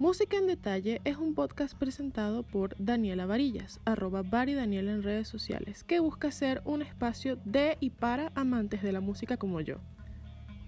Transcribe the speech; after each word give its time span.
Música 0.00 0.38
en 0.38 0.46
Detalle 0.46 1.02
es 1.04 1.18
un 1.18 1.34
podcast 1.34 1.76
presentado 1.76 2.42
por 2.42 2.74
Daniela 2.78 3.26
Varillas, 3.26 3.80
arroba 3.84 4.22
Bari 4.22 4.54
Daniela 4.54 4.92
en 4.92 5.02
redes 5.02 5.28
sociales, 5.28 5.84
que 5.84 6.00
busca 6.00 6.30
ser 6.30 6.62
un 6.64 6.80
espacio 6.80 7.36
de 7.44 7.76
y 7.80 7.90
para 7.90 8.32
amantes 8.34 8.82
de 8.82 8.92
la 8.92 9.02
música 9.02 9.36
como 9.36 9.60
yo. 9.60 9.76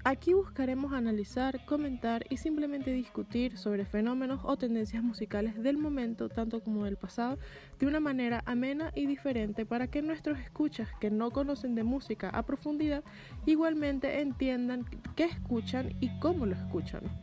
Aquí 0.05 0.35
buscaremos 0.35 0.93
analizar, 0.93 1.65
comentar 1.65 2.27
y 2.29 2.37
simplemente 2.37 2.93
discutir 2.93 3.57
sobre 3.57 3.87
fenómenos 3.87 4.41
o 4.45 4.59
tendencias 4.59 5.03
musicales 5.03 5.63
del 5.63 5.79
momento, 5.79 6.29
tanto 6.29 6.63
como 6.63 6.85
del 6.85 6.99
pasado, 6.99 7.39
de 7.79 7.87
una 7.87 8.01
manera 8.01 8.43
amena 8.45 8.93
y 8.95 9.07
diferente 9.07 9.65
para 9.65 9.87
que 9.87 10.03
nuestros 10.03 10.41
escuchas 10.41 10.91
que 11.01 11.11
no 11.11 11.31
conocen 11.31 11.75
de 11.75 11.85
música 11.85 12.29
a 12.29 12.45
profundidad 12.45 13.03
igualmente 13.47 14.21
entiendan 14.21 14.85
qué 15.17 15.25
escuchan 15.25 15.97
y 16.01 16.11
cómo 16.19 16.45
lo 16.45 16.55
escuchan. 16.55 17.22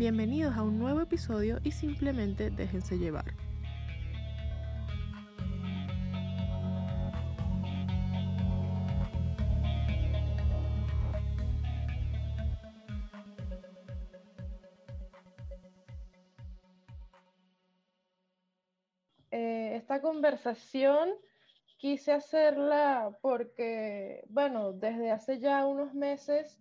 Bienvenidos 0.00 0.56
a 0.56 0.62
un 0.62 0.78
nuevo 0.78 1.02
episodio 1.02 1.58
y 1.62 1.72
simplemente 1.72 2.48
déjense 2.48 2.96
llevar. 2.96 3.34
Eh, 19.30 19.76
esta 19.76 20.00
conversación 20.00 21.10
quise 21.76 22.12
hacerla 22.12 23.14
porque, 23.20 24.24
bueno, 24.30 24.72
desde 24.72 25.10
hace 25.10 25.40
ya 25.40 25.66
unos 25.66 25.92
meses 25.92 26.58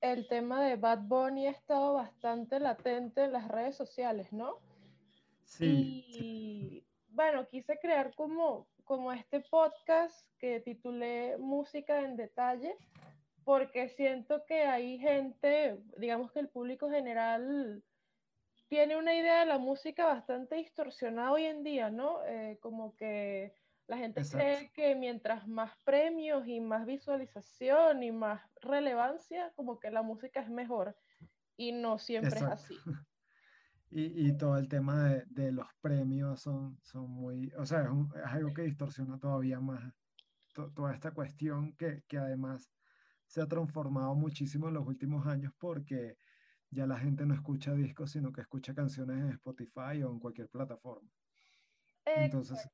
el 0.00 0.26
tema 0.28 0.64
de 0.64 0.76
Bad 0.76 1.00
Bunny 1.00 1.46
ha 1.46 1.50
estado 1.50 1.94
bastante 1.94 2.58
latente 2.58 3.24
en 3.24 3.32
las 3.32 3.48
redes 3.48 3.76
sociales, 3.76 4.32
¿no? 4.32 4.58
Sí. 5.44 6.04
Y 6.08 6.84
bueno, 7.08 7.46
quise 7.48 7.78
crear 7.78 8.14
como, 8.14 8.66
como 8.84 9.12
este 9.12 9.40
podcast 9.40 10.26
que 10.38 10.60
titulé 10.60 11.36
Música 11.38 12.00
en 12.00 12.16
Detalle, 12.16 12.76
porque 13.44 13.88
siento 13.90 14.44
que 14.46 14.62
hay 14.62 14.98
gente, 14.98 15.78
digamos 15.96 16.32
que 16.32 16.40
el 16.40 16.48
público 16.48 16.88
general 16.88 17.82
tiene 18.68 18.96
una 18.96 19.14
idea 19.14 19.40
de 19.40 19.46
la 19.46 19.58
música 19.58 20.06
bastante 20.06 20.54
distorsionada 20.54 21.32
hoy 21.32 21.44
en 21.44 21.64
día, 21.64 21.90
¿no? 21.90 22.24
Eh, 22.24 22.58
como 22.60 22.94
que 22.96 23.52
la 23.90 23.98
gente 23.98 24.22
cree 24.30 24.70
que 24.72 24.94
mientras 24.94 25.48
más 25.48 25.72
premios 25.84 26.46
y 26.46 26.60
más 26.60 26.86
visualización 26.86 28.04
y 28.04 28.12
más 28.12 28.40
relevancia, 28.60 29.52
como 29.56 29.80
que 29.80 29.90
la 29.90 30.02
música 30.02 30.40
es 30.40 30.48
mejor. 30.48 30.96
Y 31.56 31.72
no 31.72 31.98
siempre 31.98 32.36
es 32.36 32.42
así. 32.42 32.74
Y, 33.92 34.28
y, 34.28 34.38
todo 34.38 34.56
el 34.56 34.68
tema 34.68 35.08
de, 35.08 35.24
de, 35.30 35.50
los 35.50 35.66
premios 35.80 36.40
son, 36.40 36.78
son 36.80 37.10
muy, 37.10 37.52
o 37.58 37.66
sea, 37.66 37.80
es, 37.80 38.24
algo 38.24 38.54
que 38.54 38.62
distorsiona 38.62 39.18
todavía 39.18 39.58
más 39.58 39.82
toda 40.52 40.94
esta 40.94 41.10
cuestión 41.10 41.72
que, 41.72 42.04
que 42.06 42.16
además 42.16 42.70
se 43.26 43.40
ha 43.40 43.48
transformado 43.48 44.14
muchísimo 44.14 44.68
en 44.68 44.74
los 44.74 44.86
últimos 44.86 45.26
años 45.26 45.52
porque 45.58 46.16
ya 46.70 46.86
la 46.86 47.00
gente 47.00 47.26
no 47.26 47.34
escucha 47.34 47.74
discos, 47.74 48.12
sino 48.12 48.30
que 48.30 48.42
escucha 48.42 48.76
canciones 48.76 49.18
en 49.18 49.30
Spotify 49.30 50.04
o 50.04 50.12
en 50.12 50.20
cualquier 50.20 50.48
plataforma. 50.48 51.10
Entonces, 52.04 52.70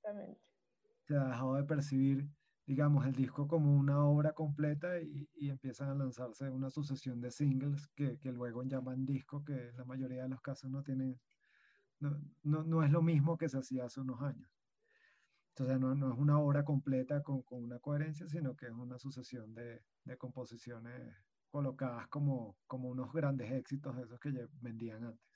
se 1.06 1.16
ha 1.16 1.24
dejado 1.24 1.54
de 1.54 1.64
percibir, 1.64 2.28
digamos, 2.66 3.06
el 3.06 3.14
disco 3.14 3.46
como 3.46 3.76
una 3.76 4.04
obra 4.04 4.32
completa 4.32 5.00
y, 5.00 5.28
y 5.36 5.50
empiezan 5.50 5.88
a 5.90 5.94
lanzarse 5.94 6.50
una 6.50 6.68
sucesión 6.70 7.20
de 7.20 7.30
singles 7.30 7.86
que, 7.94 8.18
que, 8.18 8.32
luego 8.32 8.64
llaman 8.64 9.06
disco, 9.06 9.44
que 9.44 9.68
en 9.68 9.76
la 9.76 9.84
mayoría 9.84 10.24
de 10.24 10.28
los 10.28 10.41
casos 10.41 10.70
no 10.70 10.82
tienen, 10.82 11.20
no, 12.00 12.20
no, 12.42 12.64
no 12.64 12.82
es 12.82 12.91
lo 12.91 13.03
mismo 13.03 13.38
que 13.38 13.48
se 13.48 13.58
hacía 13.58 13.84
hace 13.84 14.00
unos 14.00 14.20
años. 14.20 14.50
Entonces 15.50 15.81
no, 15.81 15.94
no 15.94 16.12
es 16.12 16.19
una 16.19 16.38
obra 16.38 16.64
completa 16.64 17.22
con, 17.22 17.42
con, 17.42 17.62
una 17.62 17.78
coherencia, 17.78 18.28
sino 18.28 18.56
que 18.56 18.66
es 18.66 18.72
una 18.72 18.98
sucesión 18.98 19.54
de, 19.54 19.82
de 20.04 20.16
composiciones 20.19 21.14
colocadas 21.50 22.08
como, 22.08 22.58
como 22.66 22.88
unos 22.88 23.12
grandes 23.12 23.50
éxitos 23.52 23.97
esos 23.98 24.19
que 24.20 24.32
ya 24.32 24.47
vendían 24.60 25.04
antes. 25.04 25.35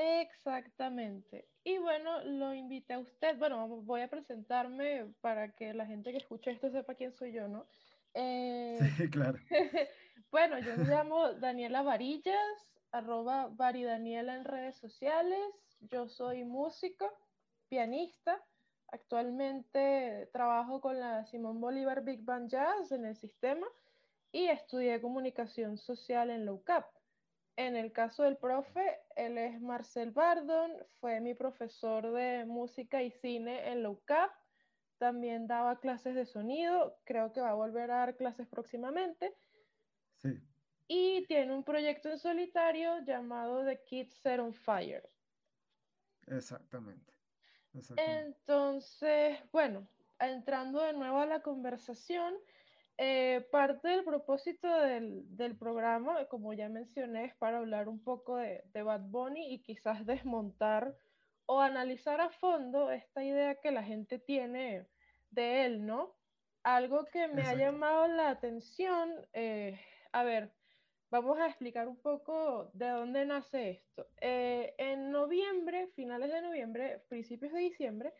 Exactamente. 0.00 1.46
Y 1.62 1.76
bueno, 1.76 2.22
lo 2.24 2.54
invité 2.54 2.94
a 2.94 2.98
usted. 3.00 3.36
Bueno, 3.38 3.68
voy 3.68 4.00
a 4.00 4.08
presentarme 4.08 5.12
para 5.20 5.52
que 5.52 5.74
la 5.74 5.84
gente 5.84 6.10
que 6.10 6.16
escucha 6.16 6.50
esto 6.50 6.70
sepa 6.70 6.94
quién 6.94 7.12
soy 7.12 7.32
yo, 7.32 7.48
¿no? 7.48 7.66
Eh, 8.14 8.78
sí, 8.96 9.10
claro. 9.10 9.38
bueno, 10.30 10.58
yo 10.58 10.74
me 10.76 10.84
llamo 10.84 11.34
Daniela 11.34 11.82
Varillas, 11.82 12.34
arroba 12.92 13.48
Varidaniela 13.48 14.36
en 14.36 14.44
redes 14.44 14.76
sociales. 14.76 15.38
Yo 15.80 16.08
soy 16.08 16.44
músico, 16.44 17.12
pianista. 17.68 18.42
Actualmente 18.88 20.30
trabajo 20.32 20.80
con 20.80 20.98
la 20.98 21.26
Simón 21.26 21.60
Bolívar 21.60 22.02
Big 22.02 22.24
Band 22.24 22.50
Jazz 22.50 22.90
en 22.90 23.04
el 23.04 23.16
sistema 23.16 23.66
y 24.32 24.46
estudié 24.46 25.00
comunicación 25.00 25.76
social 25.76 26.30
en 26.30 26.46
la 26.46 26.52
UCAP. 26.52 26.86
En 27.56 27.76
el 27.76 27.92
caso 27.92 28.22
del 28.22 28.36
profe, 28.36 29.00
él 29.16 29.36
es 29.36 29.60
Marcel 29.60 30.12
Bardon, 30.12 30.72
fue 31.00 31.20
mi 31.20 31.34
profesor 31.34 32.10
de 32.12 32.44
música 32.46 33.02
y 33.02 33.10
cine 33.10 33.70
en 33.70 33.82
la 33.82 33.90
UCAP. 33.90 34.30
También 34.98 35.46
daba 35.46 35.80
clases 35.80 36.14
de 36.14 36.26
sonido, 36.26 36.98
creo 37.04 37.32
que 37.32 37.40
va 37.40 37.50
a 37.50 37.54
volver 37.54 37.90
a 37.90 37.98
dar 37.98 38.16
clases 38.16 38.46
próximamente. 38.46 39.34
Sí. 40.16 40.40
Y 40.88 41.26
tiene 41.26 41.54
un 41.54 41.64
proyecto 41.64 42.10
en 42.10 42.18
solitario 42.18 42.98
llamado 43.04 43.64
The 43.64 43.82
Kids 43.84 44.14
Set 44.14 44.40
on 44.40 44.52
Fire. 44.52 45.08
Exactamente. 46.26 47.12
Exactamente. 47.72 48.26
Entonces, 48.26 49.38
bueno, 49.52 49.86
entrando 50.18 50.82
de 50.82 50.92
nuevo 50.92 51.18
a 51.18 51.26
la 51.26 51.42
conversación, 51.42 52.34
eh, 53.02 53.48
parte 53.50 53.88
del 53.88 54.04
propósito 54.04 54.68
del, 54.68 55.24
del, 55.34 55.56
programa, 55.56 56.26
como 56.26 56.52
ya 56.52 56.68
mencioné, 56.68 57.24
es 57.24 57.34
para 57.36 57.56
hablar 57.56 57.88
un 57.88 58.04
poco 58.04 58.36
de, 58.36 58.62
de, 58.74 58.82
Bad 58.82 59.04
Bunny 59.08 59.54
y 59.54 59.62
quizás 59.62 60.04
desmontar 60.04 60.94
o 61.46 61.62
analizar 61.62 62.20
a 62.20 62.28
fondo 62.28 62.90
esta 62.90 63.24
idea 63.24 63.54
que 63.54 63.70
la 63.70 63.82
gente 63.82 64.18
tiene 64.18 64.86
de 65.30 65.64
él, 65.64 65.86
¿no? 65.86 66.14
Algo 66.62 67.06
que 67.06 67.26
me 67.28 67.40
Exacto. 67.40 67.48
ha 67.48 67.54
llamado 67.54 68.08
la 68.08 68.28
atención, 68.28 69.14
eh, 69.32 69.80
a 70.12 70.22
ver, 70.22 70.52
vamos 71.10 71.38
a 71.38 71.46
explicar 71.46 71.88
un 71.88 71.96
poco 71.96 72.70
de 72.74 72.90
dónde 72.90 73.24
nace 73.24 73.70
esto. 73.70 74.08
Eh, 74.20 74.74
en 74.76 75.10
noviembre, 75.10 75.88
finales 75.96 76.30
de 76.30 76.42
noviembre, 76.42 77.02
principios 77.08 77.54
de 77.54 77.60
diciembre, 77.60 78.12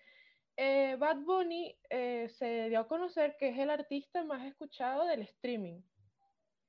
eh, 0.57 0.97
Bad 0.99 1.19
Bunny 1.19 1.77
eh, 1.89 2.29
se 2.29 2.69
dio 2.69 2.81
a 2.81 2.89
conocer 2.89 3.37
que 3.39 3.49
es 3.49 3.59
el 3.59 3.71
artista 3.71 4.25
más 4.25 4.45
escuchado 4.47 5.07
del 5.07 5.23
streaming. 5.23 5.81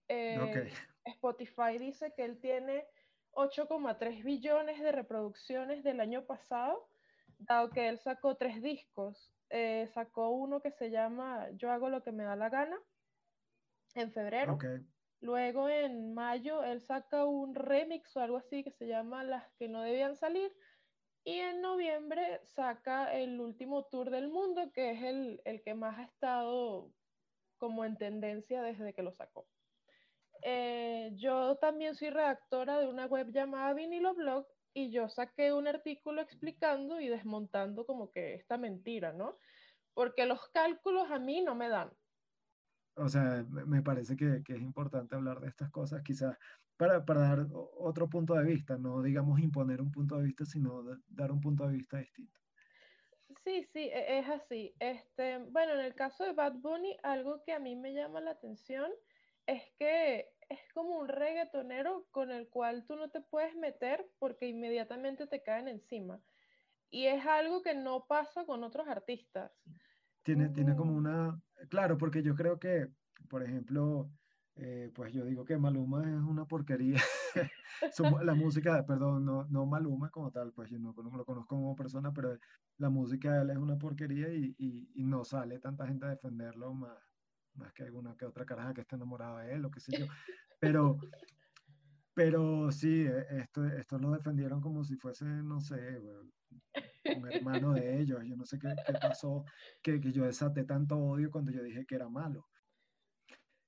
Eh, 0.07 0.39
okay. 0.39 0.71
Spotify 1.05 1.77
dice 1.77 2.13
que 2.15 2.25
él 2.25 2.39
tiene 2.39 2.85
8,3 3.33 4.23
billones 4.23 4.79
de 4.79 4.91
reproducciones 4.91 5.83
del 5.83 5.99
año 5.99 6.25
pasado, 6.25 6.87
dado 7.37 7.69
que 7.69 7.87
él 7.87 7.99
sacó 7.99 8.35
tres 8.35 8.61
discos. 8.61 9.31
Sacó 9.93 10.29
uno 10.29 10.61
que 10.61 10.71
se 10.71 10.91
llama 10.91 11.49
Yo 11.55 11.71
hago 11.71 11.89
lo 11.89 12.01
que 12.03 12.13
me 12.13 12.23
da 12.23 12.37
la 12.37 12.49
gana 12.49 12.79
en 13.95 14.13
febrero. 14.13 14.53
Okay. 14.53 14.79
Luego 15.21 15.69
en 15.69 16.13
mayo 16.13 16.63
él 16.63 16.81
saca 16.81 17.25
un 17.25 17.53
remix 17.53 18.15
o 18.17 18.21
algo 18.21 18.37
así 18.37 18.63
que 18.63 18.71
se 18.71 18.87
llama 18.87 19.23
Las 19.23 19.47
que 19.59 19.67
no 19.67 19.81
debían 19.81 20.15
salir. 20.15 20.51
Y 21.23 21.37
en 21.37 21.61
noviembre 21.61 22.41
saca 22.43 23.13
el 23.13 23.39
último 23.39 23.85
tour 23.85 24.09
del 24.09 24.27
mundo, 24.27 24.71
que 24.73 24.91
es 24.91 25.03
el, 25.03 25.41
el, 25.45 25.61
que 25.61 25.75
más 25.75 25.99
ha 25.99 26.03
estado 26.03 26.91
como 27.57 27.85
en 27.85 27.95
tendencia 27.97 28.63
desde 28.63 28.93
que 28.93 29.03
lo 29.03 29.13
sacó. 29.13 29.47
Eh, 30.41 31.11
yo 31.15 31.57
también 31.57 31.95
soy 31.95 32.09
redactora 32.09 32.79
de 32.79 32.87
una 32.87 33.05
web 33.05 33.31
llamada 33.31 33.73
Vinilo 33.73 34.15
Blog 34.15 34.47
y 34.73 34.89
yo 34.89 35.09
saqué 35.09 35.53
un 35.53 35.67
artículo 35.67 36.21
explicando 36.21 36.99
y 36.99 37.07
desmontando 37.07 37.85
como 37.85 38.09
que 38.11 38.33
esta 38.33 38.57
mentira, 38.57 39.13
¿no? 39.13 39.37
Porque 39.93 40.25
los 40.25 40.49
cálculos 40.49 41.11
a 41.11 41.19
mí 41.19 41.41
no 41.41 41.53
me 41.53 41.69
dan. 41.69 41.91
O 42.95 43.07
sea, 43.07 43.45
me 43.49 43.81
parece 43.81 44.15
que, 44.15 44.43
es 44.45 44.61
importante 44.61 45.15
hablar 45.15 45.39
de 45.39 45.47
estas 45.47 45.69
cosas, 45.69 46.01
quizás 46.03 46.37
para, 46.77 47.05
para, 47.05 47.21
dar 47.21 47.47
otro 47.51 48.09
punto 48.09 48.33
de 48.33 48.43
vista, 48.43 48.77
no 48.77 49.01
digamos 49.01 49.39
imponer 49.39 49.81
un 49.81 49.91
punto 49.91 50.17
de 50.17 50.25
vista, 50.25 50.45
sino 50.45 50.83
dar 51.07 51.31
un 51.31 51.39
punto 51.39 51.67
de 51.67 51.77
vista 51.77 51.97
distinto. 51.97 52.39
Sí, 53.43 53.63
sí, 53.71 53.89
e, 53.91 54.19
es 54.19 54.29
así. 54.29 54.75
Este, 54.79 55.37
bueno, 55.37 55.73
en 55.73 55.79
el 55.81 55.95
caso 55.95 56.23
de 56.23 56.33
Bad 56.33 56.55
Bunny, 56.55 56.97
algo 57.03 57.43
que 57.43 57.53
a 57.53 57.59
mí 57.59 57.75
me 57.75 57.93
llama 57.93 58.21
la 58.21 58.31
atención 58.31 58.91
es 59.47 59.63
que 59.77 60.29
es 60.49 60.59
como 60.73 60.97
un 60.97 61.07
reggaetonero 61.07 62.05
con 62.11 62.31
el 62.31 62.49
cual 62.49 62.85
tú 62.85 62.95
no 62.95 63.09
te 63.09 63.21
puedes 63.21 63.55
meter 63.55 64.05
porque 64.19 64.47
inmediatamente 64.47 65.27
te 65.27 65.41
caen 65.41 65.67
encima. 65.67 66.21
Y 66.89 67.07
es 67.07 67.25
algo 67.25 67.61
que 67.61 67.73
no 67.73 68.05
pasa 68.05 68.45
con 68.45 68.63
otros 68.63 68.87
artistas. 68.87 69.51
Tiene, 70.23 70.49
mm. 70.49 70.53
tiene 70.53 70.75
como 70.75 70.93
una, 70.93 71.39
claro, 71.69 71.97
porque 71.97 72.21
yo 72.21 72.35
creo 72.35 72.59
que, 72.59 72.87
por 73.27 73.43
ejemplo, 73.43 74.09
eh, 74.55 74.91
pues 74.93 75.13
yo 75.13 75.25
digo 75.25 75.45
que 75.45 75.57
Maluma 75.57 76.01
es 76.01 76.21
una 76.21 76.45
porquería 76.45 77.01
la 78.21 78.35
música, 78.35 78.85
perdón, 78.85 79.25
no, 79.25 79.45
no 79.45 79.65
Maluma 79.65 80.09
como 80.09 80.31
tal, 80.31 80.51
pues 80.53 80.69
yo 80.69 80.77
no, 80.77 80.93
lo 80.95 81.25
conozco 81.25 81.55
como 81.55 81.75
persona, 81.75 82.11
pero 82.13 82.37
la 82.77 82.89
música 82.89 83.33
de 83.33 83.41
él 83.41 83.49
es 83.51 83.57
una 83.57 83.77
porquería 83.77 84.31
y, 84.33 84.53
y, 84.57 84.89
y 84.93 85.03
no 85.03 85.23
sale 85.23 85.59
tanta 85.59 85.87
gente 85.87 86.05
a 86.05 86.09
defenderlo 86.09 86.73
más, 86.73 86.97
más 87.55 87.73
que 87.73 87.83
alguna 87.83 88.15
que 88.15 88.25
otra 88.25 88.45
caraja 88.45 88.73
que 88.73 88.81
esté 88.81 88.95
enamorada 88.95 89.41
de 89.41 89.53
él, 89.53 89.65
o 89.65 89.71
qué 89.71 89.79
sé 89.79 89.97
yo. 89.97 90.05
Pero, 90.59 90.97
pero 92.13 92.71
sí, 92.71 93.05
e, 93.07 93.25
esto, 93.39 93.65
esto 93.65 93.97
lo 93.97 94.11
defendieron 94.11 94.61
como 94.61 94.83
si 94.83 94.95
fuese, 94.95 95.25
no 95.25 95.59
sé, 95.59 96.01
un 97.17 97.31
hermano 97.31 97.73
de 97.73 97.99
ellos. 97.99 98.19
Yo 98.25 98.35
no 98.35 98.45
sé 98.45 98.59
qué, 98.59 98.73
qué 98.85 98.93
pasó, 98.93 99.45
que, 99.81 99.99
que, 99.99 100.11
yo 100.11 100.25
desaté 100.25 100.63
tanto 100.63 100.97
odio 100.97 101.31
cuando 101.31 101.51
yo 101.51 101.63
dije 101.63 101.85
que 101.85 101.95
era 101.95 102.09
malo. 102.09 102.47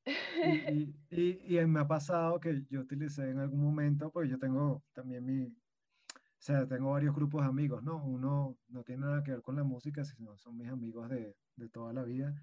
Y, 0.06 0.94
y, 1.10 1.58
y, 1.58 1.66
me 1.66 1.80
ha 1.80 1.88
pasado 1.88 2.40
que 2.40 2.66
yo 2.70 2.82
utilicé 2.82 3.30
en 3.30 3.40
algún 3.40 3.62
momento, 3.62 4.12
porque 4.12 4.30
yo 4.30 4.38
tengo 4.38 4.84
también 4.94 5.26
mi, 5.26 5.46
o 5.46 6.46
sea, 6.46 6.68
tengo 6.68 6.92
varios 6.92 7.16
grupos 7.16 7.44
de 7.44 7.48
amigos, 7.48 7.84
¿no? 7.84 8.04
Uno 8.04 8.58
no 8.68 8.84
tiene 8.84 9.06
nada 9.06 9.24
que 9.24 9.32
ver 9.32 9.42
con 9.42 9.56
la 9.56 9.64
música, 9.64 10.04
sino 10.04 10.36
son 10.36 10.58
mis 10.58 10.68
amigos 10.68 11.10
de, 11.10 11.38
de 11.56 11.70
toda 11.70 11.94
la 11.94 12.04
vida. 12.04 12.36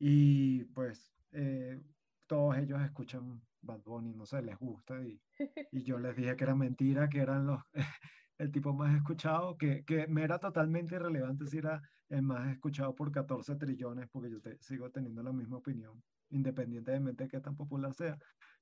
Y 0.00 0.64
pues 0.64 1.14
eh, 1.30 1.80
todos 2.26 2.56
ellos 2.58 2.80
escuchan 2.82 3.40
Bad 3.60 3.82
Bunny, 3.84 4.14
no 4.14 4.26
sé, 4.26 4.42
les 4.42 4.58
gusta. 4.58 5.00
Y, 5.04 5.22
y 5.70 5.82
yo 5.84 5.98
les 6.00 6.16
dije 6.16 6.34
que 6.34 6.42
era 6.42 6.56
mentira, 6.56 7.08
que 7.08 7.20
eran 7.20 7.46
los, 7.46 7.62
el 8.40 8.50
tipo 8.50 8.72
más 8.72 8.96
escuchado, 8.96 9.56
que, 9.58 9.84
que 9.84 10.06
me 10.06 10.24
era 10.24 10.38
totalmente 10.38 10.94
irrelevante 10.94 11.46
si 11.46 11.58
era 11.58 11.82
el 12.08 12.22
más 12.22 12.50
escuchado 12.50 12.94
por 12.94 13.12
14 13.12 13.54
trillones, 13.56 14.08
porque 14.10 14.30
yo 14.30 14.40
te, 14.40 14.56
sigo 14.62 14.90
teniendo 14.90 15.22
la 15.22 15.32
misma 15.32 15.58
opinión 15.58 16.02
independientemente 16.30 17.24
de 17.24 17.28
qué 17.28 17.40
tan 17.40 17.54
popular 17.54 17.92
sea, 17.92 18.18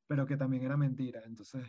pero 0.06 0.26
que 0.26 0.36
también 0.36 0.64
era 0.64 0.76
mentira. 0.76 1.22
Entonces, 1.24 1.64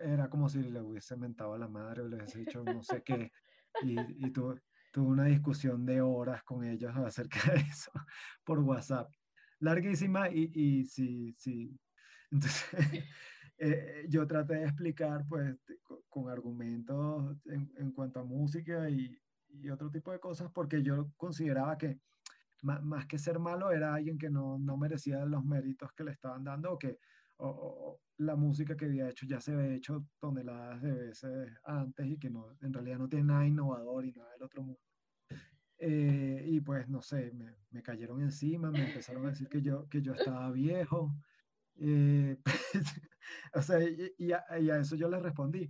era 0.00 0.28
como 0.28 0.48
si 0.48 0.62
le 0.62 0.80
hubiese 0.80 1.16
mentado 1.16 1.54
a 1.54 1.58
la 1.58 1.68
madre 1.68 2.02
o 2.02 2.08
le 2.08 2.16
hubiese 2.16 2.40
dicho 2.40 2.64
no 2.64 2.82
sé 2.82 3.02
qué, 3.04 3.30
y, 3.82 4.26
y 4.26 4.30
tuve, 4.32 4.60
una 4.96 5.26
discusión 5.26 5.86
de 5.86 6.00
horas 6.00 6.42
con 6.42 6.64
ellos 6.64 6.92
acerca 6.96 7.52
de 7.52 7.60
eso 7.60 7.92
por 8.42 8.58
WhatsApp. 8.58 9.08
Larguísima 9.60 10.28
y, 10.28 10.50
y 10.54 10.84
sí, 10.86 11.32
sí. 11.38 11.78
Entonces, 12.32 12.64
eh, 13.58 14.06
yo 14.08 14.26
traté 14.26 14.54
de 14.54 14.64
explicar, 14.64 15.24
pues, 15.28 15.56
con, 16.08 16.28
argumentos 16.30 17.36
en, 17.46 17.70
en, 17.76 17.92
cuanto 17.92 18.20
a 18.20 18.24
música 18.24 18.88
y, 18.90 19.16
y 19.48 19.70
otro 19.70 19.90
tipo 19.90 20.12
de 20.12 20.20
cosas, 20.20 20.50
porque 20.52 20.82
yo 20.82 21.10
consideraba 21.16 21.76
que 21.78 22.00
más, 22.62 23.06
que 23.06 23.18
ser 23.18 23.38
malo, 23.38 23.70
era 23.70 23.94
alguien 23.94 24.18
que 24.18 24.30
no, 24.30 24.58
no, 24.58 24.76
merecía 24.76 25.24
los 25.24 25.44
méritos 25.44 25.92
que 25.92 26.04
le 26.04 26.12
estaban 26.12 26.44
dando 26.44 26.72
o 26.72 26.78
que 26.78 26.98
o, 27.38 28.00
la 28.18 28.34
música 28.34 28.76
que 28.76 28.86
había 28.86 29.08
hecho 29.08 29.26
ya 29.26 29.40
se 29.40 29.52
había 29.52 29.76
hecho 29.76 30.04
toneladas 30.18 30.82
de 30.82 30.92
veces 30.92 31.52
antes 31.64 32.06
y 32.06 32.18
que 32.18 32.30
no, 32.30 32.56
en 32.60 32.72
realidad 32.72 32.98
no 32.98 33.08
tiene 33.08 33.26
nada 33.26 33.46
innovador 33.46 34.04
y 34.04 34.12
nada 34.12 34.32
del 34.32 34.42
otro 34.42 34.62
mundo. 34.62 34.80
Eh, 35.78 36.44
y 36.48 36.60
pues 36.60 36.88
no 36.88 37.00
sé, 37.00 37.30
me, 37.32 37.54
me, 37.70 37.80
cayeron 37.80 38.20
encima, 38.20 38.72
me 38.72 38.88
empezaron 38.88 39.26
a 39.26 39.30
decir 39.30 39.48
que 39.48 39.62
yo, 39.62 39.88
que 39.88 40.02
yo 40.02 40.14
estaba 40.14 40.50
viejo. 40.50 41.14
Eh, 41.78 42.36
o 43.54 43.62
sea, 43.62 43.82
y, 43.82 44.12
y, 44.18 44.32
a, 44.32 44.44
y, 44.60 44.70
a, 44.70 44.78
eso 44.78 44.96
yo 44.96 45.08
le 45.08 45.18
respondí. 45.20 45.68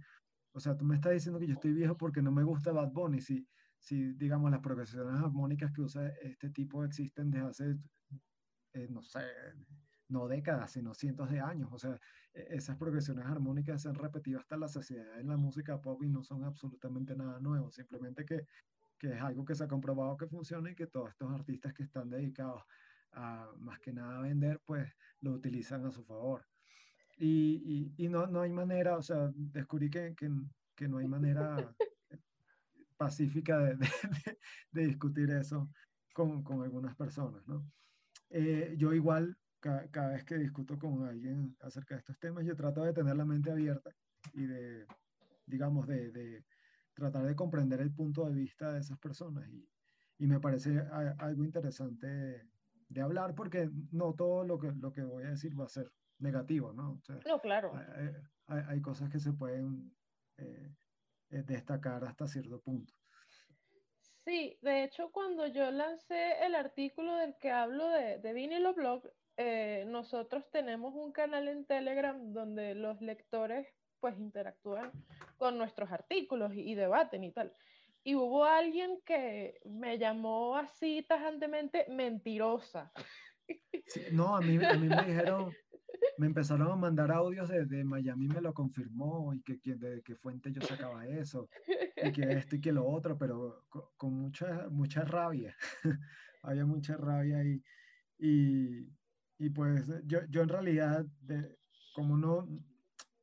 O 0.53 0.61
sea, 0.61 0.77
tú 0.77 0.85
me 0.85 0.97
estás 0.97 1.13
diciendo 1.13 1.39
que 1.39 1.47
yo 1.47 1.55
estoy 1.55 1.73
viejo 1.73 1.97
porque 1.97 2.23
no 2.23 2.33
me 2.33 2.45
gusta 2.45 2.73
Bad 2.73 2.93
Bunny. 2.93 3.21
Si, 3.21 3.47
si, 3.79 4.13
digamos, 4.15 4.51
las 4.51 4.61
progresiones 4.61 5.21
armónicas 5.21 5.73
que 5.73 5.83
usa 5.83 6.09
este 6.23 6.51
tipo 6.51 6.85
existen 6.85 7.31
desde 7.31 7.47
hace, 7.47 7.77
eh, 8.75 8.89
no 8.91 9.03
sé, 9.03 9.21
no 10.09 10.27
décadas, 10.27 10.73
sino 10.73 10.95
cientos 10.95 11.31
de 11.31 11.41
años. 11.41 11.69
O 11.73 11.79
sea, 11.79 11.99
e, 12.35 12.57
esas 12.57 12.77
progresiones 12.77 13.27
armónicas 13.27 13.83
se 13.83 13.89
han 13.89 13.95
repetido 13.95 14.41
hasta 14.41 14.57
la 14.57 14.69
saciedad 14.69 15.21
en 15.21 15.29
la 15.29 15.37
música 15.37 15.81
pop 15.81 16.03
y 16.03 16.09
no 16.09 16.23
son 16.23 16.45
absolutamente 16.45 17.15
nada 17.15 17.41
nuevo, 17.41 17.71
simplemente 17.71 18.25
que, 18.25 18.47
que 18.99 19.13
es 19.13 19.21
algo 19.23 19.45
que 19.45 19.55
se 19.55 19.65
ha 19.65 19.69
comprobado 19.69 20.17
que 20.17 20.27
funciona 20.27 20.71
y 20.71 20.75
que 20.75 20.87
todos 20.87 21.11
estos 21.11 21.31
artistas 21.33 21.75
que 21.75 21.85
están 21.85 22.11
dedicados 22.11 22.63
a 23.13 23.51
más 23.59 23.79
que 23.81 23.93
nada 23.93 24.19
a 24.19 24.23
vender, 24.23 24.61
pues 24.65 24.91
lo 25.21 25.33
utilizan 25.33 25.85
a 25.87 25.91
su 25.91 26.05
favor. 26.05 26.47
Y, 27.19 27.93
y, 27.97 28.05
y 28.05 28.09
no, 28.09 28.27
no 28.27 28.43
hay 28.43 28.53
manera, 28.53 28.97
o 28.97 29.03
sea, 29.03 29.31
descubrí 29.35 29.91
que, 29.91 30.15
que, 30.15 30.31
que 30.75 30.89
no 30.89 30.99
hay 30.99 31.09
manera 31.09 31.57
pacífica 32.97 33.59
de, 33.59 33.77
de, 34.73 34.87
discutir 34.87 35.31
eso 35.31 35.69
con, 36.13 36.43
con, 36.45 36.63
algunas 36.63 36.95
personas, 36.95 37.47
¿no? 37.49 37.65
Eh, 38.31 38.75
yo 38.77 38.93
igual, 38.93 39.37
cada 39.61 40.11
vez 40.11 40.25
que 40.25 40.39
discuto 40.39 40.79
con 40.79 41.05
alguien 41.05 41.57
acerca 41.61 41.97
de 41.97 42.01
estos 42.01 42.19
temas, 42.21 42.45
yo 42.45 42.55
trato 42.55 42.85
de 42.85 42.93
tener 42.93 43.17
la 43.17 43.25
mente 43.25 43.51
abierta 43.51 43.91
y 44.35 44.47
de, 44.47 44.87
digamos, 45.47 45.89
de, 45.89 46.13
de 46.13 46.45
tratar 46.95 47.25
de 47.25 47.35
comprender 47.35 47.81
el 47.81 47.93
punto 47.93 48.29
de 48.29 48.35
vista 48.35 48.73
de 48.73 48.81
esas 48.81 48.99
personas. 48.99 49.49
Y, 49.49 49.69
y 50.19 50.27
me 50.27 50.41
parece 50.41 50.79
algo 51.19 51.45
interesante 51.45 52.47
de 52.89 53.01
hablar 53.03 53.35
porque 53.35 53.69
no 53.93 54.15
todo 54.15 54.45
lo 54.45 54.59
que, 54.59 54.73
lo 54.73 54.93
que 54.93 55.03
voy 55.03 55.25
a 55.25 55.31
decir 55.31 55.59
va 55.59 55.65
a 55.65 55.69
ser 55.69 55.91
negativo, 56.19 56.73
¿no? 56.73 57.01
no, 57.27 57.41
claro. 57.41 57.73
Hay, 57.75 58.11
hay, 58.47 58.63
hay, 58.69 58.81
cosas 58.81 59.09
que 59.11 59.21
se 59.21 59.33
pueden 59.33 59.95
eh, 60.39 60.75
eh, 61.31 61.43
destacar 61.47 62.05
hasta 62.05 62.27
cierto 62.27 62.61
punto. 62.61 62.95
Sí, 64.25 64.59
de 64.63 64.85
hecho 64.85 65.11
cuando 65.11 65.47
yo 65.47 65.71
lancé 65.71 66.45
el 66.45 66.55
artículo 66.55 67.15
del 67.17 67.37
que 67.39 67.51
hablo 67.51 67.89
de, 67.89 68.19
de 68.19 68.33
Vinilo 68.33 68.75
Blog, 68.75 69.03
eh, 69.37 69.85
nosotros 69.87 70.51
tenemos 70.51 70.95
un 70.95 71.13
canal 71.13 71.49
en 71.49 71.65
Telegram 71.65 72.33
donde 72.33 72.75
los 72.75 73.01
lectores 73.01 73.69
pues 74.01 74.19
interactúan 74.19 74.93
con 75.37 75.57
nuestros 75.59 75.91
artículos 75.93 76.53
y, 76.55 76.73
y 76.73 76.75
debaten 76.75 77.25
y 77.25 77.33
tal. 77.33 77.55
Y 78.09 78.15
hubo 78.15 78.43
alguien 78.47 79.03
que 79.05 79.61
me 79.67 79.99
llamó 79.99 80.57
así 80.57 81.05
tajantemente 81.07 81.85
mentirosa. 81.91 82.91
No, 84.13 84.37
a 84.37 84.41
mí, 84.43 84.63
a 84.63 84.75
mí 84.75 84.89
me 84.89 85.05
dijeron, 85.05 85.51
me 86.19 86.27
empezaron 86.27 86.71
a 86.71 86.77
mandar 86.77 87.11
audios 87.11 87.49
de, 87.49 87.85
Miami, 87.85 88.29
me 88.29 88.43
lo 88.43 88.53
confirmó 88.53 89.33
y 89.33 89.41
que, 89.43 89.59
que 89.61 89.75
de 89.77 90.03
qué 90.03 90.15
fuente 90.17 90.53
yo 90.53 90.61
sacaba 90.61 91.07
eso 91.07 91.49
y 92.03 92.13
que 92.13 92.31
esto 92.33 92.57
y 92.57 92.61
que 92.61 92.73
lo 92.73 92.87
otro, 92.87 93.17
pero 93.17 93.65
con, 93.97 94.15
mucha, 94.15 94.69
mucha 94.71 95.03
rabia. 95.03 95.57
Había 96.43 96.67
mucha 96.67 96.99
rabia 96.99 97.43
y, 97.43 97.63
y, 99.39 99.51
pues 99.51 99.87
yo, 100.05 100.21
yo 100.29 100.43
en 100.43 100.49
realidad, 100.49 101.07
como 101.95 102.19
no, 102.19 102.47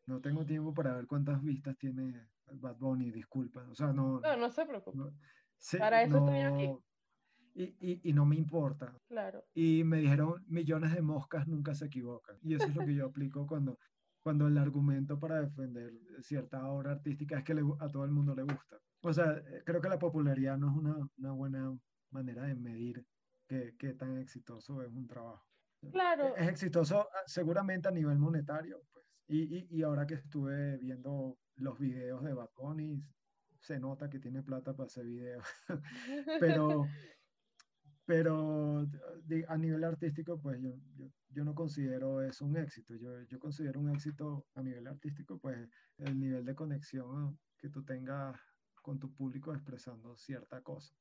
no 0.08 0.22
tengo 0.22 0.44
tiempo 0.44 0.74
para 0.74 0.96
ver 0.96 1.06
cuántas 1.06 1.42
vistas 1.44 1.78
tiene 1.78 2.28
Bad 2.52 2.78
Bunny, 2.78 3.12
disculpa. 3.12 3.66
O 3.70 3.76
sea, 3.76 3.94
no. 3.94 4.20
No, 4.20 4.38
no 4.38 4.50
se 4.50 4.66
preocupe. 4.66 5.12
para 5.78 6.04
eso 6.04 6.18
estoy 6.18 6.40
aquí 6.40 6.70
y, 7.56 8.10
y, 8.10 8.14
no 8.14 8.26
me 8.26 8.36
importa. 8.36 8.94
Claro. 9.08 9.46
Y 9.54 9.84
me 9.86 10.00
dijeron, 10.00 10.44
millones 10.48 10.94
de 10.94 11.02
moscas 11.02 11.48
nunca 11.48 11.74
se 11.74 11.86
equivocan. 11.86 12.38
Y 12.42 12.56
eso 12.56 12.66
es 12.66 12.76
lo 12.76 12.86
que 12.86 12.94
yo 12.94 13.06
aplico 13.08 13.48
cuando, 13.48 13.80
cuando 14.22 14.48
el 14.48 14.58
argumento 14.58 15.18
para 15.18 15.42
defender 15.42 15.94
cierta 16.22 16.68
obra 16.68 16.92
artística 16.92 17.38
es 17.38 17.44
que 17.46 17.54
a 17.54 17.90
todo 17.90 18.04
el 18.04 18.12
mundo 18.12 18.36
le 18.36 18.44
gusta. 18.44 18.78
O 19.02 19.14
sea, 19.14 19.38
eh, 19.38 19.64
creo 19.66 19.80
que 19.80 19.90
la 19.90 20.00
popularidad 20.00 20.58
no 20.58 20.70
es 20.70 20.76
una, 20.76 21.10
una 21.18 21.32
buena 21.32 21.78
manera 22.12 22.44
de 22.44 22.56
medir 22.56 23.06
qué, 23.48 23.76
qué, 23.80 23.94
tan 23.94 24.18
exitoso 24.18 24.82
es 24.82 24.92
un 24.92 25.08
trabajo. 25.08 25.48
Claro. 25.92 26.36
Es 26.36 26.50
exitoso 26.50 27.02
ah, 27.02 27.24
seguramente 27.26 27.88
a 27.88 27.92
nivel 27.92 28.18
monetario, 28.18 28.82
pues. 28.92 29.06
Y, 29.28 29.58
y, 29.58 29.68
y 29.70 29.84
ahora 29.84 30.06
que 30.06 30.16
estuve 30.16 30.78
viendo 30.78 31.38
los 31.56 31.80
videos 31.80 32.24
de 32.24 32.34
Bad 32.34 32.50
Bunny, 32.58 33.04
se 33.60 33.80
nota 33.80 34.10
que 34.10 34.20
tiene 34.20 34.44
plata 34.44 34.74
para 34.74 34.88
hacer 34.88 35.06
videos. 35.06 35.46
Pero 36.40 36.86
pero 38.06 38.88
a 39.48 39.58
nivel 39.58 39.84
artístico, 39.84 40.40
pues 40.40 40.62
yo, 40.62 40.76
yo, 40.96 41.08
yo, 41.30 41.44
no 41.44 41.56
considero 41.56 42.22
eso 42.22 42.46
un 42.46 42.58
éxito. 42.58 42.96
Yo, 42.96 43.24
yo 43.24 43.40
considero 43.40 43.80
un 43.80 43.90
éxito 43.90 44.46
a 44.54 44.62
nivel 44.62 44.88
artístico, 44.88 45.40
pues 45.40 45.58
el 45.98 46.20
nivel 46.20 46.46
de 46.46 46.56
conexión 46.56 47.40
que 47.58 47.70
tú 47.70 47.84
tengas 47.84 48.40
con 48.84 49.00
tu 49.00 49.12
público 49.12 49.54
expresando 49.54 50.16
cierta 50.16 50.62
cosa. 50.62 50.96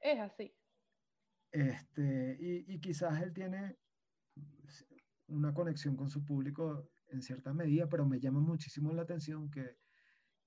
Es 0.00 0.20
así. 0.20 0.54
Este, 1.50 2.36
y, 2.38 2.74
y 2.74 2.80
quizás 2.80 3.22
él 3.22 3.32
tiene 3.32 3.78
una 5.28 5.54
conexión 5.54 5.96
con 5.96 6.10
su 6.10 6.24
público 6.24 6.90
en 7.08 7.22
cierta 7.22 7.54
medida, 7.54 7.88
pero 7.88 8.06
me 8.06 8.20
llama 8.20 8.40
muchísimo 8.40 8.92
la 8.92 9.02
atención 9.02 9.50
que, 9.50 9.78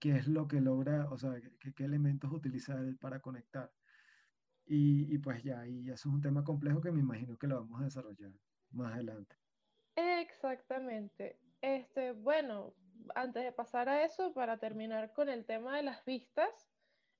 qué 0.05 0.11
es 0.11 0.27
lo 0.27 0.47
que 0.47 0.61
logra, 0.61 1.07
o 1.09 1.17
sea, 1.17 1.33
qué 1.59 1.83
elementos 1.83 2.31
utiliza 2.31 2.75
él 2.75 2.95
para 2.95 3.19
conectar. 3.21 3.71
Y, 4.67 5.11
y, 5.11 5.17
pues 5.17 5.41
ya, 5.41 5.65
y 5.65 5.89
eso 5.89 6.09
es 6.09 6.13
un 6.13 6.21
tema 6.21 6.43
complejo 6.43 6.79
que 6.79 6.91
me 6.91 6.99
imagino 6.99 7.35
que 7.39 7.47
lo 7.47 7.61
vamos 7.61 7.81
a 7.81 7.85
desarrollar 7.85 8.29
más 8.69 8.93
adelante. 8.93 9.35
Exactamente. 9.95 11.39
Este, 11.59 12.11
bueno, 12.11 12.75
antes 13.15 13.45
de 13.45 13.51
pasar 13.51 13.89
a 13.89 14.05
eso, 14.05 14.31
para 14.31 14.59
terminar 14.59 15.11
con 15.11 15.27
el 15.27 15.43
tema 15.43 15.77
de 15.77 15.81
las 15.81 16.05
vistas, 16.05 16.69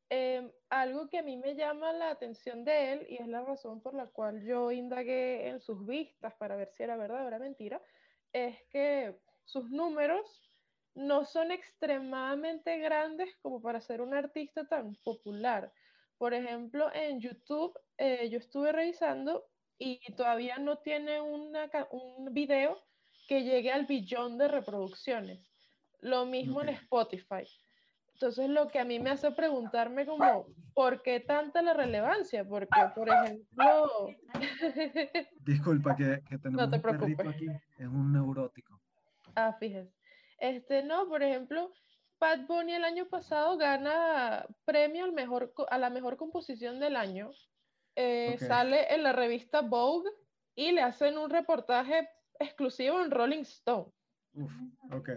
em, 0.10 0.52
algo 0.70 1.10
que 1.10 1.18
a 1.18 1.24
mí 1.24 1.38
me 1.38 1.56
llama 1.56 1.92
la 1.92 2.12
atención 2.12 2.64
de 2.64 2.94
él, 2.94 3.08
y 3.10 3.16
es 3.16 3.28
la 3.28 3.44
razón 3.44 3.82
por 3.82 3.96
la 3.96 4.06
cual 4.06 4.44
yo 4.44 4.72
indagué 4.72 5.48
en 5.48 5.60
sus 5.60 5.88
vistas 5.88 6.36
para 6.36 6.56
ver 6.56 6.70
si 6.70 6.84
era 6.84 6.98
verdad 6.98 7.26
o 7.26 7.28
era 7.30 7.40
mentira, 7.40 7.82
es 8.32 8.62
que 8.70 9.20
sus 9.44 9.72
números 9.72 10.45
no 10.96 11.26
son 11.26 11.52
extremadamente 11.52 12.80
grandes 12.80 13.36
como 13.42 13.62
para 13.62 13.82
ser 13.82 14.02
un 14.02 14.14
artista 14.14 14.66
tan 14.66 14.96
popular. 15.04 15.72
Por 16.18 16.34
ejemplo, 16.34 16.90
en 16.94 17.20
YouTube 17.20 17.78
eh, 17.98 18.30
yo 18.30 18.38
estuve 18.38 18.72
revisando 18.72 19.46
y 19.78 20.00
todavía 20.14 20.58
no 20.58 20.78
tiene 20.78 21.22
una, 21.22 21.70
un 21.92 22.34
video 22.34 22.82
que 23.28 23.44
llegue 23.44 23.72
al 23.72 23.86
billón 23.86 24.38
de 24.38 24.48
reproducciones. 24.48 25.46
Lo 26.00 26.26
mismo 26.26 26.62
en 26.62 26.70
Spotify. 26.70 27.46
Entonces 28.14 28.50
lo 28.50 28.70
que 28.70 28.80
a 28.80 28.86
mí 28.86 28.98
me 29.00 29.10
hace 29.10 29.30
preguntarme 29.32 30.06
como, 30.06 30.48
¿por 30.74 31.02
qué 31.02 31.20
tanta 31.20 31.62
la 31.62 31.74
relevancia? 31.74 32.46
Porque, 32.46 32.70
por 32.96 33.10
ejemplo... 33.10 34.16
Disculpa 35.42 35.98
que, 35.98 36.22
que 36.30 36.38
tenemos 36.38 36.70
no 36.72 36.82
te 36.82 37.28
aquí, 37.28 37.48
es 37.78 37.88
un 37.88 38.14
neurótico. 38.14 38.80
Ah, 39.36 39.54
fíjese. 39.60 39.92
Este, 40.50 40.84
no, 40.84 41.08
por 41.08 41.24
ejemplo, 41.24 41.74
Pat 42.18 42.46
Bunny 42.48 42.74
el 42.74 42.84
año 42.84 43.08
pasado 43.08 43.58
gana 43.58 44.46
premio 44.64 45.06
al 45.06 45.12
mejor, 45.12 45.54
a 45.70 45.78
la 45.78 45.90
mejor 45.90 46.18
composición 46.18 46.80
del 46.80 46.96
año. 46.96 47.32
Eh, 47.96 48.38
sale 48.38 48.94
en 48.94 49.04
la 49.04 49.14
revista 49.14 49.62
Vogue 49.62 50.10
y 50.54 50.72
le 50.72 50.82
hacen 50.82 51.18
un 51.18 51.30
reportaje 51.30 52.10
exclusivo 52.40 53.02
en 53.02 53.12
Rolling 53.12 53.42
Stone. 53.42 53.92
Uf, 54.34 54.52
ok. 54.92 55.10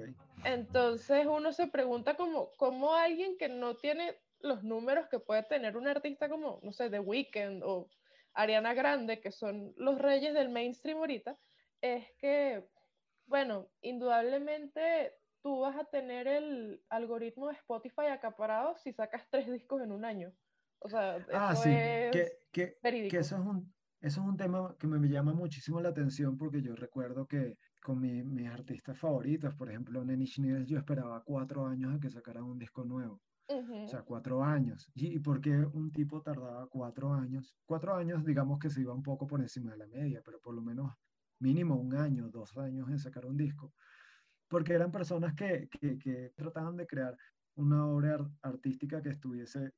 Entonces 0.44 1.26
uno 1.26 1.52
se 1.52 1.66
pregunta 1.66 2.14
como, 2.14 2.52
¿cómo 2.56 2.94
alguien 2.94 3.37
que 3.37 3.49
no 3.49 3.76
tiene 3.76 4.16
los 4.40 4.62
números 4.62 5.08
que 5.08 5.18
puede 5.18 5.42
tener 5.42 5.76
un 5.76 5.88
artista 5.88 6.28
como, 6.28 6.61
no 6.62 6.73
sé, 6.73 6.88
The 6.88 7.00
Weeknd 7.00 7.62
o 7.64 7.88
Ariana 8.32 8.73
Grande, 8.73 9.20
que 9.20 9.32
son 9.32 9.75
los 9.76 9.99
reyes 9.99 10.32
del 10.32 10.49
mainstream 10.49 10.99
ahorita, 10.99 11.37
es 11.80 12.06
que, 12.18 12.64
bueno, 13.28 13.68
indudablemente 13.82 15.14
tú 15.42 15.61
vas 15.61 15.76
a 15.76 15.85
tener 15.85 16.26
el 16.26 16.82
algoritmo 16.88 17.49
de 17.49 17.54
Spotify 17.54 18.06
acaparado 18.11 18.76
si 18.76 18.92
sacas 18.92 19.26
tres 19.30 19.50
discos 19.50 19.82
en 19.82 19.92
un 19.92 20.04
año. 20.04 20.32
O 20.80 20.88
sea, 20.88 21.25
ah, 21.32 21.54
sí, 21.54 21.70
que, 21.70 22.30
que, 22.52 22.76
que, 22.82 23.18
eso 23.18 23.37
es 23.37 23.42
un, 23.42 23.75
eso 24.00 24.20
es 24.20 24.26
un 24.26 24.37
tema 24.37 24.76
que 24.78 24.87
me 24.87 25.08
llama 25.08 25.32
muchísimo 25.32 25.80
la 25.80 25.88
atención 25.88 26.38
porque 26.38 26.62
yo 26.62 26.75
recuerdo 26.76 27.26
que 27.26 27.56
con 27.82 28.00
mis 28.00 28.49
artistas 28.49 28.99
favoritos, 28.99 29.54
por 29.54 29.70
ejemplo, 29.70 30.04
Nenny 30.04 30.26
Schneider, 30.26 30.64
yo 30.64 30.78
esperaba 30.78 31.23
cuatro 31.25 31.66
años 31.66 31.94
a 31.94 32.00
que 32.00 32.11
sacaran 32.11 32.44
un 32.44 32.58
disco 32.58 32.85
nuevo. 32.85 33.20
O 33.50 33.88
sea, 33.88 34.02
cuatro 34.02 34.44
años. 34.44 34.90
¿Y, 34.94 35.14
¿Y 35.16 35.18
por 35.20 35.40
qué 35.40 35.50
un 35.50 35.90
tipo 35.90 36.20
tardaba 36.20 36.66
cuatro 36.68 37.14
años? 37.14 37.56
Cuatro 37.64 37.94
años, 37.94 38.23
digamos 38.25 38.58
que 38.58 38.68
se 38.68 38.82
iba 38.82 38.92
un 38.92 39.02
poco 39.02 39.26
por 39.26 39.40
encima 39.40 39.70
de 39.73 39.78
la 39.78 39.87
media, 39.87 40.20
pero 40.23 40.38
por 40.38 40.54
lo 40.54 40.61
menos 40.61 40.92
mínimo 41.40 41.76
un 41.76 41.95
año, 41.95 42.28
dos 42.28 42.57
años 42.59 42.88
en 42.90 42.99
sacar 42.99 43.26
un 43.26 43.37
disco. 43.37 43.73
Porque 44.49 44.73
eran 44.73 44.90
personas 44.90 45.35
que, 45.35 45.68
que, 45.68 46.33
trataban 46.35 46.76
de 46.76 46.87
crear 46.87 47.16
una 47.57 47.87
obra 47.87 48.18
artística 48.42 49.02
que 49.02 49.11
estuviese 49.11 49.75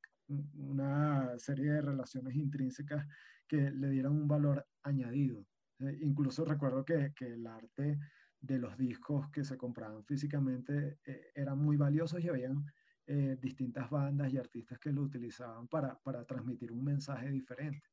una 0.54 1.36
serie 1.38 1.72
de 1.72 1.82
relaciones 1.82 2.36
intrínsecas 2.36 3.04
que 3.48 3.70
le 3.70 3.90
dieran 3.90 4.12
un 4.12 4.28
valor 4.28 4.64
añadido. 4.82 5.44
Eh, 5.80 5.98
incluso 6.02 6.44
recuerdo 6.44 6.84
que, 6.84 7.12
que, 7.16 7.26
el 7.26 7.46
arte 7.46 7.98
de 8.40 8.58
los 8.58 8.76
discos 8.78 9.28
que 9.30 9.44
se 9.44 9.56
compraban 9.56 10.04
físicamente 10.04 10.98
eh, 11.04 11.32
eran 11.34 11.58
muy 11.58 11.76
valiosos 11.76 12.22
y 12.22 12.28
habían 12.28 12.64
eh, 13.12 13.36
distintas 13.42 13.90
bandas 13.90 14.32
y 14.32 14.38
artistas 14.38 14.78
que 14.78 14.92
lo 14.92 15.02
utilizaban 15.02 15.66
para, 15.66 15.98
para 15.98 16.24
transmitir 16.24 16.70
un 16.70 16.84
mensaje 16.84 17.28
diferente. 17.28 17.89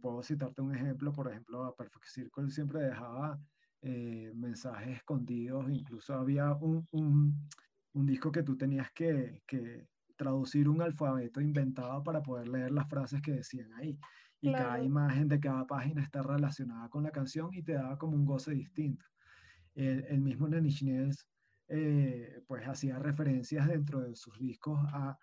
Puedo 0.00 0.22
citarte 0.22 0.60
un 0.62 0.74
ejemplo, 0.74 1.12
por 1.12 1.30
ejemplo, 1.30 1.64
a 1.64 1.74
Perfect 1.74 2.06
Circle 2.06 2.50
siempre 2.50 2.80
dejaba 2.80 3.38
mensajes 4.34 4.96
escondidos, 4.96 5.68
incluso 5.70 6.14
había 6.14 6.52
un, 6.54 6.86
un, 6.92 7.48
un 7.92 8.06
disco 8.06 8.32
que 8.32 8.42
tú 8.42 8.56
tenías 8.56 8.90
que, 8.92 9.42
que 9.46 9.86
traducir 10.16 10.68
un 10.68 10.82
alfabeto 10.82 11.40
inventado 11.40 12.02
para 12.02 12.22
poder 12.22 12.48
leer 12.48 12.70
las 12.70 12.88
frases 12.88 13.20
que 13.22 13.32
decían 13.32 13.72
ahí. 13.74 13.98
Y 14.40 14.52
cada 14.52 14.82
imagen 14.82 15.26
de 15.26 15.40
cada 15.40 15.66
página 15.66 16.02
está 16.02 16.20
relacionada 16.20 16.88
con 16.90 17.02
la 17.02 17.10
canción 17.10 17.48
y 17.54 17.62
te 17.62 17.72
daba 17.72 17.96
como 17.96 18.14
un 18.14 18.26
goce 18.26 18.52
distinto. 18.52 19.06
El, 19.74 20.04
el 20.04 20.20
mismo 20.20 20.46
Nenny 20.46 20.70
eh, 21.68 22.42
pues 22.46 22.68
hacía 22.68 22.98
referencias 22.98 23.66
dentro 23.66 24.00
de 24.00 24.14
sus 24.14 24.38
discos 24.38 24.78
a 24.92 25.16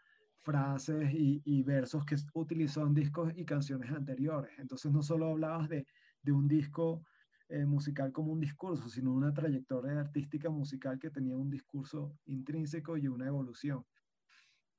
frases 0.44 1.14
y, 1.14 1.42
y, 1.46 1.64
versos 1.64 2.06
que 2.06 2.16
utilizó 2.34 2.86
en 2.86 2.94
discos 2.94 3.32
y 3.36 3.46
canciones 3.46 3.92
anteriores. 3.92 4.52
Entonces 4.58 4.92
no 4.92 5.02
solo 5.02 5.28
hablabas 5.28 5.70
de, 5.70 5.86
de 6.22 6.32
un 6.32 6.48
disco 6.48 7.04
eh, 7.50 7.66
musical 7.66 8.12
como 8.12 8.32
un 8.32 8.40
discurso, 8.40 8.90
sino 8.90 9.14
una 9.14 9.34
trayectoria 9.34 10.00
artística 10.00 10.50
musical 10.50 11.00
que 11.00 11.10
tenía 11.10 11.38
un 11.38 11.50
discurso 11.50 12.18
intrínseco 12.26 12.98
y 12.98 13.08
una 13.08 13.28
evolución 13.28 13.86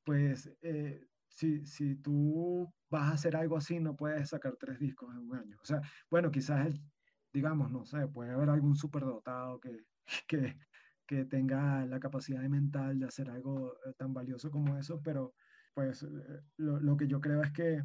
pues 0.05 0.51
eh, 0.63 1.07
si, 1.29 1.65
si 1.67 1.97
tú 1.97 2.73
vas 2.91 3.11
a 3.11 3.15
hacer 3.15 3.37
algo 3.37 3.57
así, 3.57 3.81
no 3.81 3.97
puedes 3.97 4.31
sacar 4.31 4.57
tres 4.59 4.79
discos 4.79 5.11
en 5.15 5.19
un 5.19 5.37
año. 5.37 5.59
O 5.63 5.65
sea, 5.65 5.81
bueno, 6.11 6.31
quizás, 6.31 6.67
el, 6.67 6.81
digamos, 7.33 7.71
no 7.71 7.85
sé, 7.85 8.07
puede 8.09 8.33
haber 8.33 8.51
algún 8.51 8.77
superdotado 8.77 9.61
que, 9.61 9.85
que, 10.29 10.57
que 11.07 11.25
tenga 11.25 11.87
la 11.87 12.01
capacidad 12.01 12.43
mental 12.43 12.99
de 12.99 13.07
hacer 13.07 13.31
algo 13.31 13.75
eh, 13.87 13.93
tan 13.97 14.13
valioso 14.13 14.51
como 14.51 14.77
eso, 14.77 15.01
pero 15.03 15.35
pues 15.75 16.03
eh, 16.03 16.09
lo, 16.57 16.81
lo 16.81 16.97
que 16.97 17.07
yo 17.07 17.21
creo 17.21 17.43
es 17.43 17.53
que, 17.53 17.83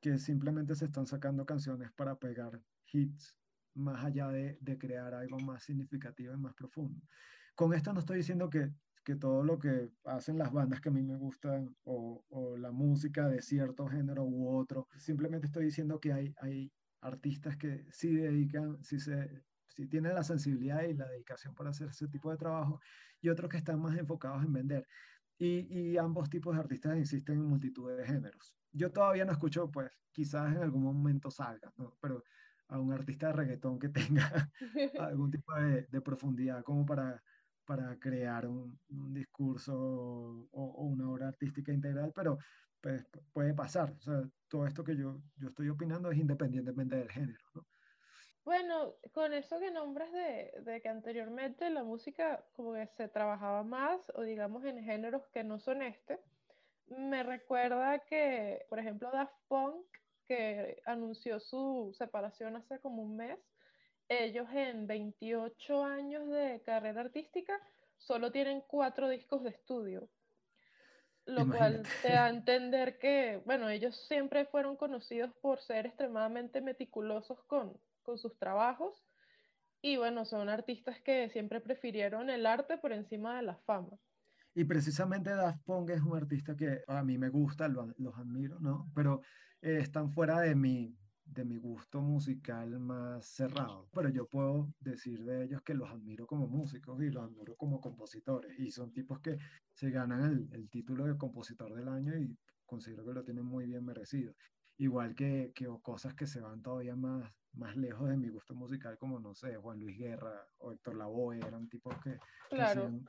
que 0.00 0.18
simplemente 0.18 0.74
se 0.74 0.86
están 0.86 1.06
sacando 1.06 1.44
canciones 1.46 1.90
para 1.92 2.16
pegar 2.16 2.60
hits 2.92 3.36
más 3.74 4.04
allá 4.04 4.28
de, 4.28 4.58
de, 4.60 4.78
crear 4.78 5.12
algo 5.14 5.38
más 5.40 5.64
significativo 5.64 6.32
y 6.32 6.38
más 6.38 6.54
profundo. 6.54 7.02
Con 7.54 7.74
esto 7.74 7.92
no 7.92 8.00
estoy 8.00 8.18
diciendo 8.18 8.48
que 8.48 8.72
que 9.06 9.14
todo 9.14 9.44
lo 9.44 9.56
que 9.60 9.88
hacen 10.04 10.36
las 10.36 10.52
bandas 10.52 10.80
que 10.80 10.88
a 10.88 10.92
mí 10.92 11.00
me 11.00 11.16
gustan 11.16 11.72
o, 11.84 12.24
o, 12.28 12.56
la 12.56 12.72
música 12.72 13.28
de 13.28 13.40
cierto 13.40 13.86
género 13.86 14.24
u 14.24 14.58
otro. 14.58 14.88
Simplemente 14.98 15.46
estoy 15.46 15.66
diciendo 15.66 16.00
que 16.00 16.12
hay, 16.12 16.34
hay 16.40 16.72
artistas 17.02 17.56
que 17.56 17.86
sí 17.92 18.16
dedican, 18.16 18.82
sí, 18.82 18.98
se, 18.98 19.44
sí 19.68 19.86
tienen 19.86 20.12
la 20.12 20.24
sensibilidad 20.24 20.82
y 20.82 20.94
la 20.94 21.06
dedicación 21.08 21.54
para 21.54 21.70
hacer 21.70 21.88
ese 21.90 22.08
tipo 22.08 22.32
de 22.32 22.36
trabajo 22.36 22.80
y 23.20 23.28
otros 23.28 23.48
que 23.48 23.58
están 23.58 23.80
más 23.80 23.96
enfocados 23.96 24.42
en 24.44 24.52
vender. 24.52 24.88
Y, 25.38 25.96
ambos 25.98 26.30
tipos 26.30 26.54
de 26.54 26.60
artistas 26.60 26.96
existen 26.96 27.36
en 27.36 27.44
multitud 27.44 27.94
de 27.94 28.06
géneros. 28.06 28.54
Yo 28.72 28.90
todavía 28.90 29.24
no 29.24 29.32
escucho, 29.32 29.70
pues 29.70 29.90
quizás 30.12 30.54
en 30.54 30.62
algún 30.62 30.82
momento 30.82 31.30
salga, 31.30 31.72
¿no? 31.76 31.96
pero 32.00 32.24
a 32.68 32.80
un 32.80 32.92
artista 32.92 33.28
de 33.28 33.32
reggaetón 33.34 33.78
que 33.78 33.88
tenga 34.18 34.50
algún 34.98 35.30
tipo 35.30 35.54
de, 35.54 36.00
profundidad 36.00 36.62
como 36.62 36.86
para 36.86 37.22
para 37.66 37.98
crear 37.98 38.46
un, 38.46 38.78
un 38.90 39.12
discurso 39.12 39.74
o, 40.52 40.84
una 40.84 41.10
obra 41.10 41.28
artística 41.28 41.72
integral, 41.72 42.12
pero 42.14 42.38
pues, 42.80 43.04
puede 43.32 43.54
pasar. 43.54 43.90
O 43.90 44.00
sea, 44.00 44.22
todo 44.48 44.66
esto 44.66 44.84
que 44.84 44.96
yo, 44.96 45.20
yo 45.36 45.48
estoy 45.48 45.68
opinando 45.68 46.10
es 46.12 46.18
independientemente 46.18 46.94
del 46.94 47.10
género. 47.10 47.44
¿no? 47.56 47.66
Bueno, 48.46 48.94
con 49.12 49.34
eso 49.34 49.58
que 49.58 49.72
nombras 49.72 50.12
de, 50.12 50.52
de, 50.60 50.80
que 50.80 50.88
anteriormente 50.88 51.68
la 51.68 51.82
música 51.82 52.44
como 52.52 52.74
que 52.74 52.86
se 52.96 53.08
trabajaba 53.08 53.64
más, 53.64 54.00
o 54.14 54.22
digamos 54.22 54.64
en 54.64 54.84
géneros 54.84 55.26
que 55.34 55.42
no 55.42 55.58
son 55.58 55.82
este, 55.82 56.20
me 56.86 57.24
recuerda 57.24 57.98
que, 57.98 58.64
por 58.68 58.78
ejemplo, 58.78 59.10
Daft 59.10 59.34
Punk, 59.48 59.84
que 60.28 60.80
anunció 60.86 61.40
su 61.40 61.92
separación 61.98 62.54
hace 62.54 62.78
como 62.78 63.02
un 63.02 63.16
mes, 63.16 63.36
ellos 64.08 64.46
en 64.54 64.86
28 64.86 65.84
años 65.84 66.28
de 66.28 66.62
carrera 66.64 67.00
artística 67.00 67.60
solo 67.98 68.30
tienen 68.30 68.60
cuatro 68.68 69.08
discos 69.08 69.42
de 69.42 69.50
estudio, 69.50 70.08
lo 71.24 71.48
cual 71.48 71.82
te 72.00 72.12
da 72.12 72.26
a 72.26 72.30
entender 72.30 73.00
que, 73.00 73.42
bueno, 73.44 73.68
ellos 73.68 73.96
siempre 74.06 74.44
fueron 74.44 74.76
conocidos 74.76 75.32
por 75.40 75.60
ser 75.60 75.86
extremadamente 75.86 76.60
meticulosos 76.60 77.42
con, 77.48 77.76
con 78.06 78.18
sus 78.18 78.38
trabajos 78.38 79.04
y 79.82 79.96
bueno, 79.98 80.24
son 80.24 80.48
artistas 80.48 81.00
que 81.02 81.28
siempre 81.28 81.60
prefirieron 81.60 82.30
el 82.30 82.46
arte 82.46 82.78
por 82.78 82.92
encima 82.92 83.36
de 83.36 83.42
la 83.42 83.56
fama. 83.56 83.98
Y 84.54 84.64
precisamente 84.64 85.30
Daft 85.30 85.62
Punk 85.64 85.90
es 85.90 86.00
un 86.00 86.16
artista 86.16 86.56
que 86.56 86.80
a 86.86 87.04
mí 87.04 87.18
me 87.18 87.28
gusta, 87.28 87.68
lo, 87.68 87.86
los 87.98 88.16
admiro, 88.16 88.58
¿no? 88.58 88.90
Pero 88.94 89.20
eh, 89.60 89.78
están 89.80 90.10
fuera 90.10 90.40
de 90.40 90.54
mi, 90.54 90.96
de 91.24 91.44
mi 91.44 91.58
gusto 91.58 92.00
musical 92.00 92.78
más 92.78 93.26
cerrado, 93.26 93.88
pero 93.92 94.08
yo 94.08 94.26
puedo 94.26 94.72
decir 94.80 95.24
de 95.24 95.44
ellos 95.44 95.60
que 95.62 95.74
los 95.74 95.90
admiro 95.90 96.26
como 96.26 96.48
músicos 96.48 97.02
y 97.02 97.10
los 97.10 97.24
admiro 97.24 97.54
como 97.56 97.80
compositores 97.80 98.58
y 98.58 98.70
son 98.70 98.92
tipos 98.92 99.20
que 99.20 99.36
se 99.74 99.90
ganan 99.90 100.24
el, 100.24 100.48
el 100.52 100.70
título 100.70 101.04
de 101.04 101.18
compositor 101.18 101.74
del 101.74 101.88
año 101.88 102.16
y 102.16 102.34
considero 102.64 103.04
que 103.04 103.12
lo 103.12 103.24
tienen 103.24 103.44
muy 103.44 103.66
bien 103.66 103.84
merecido. 103.84 104.34
Igual 104.78 105.14
que, 105.14 105.52
que 105.54 105.66
cosas 105.82 106.14
que 106.14 106.26
se 106.26 106.40
van 106.40 106.62
todavía 106.62 106.94
más, 106.96 107.32
más 107.54 107.76
lejos 107.76 108.08
de 108.08 108.16
mi 108.16 108.28
gusto 108.28 108.54
musical, 108.54 108.98
como 108.98 109.18
no 109.18 109.34
sé, 109.34 109.56
Juan 109.56 109.80
Luis 109.80 109.98
Guerra 109.98 110.46
o 110.58 110.72
Héctor 110.72 110.96
Lavoe, 110.96 111.38
eran 111.38 111.68
tipos 111.68 111.94
que, 112.02 112.18
hacían 112.60 113.08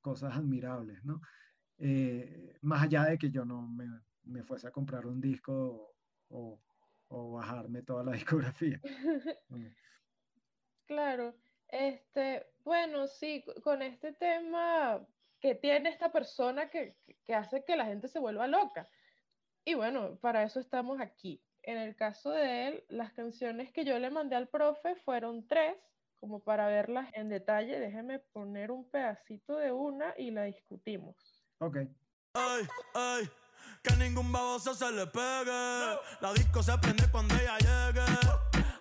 cosas 0.00 0.36
admirables, 0.36 1.02
¿no? 1.04 1.20
Eh, 1.78 2.58
más 2.62 2.82
allá 2.82 3.04
de 3.04 3.18
que 3.18 3.30
yo 3.30 3.44
no 3.44 3.62
me, 3.62 3.86
me 4.24 4.42
fuese 4.42 4.68
a 4.68 4.70
comprar 4.70 5.06
un 5.06 5.20
disco 5.20 5.94
o, 6.28 6.60
o 7.08 7.32
bajarme 7.32 7.82
toda 7.82 8.04
la 8.04 8.12
discografía. 8.12 8.80
claro. 10.86 11.34
Este, 11.68 12.46
bueno, 12.64 13.06
sí, 13.06 13.44
con 13.62 13.80
este 13.80 14.12
tema 14.12 15.06
que 15.40 15.54
tiene 15.54 15.88
esta 15.88 16.12
persona 16.12 16.68
que, 16.68 16.96
que 17.24 17.34
hace 17.34 17.64
que 17.64 17.76
la 17.76 17.86
gente 17.86 18.08
se 18.08 18.18
vuelva 18.18 18.46
loca. 18.46 18.88
Y 19.64 19.74
bueno, 19.74 20.18
para 20.20 20.42
eso 20.42 20.60
estamos 20.60 21.00
aquí. 21.00 21.42
En 21.62 21.76
el 21.76 21.94
caso 21.94 22.30
de 22.30 22.68
él, 22.68 22.84
las 22.88 23.12
canciones 23.12 23.72
que 23.72 23.84
yo 23.84 23.98
le 23.98 24.10
mandé 24.10 24.36
al 24.36 24.48
profe 24.48 24.96
fueron 24.96 25.46
tres, 25.46 25.76
como 26.18 26.40
para 26.40 26.66
verlas 26.66 27.08
en 27.14 27.28
detalle. 27.28 27.78
Déjeme 27.78 28.18
poner 28.18 28.70
un 28.70 28.88
pedacito 28.88 29.56
de 29.56 29.72
una 29.72 30.14
y 30.16 30.30
la 30.30 30.44
discutimos. 30.44 31.16
Ok. 31.58 31.78
Ay, 32.34 32.64
ay, 32.94 33.28
que 33.82 33.96
ningún 33.96 34.30
baboso 34.32 34.74
se 34.74 34.90
le 34.92 35.06
pegue. 35.06 35.98
La 36.20 36.32
disco 36.34 36.62
se 36.62 36.76
prende 36.78 37.04
cuando 37.10 37.34
ella 37.34 37.58
llegue. 37.58 38.04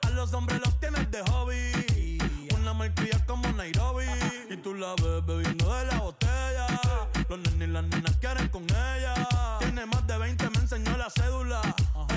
A 0.01 0.09
los 0.11 0.33
hombres 0.33 0.59
los 0.59 0.79
tienes 0.79 1.09
de 1.11 1.21
hobby. 1.23 2.17
Una 2.55 2.73
malcria 2.73 3.23
como 3.25 3.51
Nairobi. 3.53 4.05
Y 4.49 4.57
tú 4.57 4.73
la 4.75 4.95
ves 4.95 5.25
bebiendo 5.25 5.73
de 5.75 5.85
la 5.85 5.99
botella. 5.99 6.67
Los 7.27 7.39
nenes 7.39 7.67
y 7.67 7.71
las 7.71 7.83
nenas 7.83 8.17
quieren 8.17 8.47
con 8.49 8.63
ella. 8.63 9.13
Tiene 9.59 9.85
más 9.85 10.05
de 10.07 10.17
20, 10.17 10.49
me 10.49 10.57
enseñó 10.57 10.58
la 10.99 11.09
cédula. 11.09 11.61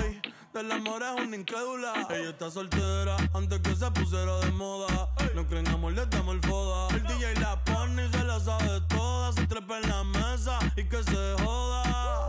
Ey, 0.03 0.21
del 0.53 0.69
amor 0.69 1.01
es 1.01 1.25
una 1.25 1.37
incrédula. 1.37 1.93
Ella 2.09 2.31
está 2.31 2.51
soltera 2.51 3.15
antes 3.33 3.61
que 3.61 3.75
se 3.75 3.89
pusiera 3.91 4.37
de 4.39 4.51
moda. 4.51 5.09
No 5.33 5.47
creen 5.47 5.67
amor, 5.69 5.93
le 5.93 6.05
damos 6.05 6.35
el 6.35 6.41
foda. 6.41 6.93
El 6.93 7.03
DJ 7.03 7.33
la 7.39 7.63
pone 7.63 8.05
y 8.05 8.11
se 8.11 8.23
la 8.25 8.39
sabe 8.41 8.81
toda. 8.89 9.31
Se 9.31 9.47
trepa 9.47 9.79
en 9.79 9.89
la 9.89 10.03
mesa 10.03 10.59
y 10.75 10.83
que 10.83 11.01
se 11.01 11.35
joda. 11.43 12.27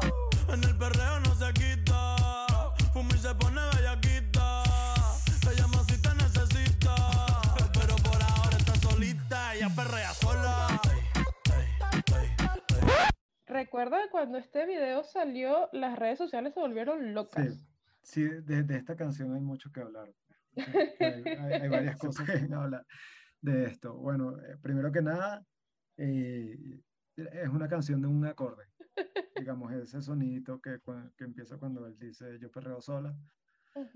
En 0.49 0.63
el 0.63 0.77
perreo 0.77 1.21
no 1.21 1.35
se 1.35 1.53
quita. 1.55 1.84
Recuerda 13.55 14.03
que 14.03 14.11
cuando 14.11 14.37
este 14.39 14.67
video 14.67 15.05
salió, 15.05 15.69
las 15.73 15.97
redes 15.97 16.19
sociales 16.19 16.55
se 16.55 16.61
volvieron 16.61 17.15
locas. 17.15 17.47
Sí, 18.03 18.23
sí 18.23 18.23
de, 18.43 18.63
de 18.65 18.77
esta 18.77 18.97
canción 18.97 19.33
hay 19.35 19.41
mucho 19.41 19.71
que 19.71 19.81
hablar. 19.81 20.13
Hay, 21.01 21.25
hay- 21.37 21.55
hay 21.63 21.69
varias 21.69 21.97
cosas 21.99 22.27
que 22.27 22.53
hablar 22.55 22.85
de 23.41 23.65
esto. 23.67 23.95
Bueno, 23.97 24.39
eh, 24.41 24.57
primero 24.63 24.91
que 24.93 25.03
nada, 25.03 25.45
eh, 25.97 26.57
es 27.17 27.49
una 27.49 27.69
canción 27.69 28.01
de 28.03 28.09
un 28.09 28.25
acorde. 28.27 28.65
Digamos, 29.37 29.73
ese 29.73 30.01
sonidito 30.03 30.61
que, 30.61 30.79
que 31.17 31.25
empieza 31.25 31.59
cuando 31.59 31.87
él 31.87 31.97
dice 31.99 32.39
yo 32.41 32.51
perreo 32.51 32.81
sola, 32.81 33.17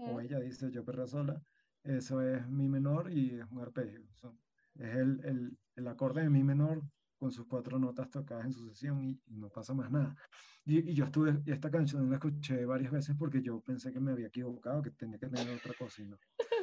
o 0.05 0.21
Ujú. 0.21 0.21
ella 0.21 0.41
dice 0.41 0.71
yo 0.71 0.85
perreo 0.85 1.07
sola. 1.07 1.43
Eso 1.85 2.21
es 2.23 2.49
mi 2.49 2.69
menor 2.69 3.13
y 3.13 3.41
es 3.41 3.47
un 3.51 3.61
arpegio. 3.61 4.03
Son- 4.15 4.41
es 4.75 4.95
el, 4.97 5.21
el, 5.25 5.59
el 5.77 5.89
acorde 5.89 6.23
de 6.23 6.31
mi 6.31 6.45
menor 6.45 6.83
con 7.19 7.33
sus 7.33 7.47
cuatro 7.47 7.79
notas 7.79 8.11
tocadas 8.11 8.47
en 8.47 8.53
sucesión 8.53 9.05
y, 9.05 9.21
y 9.27 9.37
no 9.37 9.51
pasa 9.51 9.75
más 9.75 9.91
nada. 9.91 10.17
Y, 10.65 10.91
y 10.91 10.95
yo 10.95 11.05
estuve, 11.05 11.43
y 11.45 11.53
esta 11.53 11.71
canción 11.71 12.09
la 12.09 12.17
escuché 12.17 12.65
varias 12.65 12.93
veces 12.93 13.17
porque 13.19 13.43
yo 13.43 13.61
pensé 13.61 13.93
que 13.93 14.01
me 14.01 14.13
había 14.13 14.29
equivocado, 14.29 14.83
que 14.83 14.91
tenía 14.93 15.19
que 15.19 15.29
tener 15.29 15.55
otra 15.57 15.75
cosa 15.75 16.03
y 16.03 16.07
no. 16.07 16.19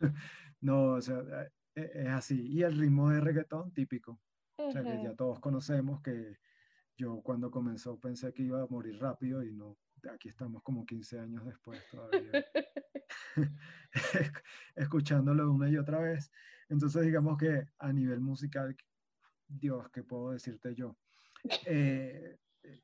No, 0.60 0.94
o 0.94 1.00
sea, 1.00 1.18
eh, 1.18 1.52
eh, 1.74 1.90
es 1.94 2.08
así. 2.08 2.40
Y 2.48 2.62
el 2.62 2.78
ritmo 2.78 3.10
de 3.10 3.20
reggaetón 3.20 3.72
típico, 3.72 4.20
o 4.56 4.70
sea, 4.70 4.82
que 4.82 5.02
ya 5.02 5.14
todos 5.14 5.40
conocemos, 5.40 6.00
que 6.00 6.38
yo 6.96 7.20
cuando 7.22 7.50
comenzó 7.50 7.98
pensé 7.98 8.32
que 8.32 8.44
iba 8.44 8.62
a 8.62 8.66
morir 8.66 8.98
rápido 9.00 9.42
y 9.42 9.52
no, 9.52 9.76
aquí 10.12 10.28
estamos 10.28 10.62
como 10.62 10.86
15 10.86 11.18
años 11.18 11.44
después 11.44 11.82
todavía, 11.90 12.30
escuchándolo 14.76 15.50
una 15.50 15.68
y 15.68 15.76
otra 15.76 15.98
vez. 15.98 16.30
Entonces, 16.68 17.02
digamos 17.02 17.36
que 17.36 17.68
a 17.78 17.92
nivel 17.92 18.20
musical, 18.20 18.76
Dios, 19.48 19.88
¿qué 19.90 20.02
puedo 20.02 20.32
decirte 20.32 20.74
yo? 20.74 20.96
Eh, 21.66 22.38
eh, 22.62 22.82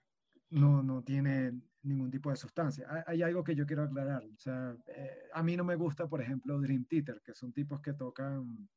no, 0.50 0.82
no 0.82 1.02
tiene 1.02 1.52
ningún 1.82 2.10
tipo 2.10 2.30
de 2.30 2.36
sustancia. 2.36 3.04
Hay, 3.06 3.22
algo 3.22 3.42
que 3.42 3.54
yo 3.54 3.66
quiero 3.66 3.84
aclarar. 3.84 4.22
O 4.24 4.38
sea, 4.38 4.76
eh, 4.86 5.28
a 5.32 5.42
mí 5.42 5.56
no 5.56 5.64
me 5.64 5.76
gusta, 5.76 6.08
por 6.08 6.20
ejemplo, 6.20 6.58
Dream 6.60 6.84
Theater, 6.84 7.20
que 7.24 7.34
son 7.34 7.52
tipos 7.52 7.80
que 7.80 7.94
tocan... 7.94 8.68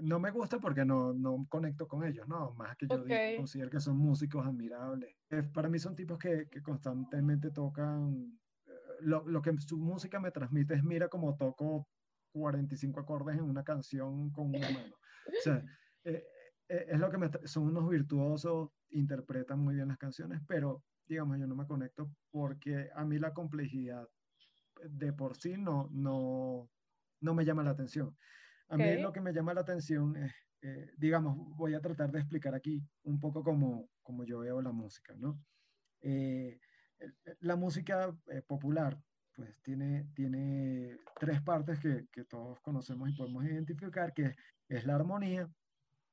No 0.00 0.18
me 0.18 0.30
gusta 0.30 0.58
porque 0.58 0.84
no, 0.84 1.12
no 1.12 1.46
conecto 1.48 1.86
con 1.86 2.02
ellos, 2.04 2.26
no, 2.26 2.54
más 2.54 2.74
que 2.76 2.86
yo 2.86 3.04
digo- 3.04 3.14
Ok. 3.14 3.36
considero 3.36 3.68
que 3.68 3.80
son 3.80 3.98
músicos 3.98 4.46
admirables. 4.46 5.14
Eh, 5.28 5.42
para 5.42 5.68
mí 5.68 5.78
son 5.78 5.94
tipos 5.94 6.18
que, 6.18 6.48
que 6.48 6.62
constantemente 6.62 7.50
tocan, 7.50 8.38
eh, 8.66 8.70
lo, 9.00 9.26
lo 9.28 9.42
que 9.42 9.52
su 9.58 9.76
música 9.76 10.20
me 10.20 10.30
transmite 10.30 10.74
es, 10.74 10.82
mira 10.84 11.08
cómo 11.08 11.36
toco 11.36 11.86
45 12.32 13.00
acordes 13.00 13.36
en 13.36 13.44
una 13.44 13.62
canción 13.62 14.30
con 14.30 14.54
una 14.54 14.70
mano. 14.70 14.94
O 15.26 15.42
sea, 15.42 15.62
es 16.68 16.98
lo 17.00 17.10
que 17.10 17.18
me, 17.18 17.30
son 17.44 17.64
unos 17.64 17.88
virtuosos, 17.88 18.70
interpretan 18.90 19.60
muy 19.60 19.74
bien 19.76 19.88
las 19.88 19.98
canciones, 19.98 20.40
pero 20.46 20.84
digamos, 21.06 21.38
yo 21.38 21.46
no 21.46 21.56
me 21.56 21.66
conecto 21.66 22.10
porque 22.30 22.90
a 22.94 23.04
mí 23.04 23.18
la 23.18 23.32
complejidad 23.32 24.06
de 24.88 25.12
por 25.12 25.36
sí 25.36 25.56
no, 25.56 25.88
no, 25.90 26.70
no 27.20 27.34
me 27.34 27.44
llama 27.44 27.62
la 27.62 27.70
atención. 27.70 28.16
A 28.68 28.76
mí 28.78 28.96
Ok. 28.96 29.00
lo 29.00 29.12
que 29.12 29.20
me 29.20 29.32
llama 29.32 29.54
la 29.54 29.62
atención 29.62 30.16
es, 30.16 30.32
eh, 30.62 30.90
digamos, 30.98 31.36
voy 31.56 31.74
a 31.74 31.80
tratar 31.80 32.12
de 32.12 32.20
explicar 32.20 32.54
aquí 32.54 32.82
un 33.04 33.18
poco 33.20 33.42
como, 33.42 33.88
como 34.02 34.24
yo 34.24 34.40
veo 34.40 34.60
la 34.62 34.72
música, 34.72 35.14
¿no? 35.16 35.40
Eh, 36.00 36.58
el- 36.98 37.16
la 37.40 37.56
música 37.56 38.16
eh, 38.26 38.42
popular, 38.46 39.00
pues 39.34 39.60
tiene, 39.62 40.10
tiene 40.14 40.98
tres 41.18 41.42
partes 41.42 41.78
que, 41.80 42.06
que 42.12 42.24
todos 42.24 42.60
conocemos 42.60 43.08
y 43.08 43.12
podemos 43.14 43.44
identificar, 43.44 44.12
que 44.12 44.34
es 44.68 44.84
la 44.86 44.96
armonía, 44.96 45.48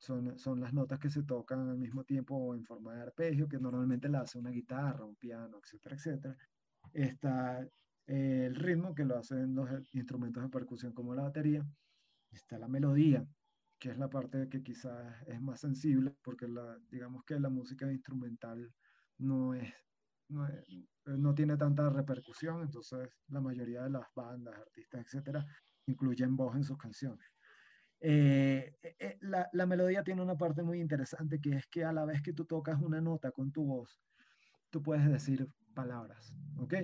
son, 0.05 0.37
son 0.37 0.59
las 0.61 0.73
notas 0.73 0.99
que 0.99 1.09
se 1.09 1.23
tocan 1.23 1.67
al 1.69 1.77
mismo 1.77 2.03
tiempo 2.03 2.53
en 2.55 2.63
forma 2.63 2.93
de 2.95 3.01
arpegio, 3.01 3.47
que 3.47 3.57
normalmente 3.59 4.07
la 4.07 4.21
hace 4.21 4.37
una 4.37 4.51
guitarra, 4.51 5.05
un 5.05 5.15
piano, 5.15 5.59
etcétera, 5.63 5.95
etcétera. 5.95 6.37
Está 6.93 7.67
el 8.05 8.55
ritmo, 8.55 8.93
que 8.93 9.03
lo 9.03 9.17
hacen 9.17 9.55
los 9.55 9.69
instrumentos 9.93 10.43
de 10.43 10.49
percusión 10.49 10.93
como 10.93 11.15
la 11.15 11.23
batería. 11.23 11.65
Está 12.31 12.59
la 12.59 12.67
melodía, 12.67 13.25
que 13.79 13.89
es 13.89 13.97
la 13.97 14.09
parte 14.09 14.47
que 14.49 14.61
quizás 14.61 15.23
es 15.27 15.41
más 15.41 15.61
sensible, 15.61 16.15
porque 16.23 16.47
la, 16.47 16.77
digamos 16.89 17.23
que 17.25 17.39
la 17.39 17.49
música 17.49 17.91
instrumental 17.91 18.71
no 19.17 19.55
es, 19.55 19.73
no, 20.29 20.47
no 21.05 21.33
tiene 21.33 21.57
tanta 21.57 21.89
repercusión, 21.89 22.61
entonces 22.61 23.09
la 23.29 23.41
mayoría 23.41 23.83
de 23.83 23.89
las 23.89 24.07
bandas, 24.15 24.55
artistas, 24.55 25.01
etcétera, 25.01 25.45
incluyen 25.87 26.35
voz 26.35 26.55
en 26.55 26.63
sus 26.63 26.77
canciones. 26.77 27.34
Eh, 28.07 28.71
eh, 28.83 28.95
eh, 28.99 29.17
la, 29.21 29.65
melodía 29.65 30.03
tiene 30.03 30.21
una 30.21 30.37
parte 30.37 30.61
muy 30.61 30.79
interesante 30.79 31.41
que 31.41 31.55
es 31.55 31.65
que 31.71 31.83
a 31.83 31.91
la 31.91 32.05
vez 32.05 32.21
que 32.21 32.33
tú 32.33 32.45
tocas 32.45 32.79
una 32.79 33.01
nota 33.01 33.31
con 33.31 33.51
tu 33.51 33.65
voz, 33.65 33.99
tú 34.69 34.83
puedes 34.83 35.09
decir 35.09 35.49
palabras, 35.73 36.31
¿ok? 36.59 36.75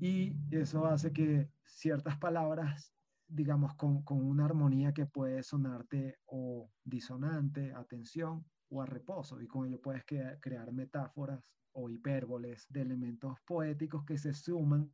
Y 0.00 0.34
eso 0.50 0.84
hace 0.86 1.12
que 1.12 1.48
ciertas 1.64 2.18
palabras, 2.18 2.92
digamos, 3.28 3.76
con, 3.76 4.02
con 4.02 4.26
una 4.26 4.46
armonía 4.46 4.92
que 4.92 5.06
puede 5.06 5.44
sonarte 5.44 6.18
o 6.26 6.68
disonante, 6.82 7.72
a 7.72 7.84
tensión 7.84 8.44
o 8.68 8.82
a 8.82 8.86
reposo, 8.86 9.40
y 9.40 9.46
con 9.46 9.68
ello 9.68 9.80
puedes 9.80 10.04
crea- 10.04 10.40
crear 10.40 10.72
metáforas 10.72 11.54
o 11.70 11.88
hipérboles 11.88 12.66
de 12.68 12.80
elementos 12.80 13.38
poéticos 13.46 14.04
que 14.04 14.18
se 14.18 14.34
suman 14.34 14.92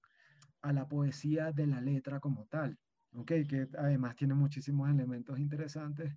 a 0.60 0.74
la 0.74 0.86
poesía 0.86 1.52
de 1.52 1.66
la 1.66 1.80
letra 1.80 2.20
como 2.20 2.44
tal. 2.48 2.78
¿Ok? 3.14 3.32
Que 3.48 3.68
además 3.78 4.16
tiene 4.16 4.34
muchísimos 4.34 4.90
elementos 4.90 5.38
interesantes, 5.38 6.14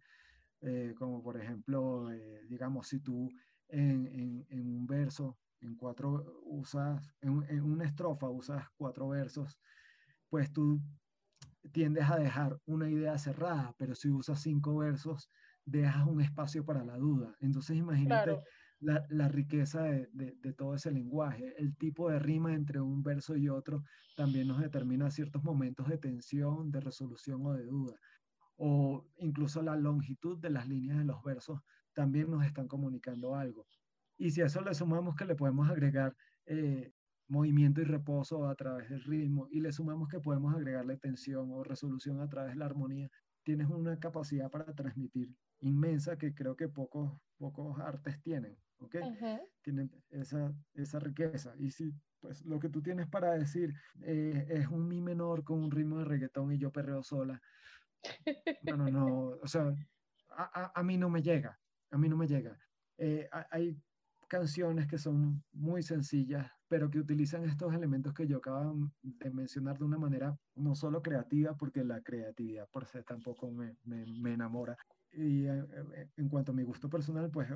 eh, 0.61 0.93
como 0.97 1.21
por 1.23 1.37
ejemplo, 1.39 2.11
eh, 2.11 2.41
digamos, 2.49 2.87
si 2.87 2.99
tú 3.01 3.29
en, 3.69 4.07
en- 4.07 4.45
en 4.49 4.67
un 4.69 4.87
verso, 4.87 5.39
en 5.61 5.75
cuatro 5.75 6.41
usas, 6.45 7.13
en, 7.21 7.43
en 7.49 7.63
una 7.63 7.85
estrofa 7.85 8.29
usas 8.29 8.65
cuatro 8.77 9.09
versos, 9.09 9.57
pues 10.29 10.51
tú 10.51 10.81
tiendes 11.71 12.09
a 12.09 12.17
dejar 12.17 12.57
una 12.65 12.89
idea 12.89 13.17
cerrada, 13.17 13.73
pero 13.77 13.95
si 13.95 14.09
usas 14.09 14.41
cinco 14.41 14.77
versos, 14.77 15.29
dejas 15.65 16.07
un 16.07 16.21
espacio 16.21 16.63
para 16.65 16.83
la 16.85 16.97
duda. 16.97 17.35
Entonces 17.41 17.77
imagínate 17.77 18.29
Claro. 18.29 18.43
La, 18.79 19.05
la 19.09 19.27
riqueza 19.29 19.83
de, 19.83 20.07
de- 20.13 20.35
de 20.39 20.53
todo 20.53 20.75
ese 20.75 20.91
lenguaje, 20.91 21.53
el 21.57 21.75
tipo 21.77 22.09
de 22.09 22.19
rima 22.19 22.53
entre 22.53 22.79
un 22.81 23.03
verso 23.03 23.35
y 23.35 23.49
otro 23.49 23.83
también 24.15 24.47
nos 24.47 24.59
determina 24.61 25.11
ciertos 25.11 25.43
momentos 25.43 25.87
de 25.89 25.97
tensión, 25.97 26.71
de 26.71 26.81
resolución 26.81 27.45
o 27.45 27.53
de 27.53 27.65
duda. 27.65 27.95
O 28.55 29.07
incluso 29.17 29.61
la 29.61 29.75
longitud 29.75 30.39
de 30.39 30.49
las 30.49 30.67
líneas 30.67 30.97
de 30.99 31.05
los 31.05 31.21
versos 31.23 31.59
también 31.93 32.29
nos 32.31 32.45
están 32.45 32.67
comunicando 32.67 33.35
algo. 33.35 33.67
Y 34.17 34.31
si 34.31 34.41
a 34.41 34.45
eso 34.45 34.61
le 34.61 34.73
sumamos 34.73 35.15
que 35.15 35.25
le 35.25 35.35
podemos 35.35 35.69
agregar 35.69 36.15
eh, 36.45 36.91
movimiento 37.27 37.81
y 37.81 37.85
reposo 37.85 38.47
a 38.47 38.55
través 38.55 38.89
del 38.89 39.03
ritmo 39.03 39.47
y 39.51 39.61
le 39.61 39.71
sumamos 39.71 40.07
que 40.09 40.19
podemos 40.19 40.55
agregarle 40.55 40.97
tensión 40.97 41.49
o 41.51 41.63
resolución 41.63 42.19
a 42.21 42.27
través 42.29 42.53
de 42.53 42.59
la 42.59 42.65
armonía, 42.65 43.09
tienes 43.43 43.67
una 43.69 43.99
capacidad 43.99 44.49
para 44.49 44.73
transmitir 44.73 45.35
inmensa 45.59 46.17
que 46.17 46.33
creo 46.33 46.55
que 46.55 46.69
pocos, 46.69 47.19
pocos 47.37 47.79
artes 47.79 48.21
tienen. 48.21 48.57
¿Ok? 48.79 48.95
Ujú. 49.01 49.49
tienen 49.61 49.91
esa, 50.09 50.53
esa 50.73 50.99
riqueza. 50.99 51.53
Y 51.57 51.71
si 51.71 51.93
pues 52.19 52.43
lo 52.45 52.59
que 52.59 52.69
tú 52.69 52.81
tienes 52.81 53.07
para 53.07 53.33
decir 53.33 53.73
eh, 54.01 54.45
es 54.49 54.67
un 54.67 54.87
mi 54.87 55.01
menor 55.01 55.43
con 55.43 55.59
un 55.59 55.71
ritmo 55.71 55.99
de 55.99 56.05
reggaetón 56.05 56.51
y 56.51 56.57
yo 56.57 56.71
perreo 56.71 57.03
sola, 57.03 57.41
bueno, 58.61 58.89
no, 58.89 59.05
o 59.41 59.47
sea, 59.47 59.73
a, 60.29 60.83
mí 60.83 60.97
no 60.97 61.09
me 61.09 61.21
llega, 61.21 61.59
a 61.91 61.97
mí 61.97 62.09
no 62.09 62.17
me 62.17 62.27
llega. 62.27 62.57
Eh, 62.97 63.29
hay 63.51 63.77
canciones 64.27 64.87
que 64.87 64.97
son 64.97 65.43
muy 65.53 65.83
sencillas, 65.83 66.49
pero 66.67 66.89
que 66.89 66.99
utilizan 66.99 67.45
estos 67.45 67.73
elementos 67.73 68.13
que 68.13 68.27
yo 68.27 68.37
acabo 68.37 68.89
de 69.01 69.31
mencionar 69.31 69.77
de 69.77 69.85
una 69.85 69.97
manera 69.97 70.37
no 70.55 70.75
solo 70.75 71.01
creativa, 71.01 71.55
porque 71.55 71.83
la 71.83 72.01
creatividad 72.01 72.67
por 72.69 72.85
sí 72.85 72.99
tampoco 73.07 73.49
me, 73.51 73.77
me, 73.85 74.33
enamora. 74.33 74.77
Y 75.11 75.45
eh, 75.45 75.65
eh, 75.95 76.09
en 76.17 76.29
cuanto 76.29 76.51
a 76.51 76.55
mi 76.55 76.63
gusto 76.63 76.89
personal, 76.89 77.31
pues 77.31 77.49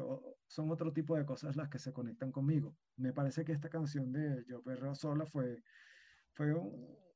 son 0.48 0.72
otro 0.72 0.92
tipo 0.92 1.16
de 1.16 1.26
cosas 1.26 1.56
las 1.56 1.70
que 1.70 1.80
se 1.80 1.94
conectan 1.94 2.32
conmigo. 2.32 2.76
Me 2.98 3.14
parece 3.14 3.46
que 3.46 3.52
esta 3.52 3.70
canción 3.70 4.12
de 4.12 4.44
Yo 4.48 4.62
Perreo 4.62 4.96
Sola 4.96 5.26
fue, 5.26 5.64
fue 6.34 6.54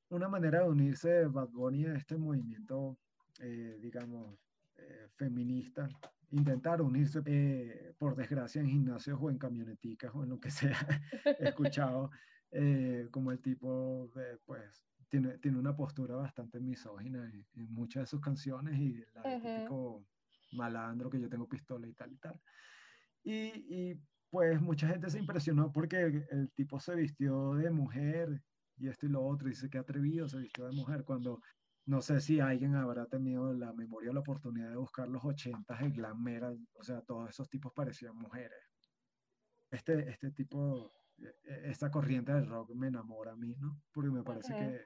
una 0.09 0.27
manera 0.27 0.63
de 0.63 0.69
unirse 0.69 1.25
Bad 1.25 1.49
Bunny 1.49 1.85
a 1.85 1.95
este 1.95 2.17
movimiento, 2.17 2.97
eh, 3.41 3.77
digamos, 3.81 4.37
feminista 5.15 5.87
intentar 6.31 6.81
unirse, 6.81 7.21
eh, 7.25 7.93
por 7.97 8.15
desgracia, 8.15 8.61
en 8.61 8.67
gimnasios 8.67 9.17
o 9.21 9.29
en 9.29 9.37
camioneticas 9.37 10.13
o 10.13 10.23
en 10.23 10.29
lo 10.29 10.39
que 10.39 10.51
sea. 10.51 10.77
He 11.39 11.49
escuchado 11.49 12.11
eh, 12.51 13.07
como 13.11 13.31
el 13.31 13.39
tipo, 13.39 14.09
pues, 14.45 14.83
tiene, 15.09 15.37
tiene 15.37 15.57
una 15.57 15.75
postura 15.75 16.15
bastante 16.15 16.59
misógina 16.59 17.31
en, 17.53 17.73
muchas 17.73 18.03
de 18.03 18.07
sus 18.07 18.21
canciones 18.21 18.77
y 18.79 19.03
la 19.13 19.23
típico 19.23 20.05
malandro 20.55 21.09
que 21.09 21.19
yo 21.19 21.29
tengo 21.29 21.47
pistola 21.47 21.87
y 21.87 21.93
tal 21.93 22.11
y 22.13 22.17
tal. 22.17 22.41
Y, 23.23 23.91
y, 23.91 24.01
pues 24.29 24.59
mucha 24.61 24.87
gente 24.87 25.09
se 25.09 25.19
impresionó 25.19 25.71
porque 25.71 26.25
el 26.29 26.51
tipo 26.55 26.79
se 26.79 26.95
vistió 26.95 27.53
de 27.53 27.71
mujer 27.71 28.41
y 28.77 28.89
esto 28.89 29.05
y 29.05 29.09
lo 29.09 29.25
otro, 29.25 29.47
dice 29.47 29.69
que 29.69 29.77
atrevido 29.77 30.27
se 30.27 30.39
vistió 30.39 30.65
de 30.65 30.73
mujer 30.73 31.03
cuando 31.05 31.39
no 31.85 32.01
sé 32.01 32.19
si 32.19 32.39
alguien 32.39 32.75
habrá 32.75 33.05
tenido 33.05 33.53
la 33.53 33.71
memoria 33.73 34.09
o 34.09 34.13
la 34.13 34.19
oportunidad 34.21 34.71
de 34.71 34.77
buscar 34.77 35.07
los 35.07 35.23
80 35.23 35.79
en 35.79 35.93
glam 35.93 36.21
metal, 36.21 36.59
o 36.73 36.83
sea, 36.83 37.01
todos 37.01 37.29
esos 37.29 37.47
tipos 37.49 37.71
parecían 37.73 38.15
mujeres. 38.15 38.57
Este, 39.69 40.09
este 40.09 40.31
tipo, 40.31 40.91
e, 41.17 41.27
e, 41.43 41.69
esta 41.69 41.91
corriente 41.91 42.33
del 42.33 42.47
rock 42.47 42.73
me 42.73 42.87
enamora 42.87 43.33
a 43.33 43.35
mí, 43.35 43.55
¿no? 43.59 43.81
Porque 43.91 44.09
me 44.09 44.23
parece 44.23 44.53
que, 44.55 44.81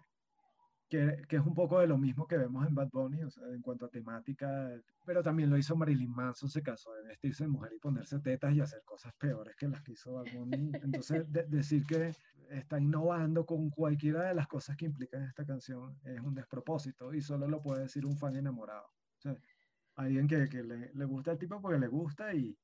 que, 0.89 1.21
que, 1.27 1.35
es 1.35 1.45
un 1.45 1.53
poco 1.53 1.79
de 1.79 1.87
lo 1.87 1.97
mismo 1.97 2.27
que 2.27 2.37
vemos 2.37 2.67
en 2.67 2.73
Bad 2.73 2.89
Bunny, 2.91 3.23
o 3.23 3.29
sea, 3.29 3.47
en 3.47 3.61
cuanto 3.61 3.85
a 3.85 3.89
temática, 3.89 4.71
pero 5.05 5.21
también 5.21 5.49
lo 5.49 5.57
hizo 5.57 5.75
Marilyn 5.75 6.11
Manson, 6.11 6.49
se 6.49 6.63
casó 6.63 6.93
de 6.95 7.03
vestirse 7.03 7.43
de 7.43 7.49
mujer 7.49 7.71
y 7.75 7.79
ponerse 7.79 8.19
tetas 8.19 8.53
y 8.53 8.61
hacer 8.61 8.81
cosas 8.83 9.13
peores 9.13 9.55
que 9.55 9.67
las 9.67 9.81
que 9.83 9.93
hizo 9.93 10.13
Bad 10.13 10.25
Bunny. 10.33 10.71
Entonces, 10.81 11.25
decir 11.29 11.85
que 11.85 12.13
está 12.49 12.79
innovando 12.79 13.45
con 13.45 13.69
cualquiera 13.69 14.23
de 14.23 14.33
las 14.33 14.47
cosas 14.47 14.75
que 14.75 14.85
implican 14.85 15.23
esta 15.23 15.45
canción 15.45 15.99
es 16.03 16.19
un 16.19 16.33
despropósito 16.33 17.13
y 17.13 17.21
solo 17.21 17.47
lo 17.47 17.61
puede 17.61 17.83
decir 17.83 18.05
un 18.05 18.17
fan 18.17 18.35
enamorado. 18.35 18.85
O 18.85 19.21
sea, 19.21 19.37
alguien 19.95 20.27
que, 20.27 20.49
que 20.49 20.63
le, 20.63 20.91
le, 20.93 21.05
gusta 21.05 21.31
el 21.31 21.37
tipo 21.37 21.61
porque 21.61 21.79
le 21.79 21.87
gusta 21.87 22.33
y, 22.33 22.57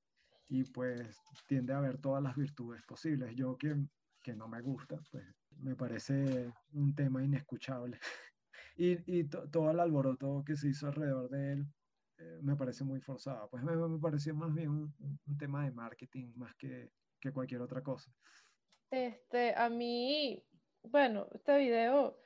y 0.48 0.64
pues 0.64 1.20
tiende 1.48 1.74
a 1.74 1.80
ver 1.80 2.00
todas 2.00 2.24
las 2.24 2.36
virtudes 2.36 2.82
posibles. 2.84 3.36
Yo 3.36 3.58
que, 3.58 3.76
que 4.22 4.36
no 4.36 4.48
me 4.48 4.62
gusta, 4.62 5.00
pues 5.12 5.26
me 5.60 5.76
parece 5.76 6.52
un 6.74 6.96
tema 6.96 7.24
inescuchable. 7.24 8.00
y, 8.78 9.20
y 9.20 9.24
todo 9.26 9.72
el 9.72 9.80
alboroto 9.80 10.44
que 10.46 10.56
se 10.56 10.70
hizo 10.70 10.88
alrededor 10.88 11.30
de 11.30 11.54
él 11.54 11.68
eh, 12.18 12.40
me 12.42 12.56
parece 12.56 12.84
muy 12.84 13.02
forzado. 13.02 13.50
Pues 13.50 13.64
me, 13.64 13.76
me 13.76 14.00
pareció 14.00 14.34
más 14.34 14.54
bien 14.54 14.70
un, 14.70 15.20
un, 15.26 15.38
tema 15.38 15.66
de 15.66 15.72
marketing 15.72 16.32
más 16.36 16.56
que, 16.56 16.92
que 17.20 17.32
cualquier 17.32 17.62
otra 17.62 17.82
cosa. 17.82 18.12
Este, 18.90 19.54
a 19.56 19.70
mí, 19.70 20.42
bueno, 20.84 21.28
este 21.34 21.58
video, 21.58 22.18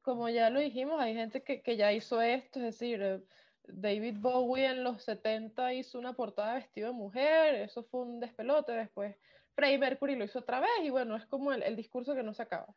como 0.00 0.28
ya 0.28 0.48
lo 0.48 0.60
dijimos, 0.60 1.00
hay 1.00 1.14
gente 1.14 1.42
que, 1.42 1.60
que 1.62 1.76
ya 1.76 1.92
hizo 1.92 2.22
esto, 2.22 2.60
es 2.60 2.64
decir, 2.66 3.02
eh, 3.02 3.22
David 3.64 4.16
Bowie 4.18 4.66
en 4.66 4.82
los 4.82 5.02
70 5.02 5.74
hizo 5.74 5.98
una 5.98 6.14
portada 6.14 6.54
vestido 6.54 6.88
de 6.88 6.94
mujer, 6.94 7.54
eso 7.56 7.82
fue 7.84 8.00
un 8.00 8.20
despelote, 8.20 8.72
después 8.72 9.14
Freddie 9.58 9.78
Mercury 9.78 10.14
lo 10.14 10.24
hizo 10.24 10.38
otra 10.38 10.60
vez 10.60 10.70
y 10.84 10.90
bueno, 10.90 11.16
es 11.16 11.26
como 11.26 11.52
el, 11.52 11.64
el 11.64 11.74
discurso 11.74 12.14
que 12.14 12.22
no 12.22 12.32
se 12.32 12.42
acaba. 12.42 12.72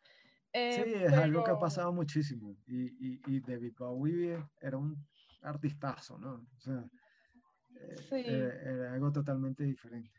Eh, 0.51 0.81
sí, 0.83 0.93
es 0.95 1.13
algo 1.13 1.43
que 1.43 1.51
ha 1.51 1.59
pasado 1.59 1.93
muchísimo 1.93 2.57
y, 2.65 2.85
y, 2.85 3.21
y, 3.27 3.39
David 3.39 3.73
Bowie 3.77 4.43
era 4.59 4.77
un 4.77 4.97
artistazo, 5.43 6.17
¿no? 6.17 6.43
O 6.57 6.59
sea, 6.59 6.83
eh, 8.11 8.59
era, 8.65 8.93
algo 8.93 9.11
totalmente 9.11 9.63
diferente. 9.63 10.09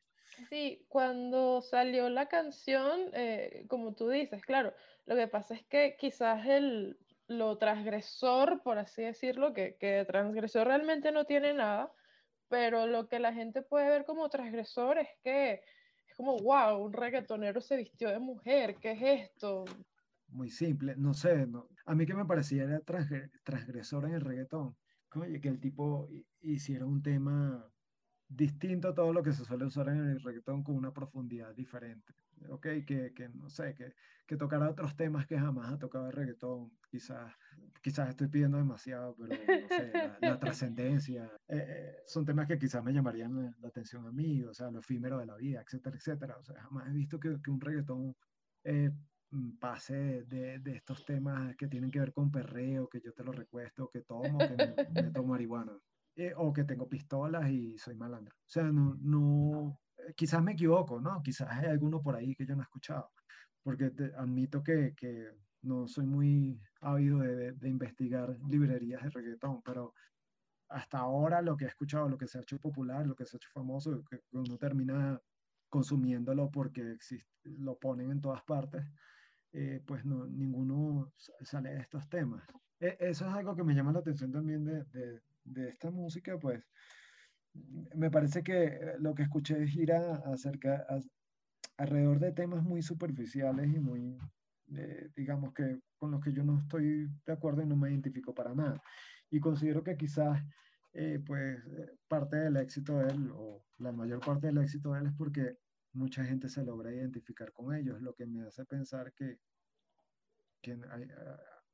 Sí, 0.49 0.87
cuando 0.89 1.63
salió 1.63 2.09
la 2.09 2.29
canción, 2.29 3.11
eh, 3.13 3.67
como 3.69 3.97
tú 3.97 4.09
dices, 4.09 4.47
claro, 4.47 4.73
lo 5.07 5.17
que 5.17 5.27
pasa 5.27 5.55
es 5.55 5.65
que 5.67 5.97
quizás 5.99 6.47
el, 6.47 6.97
lo 7.27 7.59
transgresor, 7.59 8.63
por 8.63 8.79
así 8.79 9.03
decirlo, 9.03 9.53
que, 9.53 9.77
que 9.79 10.05
transgresor 10.07 10.69
realmente 10.69 11.11
no 11.11 11.25
tiene 11.25 11.55
nada, 11.55 11.93
pero 12.49 12.87
lo 12.87 13.09
que 13.09 13.19
la 13.19 13.33
gente 13.33 13.63
puede 13.63 13.89
ver 13.89 14.05
como 14.05 14.29
transgresor 14.29 14.99
es 14.99 15.09
que 15.25 15.63
como, 16.23 16.39
wow, 16.39 16.85
un 16.85 16.93
reggaetonero 16.93 17.61
se 17.61 17.77
vistió 17.77 18.09
de 18.09 18.21
mujer, 18.21 18.77
¿qué 18.81 18.93
es 18.93 19.31
esto? 19.31 19.65
Muy 20.29 20.51
simple, 20.51 20.95
no 20.97 21.15
sé, 21.15 21.47
no. 21.47 21.69
a 21.85 21.95
mí 21.95 22.07
que 22.07 22.15
me 22.15 22.25
parecía 22.25 22.63
era 22.63 22.81
transgresor 23.45 24.05
en 24.07 24.15
el 24.15 24.21
reggaetón, 24.21 24.77
oye, 25.17 25.41
que 25.41 25.49
el 25.49 25.59
tipo 25.59 26.09
hiciera 26.41 26.87
un 26.87 27.03
tema 27.03 27.69
distinto 28.29 28.89
a 28.89 28.95
todo 28.95 29.13
lo 29.13 29.23
que 29.23 29.33
se 29.33 29.45
suele 29.45 29.65
usar 29.65 29.89
en 29.89 30.11
el 30.11 30.23
reggaetón 30.23 30.63
con 30.63 30.77
una 30.77 30.93
profundidad 30.93 31.55
diferente, 31.55 32.15
¿ok? 32.49 32.67
Que, 32.87 33.13
que 33.15 33.29
no 33.29 33.49
sé, 33.49 33.75
que, 33.75 33.95
que 34.27 34.37
tocara 34.37 34.71
otros 34.71 34.97
temas 34.97 35.27
que 35.27 35.39
jamás 35.39 35.73
ha 35.73 35.79
tocado 35.79 36.07
el 36.07 36.13
reggaetón, 36.13 36.73
quizás, 36.91 37.33
quizás 37.83 38.11
estoy 38.11 38.29
pidiendo 38.29 38.59
demasiado, 38.59 39.15
pero 39.17 39.35
no 39.37 39.69
sé, 39.69 39.93
la, 40.21 40.39
trascendencia, 40.39 41.25
eh, 41.49 41.67
eh, 41.69 41.97
son 42.07 42.25
temas 42.25 42.47
que 42.47 42.59
quizás 42.59 42.83
me 42.83 42.93
llamarían 42.93 43.55
la 43.61 43.69
atención 43.69 44.07
a 44.07 44.13
mí, 44.13 44.43
o 44.43 44.55
sea, 44.55 44.71
lo 44.71 44.81
efímero 44.81 45.19
de 45.19 45.27
la 45.27 45.37
vida, 45.37 45.61
etcétera, 45.61 45.97
etcétera, 45.97 46.37
o 46.39 46.45
sea, 46.45 46.63
jamás 46.63 46.89
he 46.89 46.93
visto 46.93 47.19
que, 47.19 47.41
que 47.43 47.51
un 47.51 47.61
reggaetón 47.61 48.15
eh, 48.65 48.91
pase 49.59 50.25
de, 50.25 50.59
de, 50.59 50.77
estos 50.77 51.05
temas 51.05 51.57
que 51.57 51.67
tienen 51.67 51.91
que 51.91 52.01
ver 52.01 52.13
con 52.13 52.31
perreo, 52.31 52.89
que 52.89 53.01
yo 53.01 53.13
te 53.13 53.25
lo 53.25 53.33
recuesto, 53.33 53.89
que 53.89 54.03
tomo, 54.03 54.39
que 54.39 54.75
me, 54.93 55.11
tomo 55.11 55.29
marihuana. 55.29 55.73
Eh, 56.15 56.35
o 56.37 56.53
que 56.53 56.65
tengo 56.65 56.87
pistolas 56.89 57.51
y 57.51 57.79
soy 57.79 57.95
malandro. 57.95 58.35
O 58.37 58.51
sea, 58.51 58.65
no, 58.65 58.99
no, 59.01 59.81
quizás 60.17 60.43
me 60.43 60.53
equivoco, 60.53 61.01
¿no? 61.01 61.23
Quizás 61.23 61.49
hay 61.51 61.67
alguno 61.67 62.03
por 62.03 62.17
ahí 62.17 62.35
que 62.35 62.47
yo 62.47 62.55
no 62.55 62.63
he 62.63 62.65
escuchado, 62.65 63.11
porque 63.63 63.91
te, 63.91 64.15
admito 64.17 64.63
que, 64.63 64.95
que, 64.97 65.31
no 65.63 65.87
soy 65.87 66.07
muy 66.07 66.61
ávido 66.81 67.21
de, 67.21 67.53
de, 67.53 67.69
investigar 67.69 68.37
librerías 68.49 69.03
de 69.03 69.11
reggaetón, 69.11 69.63
pero 69.63 69.95
hasta 70.69 70.99
ahora 70.99 71.41
lo 71.41 71.57
que 71.57 71.67
he 71.67 71.69
escuchado, 71.69 72.09
lo 72.09 72.19
que 72.19 72.27
se 72.27 72.39
ha 72.39 72.41
hecho 72.41 72.59
popular, 72.59 73.07
lo 73.07 73.15
que 73.15 73.25
se 73.25 73.37
ha 73.37 73.39
hecho 73.39 73.51
famoso, 73.53 74.03
que 74.11 74.21
uno 74.33 74.59
termina 74.59 75.21
consumiéndolo 75.69 76.51
porque 76.51 76.93
existe, 76.93 77.31
lo 77.45 77.79
ponen 77.79 78.11
en 78.11 78.21
todas 78.21 78.43
partes, 78.43 78.85
eh, 79.53 79.83
pues 79.87 80.05
no, 80.05 80.27
ninguno 80.27 81.13
sale 81.43 81.75
de 81.75 81.81
estos 81.81 82.09
temas. 82.09 82.43
E, 82.81 82.97
eso 82.99 83.27
es 83.27 83.33
algo 83.33 83.55
que 83.55 83.65
me 83.65 83.75
llama 83.75 83.93
la 83.93 84.01
atención 84.01 84.33
también 84.33 84.65
de, 84.65 84.85
de, 84.85 85.23
de 85.45 85.69
esta 85.69 85.91
música, 85.91 86.39
pues 86.39 86.65
me 87.55 88.11
parece 88.11 88.43
que 88.43 88.65
eh, 88.65 88.95
lo 88.99 89.15
que 89.15 89.23
escuché 89.25 89.67
gira 89.67 90.17
acerca, 90.27 90.87
alrededor 91.77 92.19
de 92.19 92.33
temas 92.33 92.63
muy 92.63 92.83
superficiales 92.83 93.73
y 93.73 93.79
muy, 93.81 94.19
eh, 94.77 95.11
digamos 95.17 95.53
que 95.53 95.81
con 95.97 96.11
los 96.11 96.21
que 96.23 96.33
yo 96.33 96.45
no 96.45 96.59
estoy 96.59 97.09
de 97.27 97.33
acuerdo 97.33 97.63
y 97.63 97.67
no 97.67 97.77
me 97.77 97.91
identifico 97.91 98.35
para 98.35 98.55
nada. 98.55 98.83
Y 99.31 99.41
considero 99.41 99.83
que 99.83 99.97
quizás, 99.97 100.43
eh, 100.93 101.21
pues, 101.25 101.59
parte 102.09 102.37
del 102.37 102.57
éxito 102.57 102.99
de 102.99 103.09
él, 103.13 103.31
o 103.35 103.65
la 103.79 103.93
mayor 103.93 104.21
parte 104.21 104.49
del 104.49 104.59
éxito 104.59 104.93
de 104.93 105.01
él 105.01 105.07
es 105.07 105.15
porque 105.15 105.59
mucha 105.95 106.25
gente 106.25 106.49
se 106.49 106.65
logra 106.65 106.93
identificar 106.93 107.53
con 107.53 107.75
ellos, 107.75 108.01
lo 108.03 108.15
que 108.15 108.27
me 108.27 108.43
hace 108.47 108.65
pensar 108.65 109.13
que, 109.13 109.39
hay, 110.65 111.09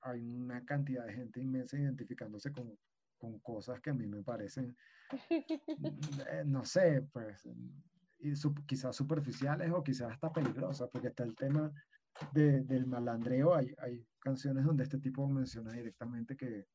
hay 0.00 0.24
una 0.24 0.64
cantidad 0.64 1.04
de 1.06 1.12
gente 1.14 1.40
inmensa 1.40 1.78
identificándose 1.78 2.52
con, 2.52 2.78
con 3.18 3.38
cosas 3.40 3.80
que 3.80 3.90
a 3.90 3.94
mí 3.94 4.06
me 4.06 4.22
parecen, 4.22 4.76
eh, 5.30 6.44
no 6.46 6.64
sé, 6.64 7.02
pues 7.12 7.46
y 8.20 8.32
quizás 8.66 8.96
superficiales 8.96 9.70
o 9.72 9.82
quizás 9.82 10.12
hasta 10.12 10.32
peligrosas, 10.32 10.88
porque 10.90 11.08
está 11.08 11.24
el 11.24 11.36
tema 11.36 11.72
de, 12.32 12.62
del 12.62 12.86
malandreo, 12.86 13.54
hay, 13.54 13.72
hay 13.78 14.04
canciones 14.18 14.64
donde 14.64 14.84
este 14.84 14.98
tipo 14.98 15.28
menciona 15.28 15.72
directamente 15.72 16.36
que, 16.36 16.66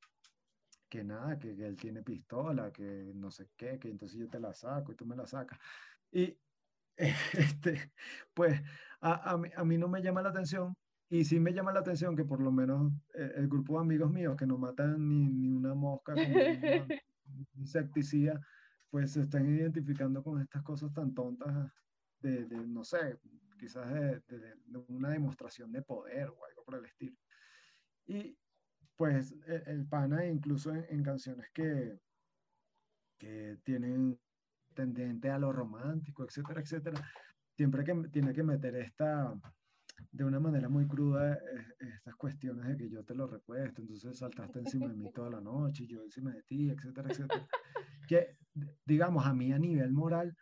que 0.90 1.04
nada, 1.04 1.38
que, 1.38 1.52
él 1.52 1.76
tiene 1.76 2.02
pistola, 2.02 2.72
que 2.72 3.12
no 3.16 3.30
sé 3.30 3.50
qué, 3.58 3.78
que 3.78 3.90
entonces 3.90 4.18
yo 4.18 4.30
te 4.30 4.40
la 4.40 4.54
saco 4.54 4.92
y 4.92 4.96
tú 4.96 5.06
me 5.06 5.16
la 5.16 5.26
sacas. 5.26 5.60
Y 6.12 6.38
este, 6.98 7.92
pues 8.34 8.62
a, 9.02 9.32
a, 9.32 9.38
mí, 9.38 9.50
a 9.56 9.66
mí 9.66 9.78
no 9.78 9.88
me 9.88 10.02
llama 10.02 10.22
la 10.22 10.30
atención 10.30 10.74
y 11.10 11.26
sí 11.26 11.39
me 11.39 11.54
llama 11.54 11.72
la 11.72 11.82
atención 11.82 12.16
que 12.16 12.26
por 12.26 12.42
lo 12.42 12.52
menos 12.52 12.92
eh, 13.13 13.34
el 13.36 13.48
grupo 13.48 13.74
de 13.74 13.82
amigos 13.82 14.12
míos 14.12 14.36
que 14.38 14.48
no 14.48 14.58
matan 14.58 15.08
ni, 15.08 15.30
ni 15.30 15.52
una 15.52 15.74
mosca 15.74 16.13
con 16.13 16.26
una 16.26 16.88
insecticida, 17.56 18.39
pues 18.89 19.12
se 19.12 19.22
están 19.22 19.48
identificando 19.48 20.24
con 20.24 20.42
estas 20.42 20.63
cosas 20.63 20.94
tan 20.94 21.13
tontas 21.13 21.72
de, 22.20 22.46
de 22.46 22.68
no 22.68 22.84
sé, 22.84 23.20
quizás 23.60 23.92
de, 23.92 24.22
de, 24.28 24.78
una 24.88 25.10
demostración 25.10 25.72
de 25.72 25.82
poder 25.82 26.30
o 26.30 26.46
algo 26.46 26.63
por 26.66 26.76
el 26.76 26.86
estilo. 26.86 27.18
Y 28.06 28.38
pues 28.96 29.36
el, 29.66 29.88
pana 29.88 30.26
incluso 30.26 30.74
en, 30.74 31.04
canciones 31.04 31.50
que, 31.54 31.98
que 33.18 33.58
tienen 33.63 34.20
tendente 34.74 35.30
a 35.30 35.39
lo 35.39 35.52
romántico, 35.52 36.24
etcétera, 36.24 36.62
etcétera, 36.62 37.10
siempre 37.56 37.84
que 37.84 37.94
tiene 38.12 38.34
que 38.34 38.44
meter 38.44 38.76
esta, 38.76 39.34
de 40.12 40.24
una 40.24 40.40
manera 40.40 40.70
muy 40.70 40.88
cruda, 40.88 41.34
eh, 41.34 41.40
estas 41.96 42.16
cuestiones 42.16 42.68
de 42.68 42.78
que 42.78 42.90
yo 42.90 43.04
te 43.04 43.16
lo 43.16 43.28
repuesto, 43.28 43.82
entonces 43.82 44.18
saltaste 44.18 44.60
encima 44.60 44.88
de 44.88 44.96
mí 44.96 45.12
toda 45.12 45.30
la 45.30 45.42
noche, 45.42 45.88
yo 45.88 46.04
encima 46.04 46.32
de 46.32 46.44
ti, 46.44 46.70
etcétera, 46.70 47.10
etcétera. 47.12 47.48
Que, 48.08 48.38
digamos, 48.86 49.26
a 49.26 49.34
mí 49.34 49.54
a 49.54 49.58
nivel 49.58 49.94
moral, 49.94 50.36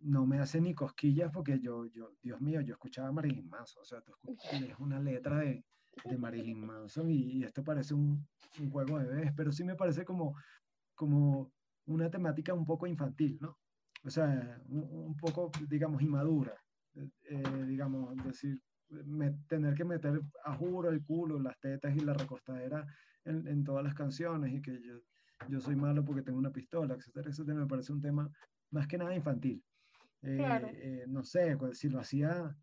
no 0.00 0.26
me 0.26 0.38
hace 0.38 0.60
ni 0.60 0.74
cosquillas 0.74 1.30
porque 1.32 1.58
yo, 1.60 1.86
yo, 1.86 2.12
Dios 2.22 2.40
mío, 2.40 2.60
yo 2.60 2.74
escuchaba 2.74 3.08
a 3.08 3.12
Marilyn 3.12 3.48
Manson, 3.48 3.82
o 3.82 3.84
sea, 3.84 4.00
tú 4.02 4.14
es 4.52 4.78
una 4.78 5.00
letra 5.00 5.38
de, 5.38 5.64
de 6.04 6.18
Marilyn 6.18 6.64
Manson 6.64 7.10
y, 7.10 7.42
esto 7.44 7.64
parece 7.64 7.94
un, 7.94 8.26
un, 8.60 8.70
juego 8.70 8.98
de 8.98 9.06
bebés, 9.06 9.32
pero 9.36 9.52
sí 9.52 9.64
me 9.64 9.74
parece 9.74 10.04
como, 10.04 10.36
como 10.94 11.52
una 11.86 12.10
temática 12.10 12.54
un 12.54 12.64
poco 12.64 12.86
infantil, 12.86 13.38
¿no? 13.40 13.58
O 14.04 14.10
sea, 14.10 14.60
un, 14.68 15.16
poco, 15.16 15.50
digamos, 15.68 16.02
inmadura, 16.02 16.54
eh, 16.96 17.64
digamos, 17.66 18.16
decir, 18.24 18.60
tener 19.48 19.74
que 19.74 19.84
meter 19.84 20.20
a 20.44 20.54
juro 20.54 20.90
el 20.90 21.04
culo, 21.04 21.40
las 21.40 21.58
tetas 21.60 21.94
y 21.96 22.00
la 22.00 22.14
recostadera 22.14 22.86
en, 23.24 23.46
en 23.46 23.64
todas 23.64 23.84
las 23.84 23.94
canciones 23.94 24.52
y 24.54 24.62
que 24.62 24.80
yo, 24.82 25.00
yo 25.48 25.60
soy 25.60 25.76
malo 25.76 26.04
porque 26.04 26.22
tengo 26.22 26.38
una 26.38 26.52
pistola, 26.52 26.94
etcétera, 26.94 27.30
etcétera, 27.30 27.58
me 27.58 27.66
parece 27.66 27.92
un 27.92 28.00
tema 28.00 28.30
más 28.70 28.86
que 28.86 28.98
nada 28.98 29.14
infantil. 29.14 29.62
Eh, 30.22 30.38
eh, 30.74 31.04
no 31.08 31.22
sé, 31.22 31.56
si 31.72 31.88
lo 31.88 32.00
hacía 32.00 32.56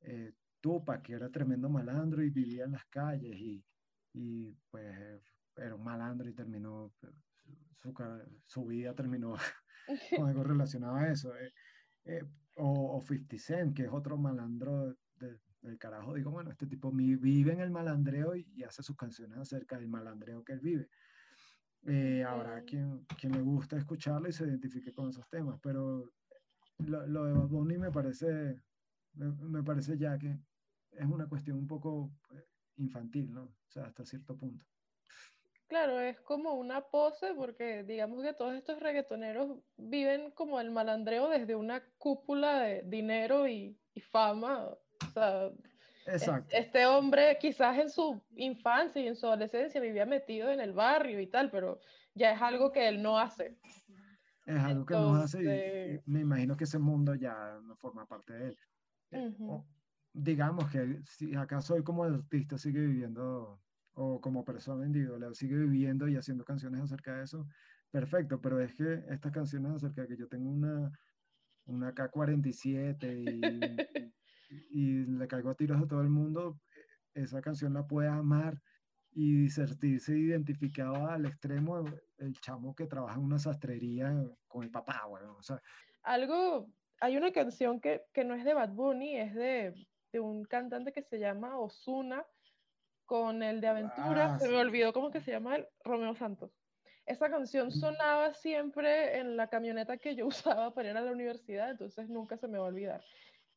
eh, 0.00 0.32
Tupac, 0.60 1.02
que 1.02 1.14
era 1.14 1.28
tremendo 1.28 1.68
malandro 1.68 2.22
y 2.22 2.30
vivía 2.30 2.64
en 2.64 2.72
las 2.72 2.84
calles 2.86 3.36
y, 3.36 3.64
y 4.14 4.54
pues 4.70 5.20
era 5.56 5.74
un 5.74 5.84
malandro 5.84 6.28
y 6.28 6.34
terminó, 6.34 6.90
su, 7.76 7.94
su 8.46 8.66
vida 8.66 8.94
terminó 8.94 9.34
con 10.16 10.28
algo 10.28 10.44
relacionado 10.44 10.96
a 10.96 11.10
eso. 11.10 11.32
O, 12.56 12.96
o 12.96 13.00
50 13.00 13.38
Cent, 13.38 13.76
que 13.76 13.84
es 13.84 13.90
otro 13.92 14.16
malandro 14.16 14.96
del 15.62 15.78
carajo. 15.78 16.14
Digo, 16.14 16.30
bueno, 16.30 16.50
este 16.50 16.66
tipo 16.66 16.90
vive 16.90 17.52
en 17.52 17.60
el 17.60 17.70
malandreo 17.70 18.34
y, 18.34 18.46
y 18.54 18.64
hace 18.64 18.82
sus 18.82 18.96
canciones 18.96 19.38
acerca 19.38 19.76
del 19.76 19.88
malandreo 19.88 20.44
que 20.44 20.52
él 20.52 20.60
vive. 20.60 20.88
Eh, 21.84 22.24
habrá 22.24 22.62
quien, 22.62 23.04
quien 23.18 23.32
le 23.32 23.40
gusta 23.40 23.76
escucharlo 23.76 24.28
y 24.28 24.32
se 24.32 24.44
identifique 24.44 24.92
con 24.92 25.08
esos 25.08 25.28
temas, 25.28 25.58
pero 25.60 26.12
lo, 26.78 27.06
lo 27.06 27.24
de 27.24 27.32
Bad 27.32 27.48
me 27.50 27.90
parece, 27.90 28.62
me, 29.14 29.62
parece 29.64 29.98
ya 29.98 30.16
que 30.16 30.38
es 30.92 31.06
una 31.06 31.26
cuestión 31.26 31.58
un 31.58 31.66
poco 31.66 32.12
eh, 32.34 32.44
infantil, 32.76 33.32
¿no? 33.32 33.42
O 33.42 33.70
sea, 33.70 33.86
hasta 33.86 34.04
cierto 34.04 34.36
punto. 34.36 34.64
Claro, 35.72 35.98
es 36.00 36.20
como 36.20 36.52
una 36.52 36.82
pose 36.82 37.32
porque 37.34 37.82
digamos 37.82 38.22
que 38.22 38.34
todos 38.34 38.52
estos 38.52 38.78
reggaetoneros 38.78 39.56
viven 39.78 40.30
como 40.32 40.60
el 40.60 40.70
malandreo 40.70 41.30
desde 41.30 41.54
una 41.54 41.82
cúpula 41.96 42.60
de 42.60 42.82
dinero 42.82 43.48
y, 43.48 43.74
y 43.94 44.00
fama. 44.02 44.66
O 44.66 45.10
sea, 45.14 45.50
Exacto. 46.04 46.54
Este 46.54 46.84
hombre 46.84 47.38
quizás 47.40 47.78
en 47.78 47.88
su 47.88 48.20
infancia 48.36 49.00
y 49.00 49.08
en 49.08 49.16
su 49.16 49.26
adolescencia 49.26 49.80
vivía 49.80 50.04
metido 50.04 50.50
en 50.50 50.60
el 50.60 50.74
barrio 50.74 51.18
y 51.18 51.26
tal, 51.28 51.50
pero 51.50 51.80
ya 52.12 52.32
es 52.32 52.42
algo 52.42 52.70
que 52.70 52.86
él 52.86 53.02
no 53.02 53.18
hace. 53.18 53.56
Es 54.44 54.58
algo 54.58 54.84
que 54.84 54.92
no 54.92 55.14
hace 55.14 56.02
y, 56.04 56.10
me 56.10 56.20
imagino 56.20 56.54
que 56.54 56.64
ese 56.64 56.78
mundo 56.78 57.14
ya 57.14 57.58
no 57.62 57.76
forma 57.76 58.04
parte 58.04 58.34
de 58.34 58.48
él. 58.48 58.58
Eh, 59.12 59.34
digamos 60.12 60.70
que 60.70 61.00
si 61.06 61.34
acaso 61.34 61.76
hoy 61.76 61.82
como 61.82 62.04
artista 62.04 62.58
sigue 62.58 62.80
viviendo 62.80 63.58
o 63.94 64.20
como 64.20 64.44
persona 64.44 64.86
individual 64.86 65.34
sigue 65.34 65.56
viviendo 65.56 66.08
y 66.08 66.16
haciendo 66.16 66.44
canciones 66.44 66.80
acerca 66.82 67.16
de 67.16 67.24
eso, 67.24 67.46
perfecto, 67.90 68.40
pero 68.40 68.60
es 68.60 68.74
que 68.74 69.04
estas 69.08 69.32
canciones 69.32 69.72
acerca 69.72 70.02
de 70.02 70.08
que 70.08 70.16
yo 70.16 70.28
tengo 70.28 70.50
una, 70.50 70.90
una 71.66 71.92
K-47 71.92 73.24
y 73.24 74.12
y 74.70 75.04
le 75.04 75.28
caigo 75.28 75.50
a 75.50 75.54
tiros 75.54 75.82
a 75.82 75.86
todo 75.86 76.00
el 76.00 76.08
mundo, 76.08 76.58
esa 77.14 77.40
canción 77.40 77.74
la 77.74 77.86
puede 77.86 78.08
amar 78.08 78.60
y 79.14 79.48
sentirse 79.50 80.16
identificado 80.16 81.06
al 81.06 81.26
extremo 81.26 81.84
el 82.18 82.32
chamo 82.40 82.74
que 82.74 82.86
trabaja 82.86 83.16
en 83.16 83.24
una 83.24 83.38
sastrería 83.38 84.14
con 84.48 84.64
el 84.64 84.70
papá, 84.70 85.04
bueno, 85.08 85.36
o 85.38 85.42
sea. 85.42 85.60
Algo, 86.02 86.68
hay 87.00 87.16
una 87.16 87.32
canción 87.32 87.80
que, 87.80 88.02
que 88.12 88.24
no 88.24 88.34
es 88.34 88.44
de 88.44 88.54
Bad 88.54 88.70
Bunny, 88.70 89.18
es 89.18 89.34
de, 89.34 89.74
de, 90.12 90.20
un 90.20 90.44
cantante 90.44 90.92
que 90.92 91.02
se 91.02 91.18
llama 91.18 91.58
Osuna, 91.58 92.24
con 93.06 93.42
el 93.42 93.60
de 93.60 93.68
Aventura, 93.68 94.34
ah, 94.34 94.38
se 94.38 94.48
me 94.48 94.56
olvidó 94.56 94.92
cómo 94.92 95.10
que 95.10 95.20
se 95.20 95.30
llama 95.30 95.56
el 95.56 95.68
Romeo 95.84 96.14
Santos. 96.14 96.50
Esa 97.04 97.28
canción 97.30 97.72
sonaba 97.72 98.32
siempre 98.34 99.18
en 99.18 99.36
la 99.36 99.48
camioneta 99.48 99.98
que 99.98 100.14
yo 100.14 100.26
usaba 100.56 100.72
para 100.72 100.90
ir 100.90 100.96
a 100.96 101.00
la 101.00 101.12
universidad, 101.12 101.70
entonces 101.70 102.08
nunca 102.08 102.36
se 102.36 102.48
me 102.48 102.58
va 102.58 102.66
a 102.66 102.68
olvidar. 102.68 103.04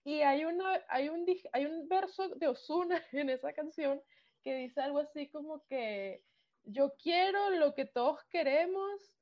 Y 0.03 0.21
hay, 0.21 0.45
una, 0.45 0.81
hay, 0.87 1.09
un, 1.09 1.25
hay 1.51 1.65
un 1.65 1.87
verso 1.87 2.29
de 2.29 2.47
Osuna 2.47 3.01
en 3.11 3.29
esa 3.29 3.53
canción 3.53 4.01
que 4.43 4.55
dice 4.55 4.81
algo 4.81 4.99
así 4.99 5.29
como 5.29 5.63
que 5.65 6.23
yo 6.63 6.93
quiero 7.01 7.49
lo 7.51 7.73
que 7.73 7.85
todos 7.85 8.23
queremos, 8.25 9.17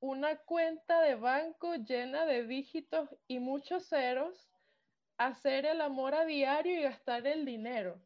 una 0.00 0.36
cuenta 0.36 1.02
de 1.02 1.14
banco 1.14 1.74
llena 1.76 2.26
de 2.26 2.46
dígitos 2.46 3.14
y 3.26 3.38
muchos 3.38 3.88
ceros, 3.88 4.50
hacer 5.18 5.66
el 5.66 5.80
amor 5.82 6.14
a 6.14 6.24
diario 6.24 6.78
y 6.78 6.82
gastar 6.82 7.26
el 7.26 7.44
dinero. 7.44 8.00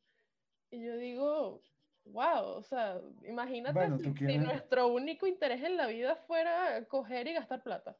Y 0.74 0.84
yo 0.84 0.96
digo, 0.96 1.62
wow, 2.06 2.44
o 2.44 2.62
sea, 2.62 3.00
imagínate 3.26 3.98
si, 3.98 4.38
nuestro 4.38 4.88
único 4.88 5.26
interés 5.26 5.62
en 5.62 5.76
la 5.76 5.87
vida 5.87 6.16
fuera 6.16 6.84
coger 6.87 7.28
y 7.28 7.34
gastar 7.34 7.62
plata 7.62 7.96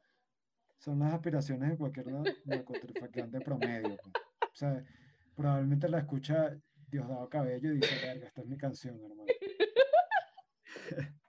son 0.85 0.99
las 0.99 1.13
aspiraciones 1.13 1.71
de 1.71 1.77
cualquier 1.77 2.07
narcotraficante 2.45 3.39
promedio. 3.41 3.97
Pues. 3.97 4.13
O 4.41 4.55
sea, 4.55 4.85
probablemente 5.35 5.89
la 5.89 5.99
escucha 5.99 6.55
Diosdado 6.89 7.27
Cabello 7.27 7.71
y 7.71 7.77
dice, 7.77 8.05
verga, 8.05 8.27
esta 8.27 8.41
es 8.41 8.47
mi 8.47 8.57
canción, 8.57 8.99
hermano. 9.03 9.25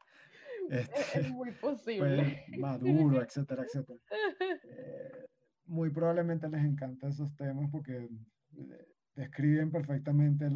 Este, 0.69 1.21
es 1.21 1.31
muy 1.31 1.53
posible. 1.53 2.45
Pues, 2.49 2.59
maduro, 2.59 3.23
etcétera, 3.23 3.63
etcétera. 3.63 4.01
Eh, 4.69 5.27
muy 5.67 5.91
probablemente 5.91 6.49
les 6.49 6.65
encantan 6.65 7.11
esos 7.11 7.33
temas 7.37 7.71
porque 7.71 8.09
eh, 8.57 8.96
describen 9.17 9.71
perfectamente 9.71 10.49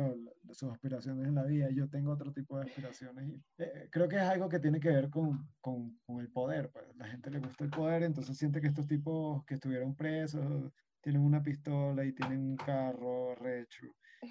sus 0.52 0.70
aspiraciones 0.70 1.26
en 1.26 1.34
la 1.34 1.44
vida. 1.44 1.70
Yo 1.70 1.88
tengo 1.88 2.12
otro 2.12 2.30
tipo 2.30 2.58
de 2.58 2.66
aspiraciones 2.66 3.28
y 3.28 3.42
eh, 3.58 3.88
creo 3.90 4.06
que 4.06 4.16
es 4.16 4.22
algo 4.22 4.48
que 4.48 4.60
tiene 4.60 4.78
que 4.78 4.90
ver 4.90 5.08
con, 5.08 5.48
con, 5.60 5.98
con, 6.04 6.20
el 6.20 6.30
poder. 6.30 6.70
Pues. 6.70 6.84
La 6.96 7.06
gente 7.06 7.30
le 7.30 7.40
gusta 7.40 7.64
el 7.64 7.70
poder, 7.70 8.02
entonces 8.02 8.36
siente 8.36 8.60
que 8.60 8.68
estos 8.68 8.86
tipos 8.86 9.42
que 9.46 9.54
estuvieron 9.54 9.96
presos 9.96 10.70
tienen 11.00 11.22
una 11.22 11.42
pistola 11.42 12.04
y 12.04 12.12
tienen 12.12 12.38
un 12.38 12.56
carro 12.56 13.34
recho. 13.34 13.86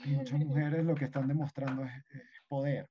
Y 0.05 0.09
muchas 0.09 0.39
mujeres 0.45 0.85
lo 0.85 0.93
que 0.93 1.05
están 1.05 1.27
demostrando 1.27 1.83
es, 1.83 1.91
poder. 2.47 2.87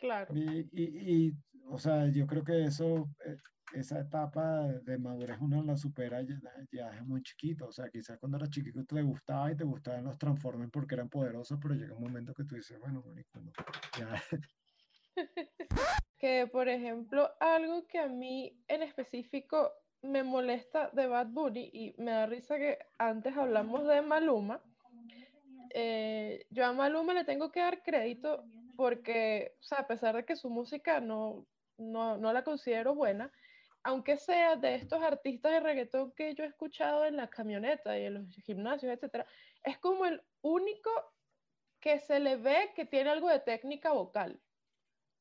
Claro. 0.00 0.34
Y, 0.34 0.68
y, 0.72 1.26
y, 1.26 1.32
o 1.68 1.78
sea, 1.78 2.08
yo 2.08 2.26
creo 2.26 2.42
que 2.42 2.64
eso 2.64 3.08
eh, 3.26 3.36
esa 3.74 4.00
etapa 4.00 4.66
de 4.66 4.98
madurez 4.98 5.38
uno 5.40 5.62
la 5.62 5.76
supera 5.76 6.22
ya, 6.22 6.38
ya, 6.70 6.88
es 6.90 7.04
muy 7.04 7.22
chiquito. 7.22 7.66
O 7.66 7.72
sea, 7.72 7.88
quizás 7.90 8.18
cuando 8.18 8.38
eras 8.38 8.50
chiquito 8.50 8.84
te 8.84 9.02
gustaba 9.02 9.50
y 9.50 9.56
te 9.56 9.64
gustaban 9.64 10.04
los 10.04 10.18
Transformers 10.18 10.70
porque 10.70 10.94
eran 10.94 11.08
poderosos, 11.08 11.58
pero 11.60 11.74
llega 11.74 11.94
un 11.94 12.02
momento 12.02 12.34
que 12.34 12.44
tú 12.44 12.54
dices, 12.54 12.78
bueno, 12.78 13.02
ya. 13.98 14.22
que, 16.18 16.46
por 16.46 16.68
ejemplo, 16.68 17.30
algo 17.40 17.86
que 17.86 17.98
a 17.98 18.08
mí 18.08 18.56
en 18.68 18.82
específico 18.82 19.72
me 20.02 20.22
molesta 20.22 20.90
de 20.92 21.06
Bad 21.06 21.28
Bunny 21.28 21.70
y 21.72 21.94
me 21.98 22.10
da 22.10 22.26
risa 22.26 22.58
que 22.58 22.78
antes 22.98 23.36
hablamos 23.36 23.86
de 23.86 24.02
Maluma. 24.02 24.60
Eh, 25.74 26.44
yo 26.50 26.66
a 26.66 26.72
Maluma 26.72 27.14
le 27.14 27.24
tengo 27.24 27.50
que 27.50 27.60
dar 27.60 27.82
crédito 27.82 28.44
porque, 28.76 29.54
o 29.60 29.62
sea, 29.62 29.78
a 29.78 29.86
pesar 29.86 30.16
de 30.16 30.24
que 30.24 30.36
su 30.36 30.50
música 30.50 31.00
no, 31.00 31.46
no, 31.78 32.18
no 32.18 32.32
la 32.32 32.42
considero 32.42 32.94
buena, 32.94 33.30
aunque 33.84 34.16
sea 34.16 34.56
de 34.56 34.76
estos 34.76 35.02
artistas 35.02 35.52
de 35.52 35.60
reggaetón 35.60 36.12
que 36.12 36.34
yo 36.34 36.44
he 36.44 36.48
escuchado 36.48 37.04
en 37.04 37.16
la 37.16 37.28
camioneta 37.28 37.98
y 37.98 38.04
en 38.04 38.14
los 38.14 38.26
gimnasios, 38.44 38.92
etcétera, 38.92 39.26
es 39.64 39.78
como 39.78 40.06
el 40.06 40.22
único 40.40 40.90
que 41.80 41.98
se 41.98 42.20
le 42.20 42.36
ve 42.36 42.72
que 42.76 42.86
tiene 42.86 43.10
algo 43.10 43.28
de 43.28 43.40
técnica 43.40 43.92
vocal. 43.92 44.40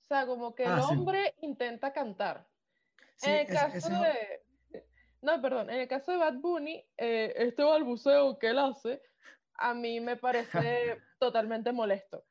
O 0.02 0.06
sea, 0.06 0.28
como 0.28 0.54
que 0.54 0.64
el 0.64 0.72
ah, 0.72 0.88
hombre 0.88 1.36
intenta 1.42 1.92
cantar. 1.92 2.48
en 3.24 3.34
el 3.34 3.48
caso 3.48 3.90
de... 3.90 4.44
No, 5.22 5.42
perdón, 5.42 5.70
en 5.70 5.80
el 5.82 5.88
caso 5.88 6.12
de 6.12 6.18
Bad 6.18 6.36
Bunny, 6.36 6.84
eh, 6.98 7.34
este 7.36 7.64
balbuceo 7.64 8.38
que 8.40 8.50
él 8.50 8.60
hace, 8.60 9.02
a 9.56 9.74
mí 9.74 10.00
me 10.00 10.18
parece 10.18 11.00
totalmente 11.20 11.72
molesto. 11.72 12.26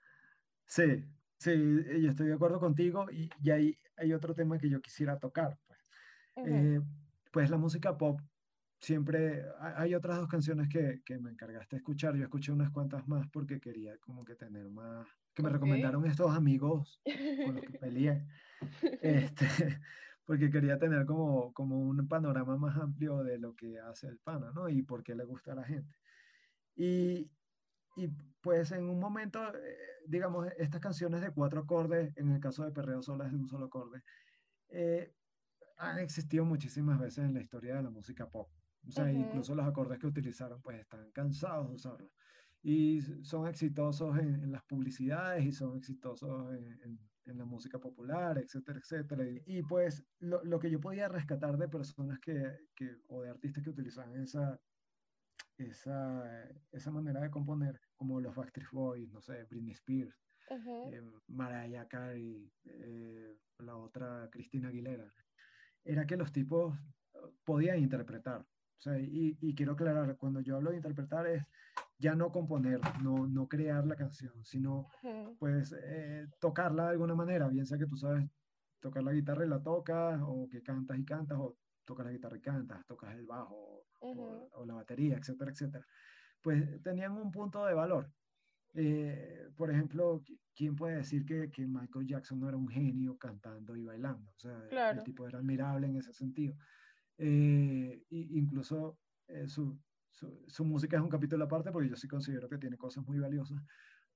Sí, 0.66 1.04
sí, 1.38 1.52
yo 2.00 2.10
estoy 2.10 2.28
de 2.28 2.34
acuerdo 2.34 2.58
contigo 2.60 3.06
y, 3.10 3.30
y 3.42 3.50
hay, 3.50 3.78
hay 3.96 4.12
otro 4.12 4.34
tema 4.34 4.58
que 4.58 4.68
yo 4.68 4.80
quisiera 4.80 5.18
tocar. 5.18 5.56
Eh, 6.36 6.80
pues 7.32 7.50
la 7.50 7.58
música 7.58 7.96
pop 7.96 8.20
siempre, 8.80 9.44
hay 9.60 9.94
otras 9.94 10.18
dos 10.18 10.28
canciones 10.28 10.68
que, 10.68 11.02
que, 11.04 11.18
me 11.18 11.30
encargaste 11.30 11.76
de 11.76 11.80
escuchar, 11.80 12.16
yo 12.16 12.24
escuché 12.24 12.50
unas 12.50 12.70
cuantas 12.70 13.06
más 13.06 13.28
porque 13.28 13.60
quería 13.60 13.96
como 13.98 14.24
que 14.24 14.34
tener 14.34 14.70
más, 14.70 15.06
que 15.34 15.42
me 15.42 15.50
recomendaron 15.50 16.06
estos 16.06 16.34
amigos 16.34 17.00
con 17.44 17.56
los 17.56 17.64
que 17.64 17.78
peleé, 17.78 18.26
este, 19.02 19.46
porque 20.24 20.50
quería 20.50 20.78
tener 20.78 21.04
como, 21.04 21.52
como 21.52 21.78
un 21.78 22.08
panorama 22.08 22.56
más 22.56 22.76
amplio 22.78 23.22
de 23.22 23.38
lo 23.38 23.54
que 23.54 23.78
hace 23.78 24.08
el 24.08 24.18
pana, 24.18 24.50
¿no? 24.54 24.68
Y 24.68 24.82
por 24.82 25.02
qué 25.02 25.14
le 25.14 25.24
gusta 25.24 25.52
a 25.52 25.56
la 25.56 25.64
gente. 25.64 25.94
Y, 26.74 27.30
y 27.96 28.08
pues 28.40 28.72
en 28.72 28.88
un 28.88 28.98
momento, 28.98 29.54
eh, 29.54 29.76
digamos, 30.06 30.48
estas 30.56 30.80
canciones 30.80 31.20
de 31.20 31.32
cuatro 31.32 31.60
acordes, 31.60 32.16
en 32.16 32.30
el 32.30 32.40
caso 32.40 32.64
de 32.64 32.72
Perreo 32.72 33.02
Sola 33.02 33.26
es 33.26 33.32
de 33.32 33.38
un 33.38 33.48
solo 33.48 33.66
acorde, 33.66 34.02
eh, 34.70 35.12
han 35.80 35.98
existido 35.98 36.44
muchísimas 36.44 36.98
veces 36.98 37.24
en 37.24 37.34
la 37.34 37.40
historia 37.40 37.76
de 37.76 37.82
la 37.82 37.90
música 37.90 38.28
pop. 38.28 38.48
O 38.86 38.90
sea, 38.90 39.10
incluso 39.10 39.54
los 39.54 39.66
acordes 39.66 39.98
que 39.98 40.06
utilizaron 40.06 40.60
pues 40.62 40.80
están 40.80 41.10
cansados 41.12 41.68
de 41.68 41.74
usarlos. 41.74 42.10
Y 42.62 43.00
son 43.22 43.46
exitosos 43.46 44.18
en, 44.18 44.52
las 44.52 44.62
publicidades 44.64 45.44
y 45.44 45.52
son 45.52 45.78
exitosos 45.78 46.54
en, 46.54 46.98
en, 47.24 47.38
la 47.38 47.44
música 47.44 47.78
popular, 47.78 48.38
etcétera, 48.38 48.78
etcétera. 48.78 49.24
Y, 49.46 49.62
pues 49.62 50.04
lo, 50.18 50.42
lo, 50.44 50.58
que 50.58 50.70
yo 50.70 50.80
podía 50.80 51.08
rescatar 51.08 51.56
de 51.56 51.68
personas 51.68 52.18
que, 52.18 52.58
que, 52.74 52.96
o 53.08 53.22
de 53.22 53.30
artistas 53.30 53.62
que 53.62 53.70
utilizaban 53.70 54.20
esa, 54.20 54.60
esa, 55.56 56.48
esa 56.72 56.90
manera 56.90 57.20
de 57.20 57.30
componer, 57.30 57.80
como 57.96 58.20
los 58.20 58.34
Backstreet 58.34 58.70
Boys, 58.72 59.10
no 59.12 59.20
sé, 59.20 59.44
Britney 59.44 59.72
Spears, 59.72 60.16
eh, 60.50 61.02
Mariah 61.28 61.86
Carey, 61.86 62.50
eh, 62.64 63.36
la 63.58 63.76
otra 63.76 64.28
Cristina 64.32 64.68
Aguilera, 64.68 65.12
era 65.84 66.06
que 66.06 66.16
los 66.16 66.32
tipos 66.32 66.78
podían 67.44 67.78
interpretar. 67.78 68.40
O 68.40 68.82
sea, 68.82 68.98
y, 68.98 69.36
y, 69.40 69.54
quiero 69.54 69.72
aclarar, 69.72 70.16
cuando 70.16 70.40
yo 70.40 70.56
hablo 70.56 70.70
de 70.70 70.76
interpretar 70.76 71.26
es 71.26 71.44
ya 71.98 72.14
no 72.14 72.32
componer, 72.32 72.80
no, 73.02 73.26
no 73.26 73.46
crear 73.46 73.86
la 73.86 73.94
canción, 73.94 74.32
sino 74.42 74.88
pues 75.38 75.74
eh, 75.84 76.26
tocarla 76.40 76.84
de 76.84 76.90
alguna 76.90 77.14
manera, 77.14 77.46
bien 77.48 77.66
sea 77.66 77.76
que 77.76 77.86
tú 77.86 77.96
sabes 77.96 78.26
tocar 78.80 79.02
la 79.02 79.12
guitarra 79.12 79.44
y 79.44 79.48
la 79.48 79.62
tocas, 79.62 80.18
o 80.24 80.48
que 80.48 80.62
cantas 80.62 80.98
y 80.98 81.04
cantas, 81.04 81.38
o 81.38 81.58
tocas 81.84 82.06
la 82.06 82.12
guitarra 82.12 82.38
y 82.38 82.40
cantas, 82.40 82.86
tocas 82.86 83.14
el 83.14 83.26
bajo, 83.26 83.84
o, 84.00 84.64
la 84.64 84.74
batería, 84.74 85.16
etcétera, 85.18 85.50
etcétera. 85.50 85.86
Pues 86.40 86.82
tenían 86.82 87.12
un 87.12 87.30
punto 87.30 87.66
de 87.66 87.74
valor. 87.74 88.10
Eh, 88.74 89.48
por 89.56 89.70
ejemplo, 89.70 90.22
¿quién 90.54 90.76
puede 90.76 90.96
decir 90.96 91.24
que, 91.24 91.50
que, 91.50 91.66
Michael 91.66 92.06
Jackson 92.06 92.38
no 92.38 92.48
era 92.48 92.56
un 92.56 92.68
genio 92.68 93.16
cantando 93.18 93.76
y 93.76 93.85
bailando? 93.85 94.30
O 94.30 94.38
sea, 94.38 94.90
el 94.90 95.02
tipo 95.02 95.26
era 95.26 95.38
admirable 95.38 95.87
en 95.87 95.96
ese 95.96 96.12
sentido. 96.12 96.54
Eh, 97.18 98.02
incluso 98.11 98.98
eh, 99.28 99.46
su, 99.46 99.78
su, 100.11 100.44
su, 100.46 100.64
música 100.64 100.96
es 100.96 101.02
un 101.02 101.11
capítulo 101.11 101.44
aparte 101.44 101.70
porque 101.70 101.90
yo 101.90 101.96
sí 101.96 102.09
considero 102.09 102.48
que 102.48 102.59
tiene 102.59 102.78
cosas 102.78 103.04
muy 103.06 103.18
valiosas. 103.18 103.61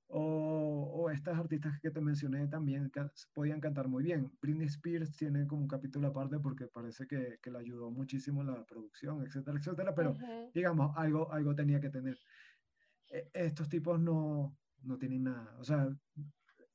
O, 0.07 0.91
o 0.93 1.09
estas 1.09 1.37
artistas 1.37 1.79
que 1.79 1.89
te 1.89 1.99
mencioné 1.99 2.47
también 2.47 2.91
podían 3.33 3.59
cantar 3.59 3.87
muy 3.87 4.03
bien. 4.03 4.31
Britney 4.39 4.67
Spears 4.67 5.15
tiene 5.15 5.47
como 5.47 5.63
un 5.63 5.67
capítulo 5.67 6.07
aparte 6.07 6.39
porque 6.39 6.67
parece 6.67 7.07
que, 7.07 7.39
que 7.41 7.49
le 7.49 7.57
ayudó 7.57 7.89
muchísimo 7.89 8.41
en 8.41 8.47
la 8.47 8.63
producción, 8.65 9.23
etcétera, 9.23 9.57
etcétera, 9.57 9.95
pero 9.95 10.15
digamos, 10.53 10.95
algo, 10.95 11.31
algo 11.31 11.55
tenía 11.55 11.79
que 11.81 11.89
tener. 11.89 12.19
E, 13.15 13.29
estos 13.33 13.69
tipos 13.69 13.99
no, 13.99 14.57
no 14.83 14.97
tienen 14.97 15.23
nada, 15.23 15.55
o 15.57 15.63
sea, 15.63 15.87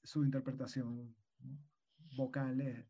su 0.02 0.24
interpretación 0.24 1.14
vocal 2.16 2.60
es, 2.62 2.86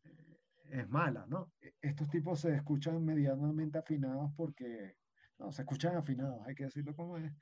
es 0.69 0.89
mala, 0.89 1.25
¿no? 1.27 1.51
E, 1.61 1.73
estos 1.81 2.09
tipos 2.09 2.39
se 2.39 2.55
escuchan 2.55 3.03
medianamente 3.03 3.77
afinados 3.77 4.31
porque, 4.37 4.95
no, 5.37 5.51
se 5.51 5.63
escuchan 5.63 5.97
afinados, 5.97 6.45
hay 6.47 6.55
que 6.55 6.63
decirlo 6.63 6.95
como 6.95 7.17
es, 7.17 7.33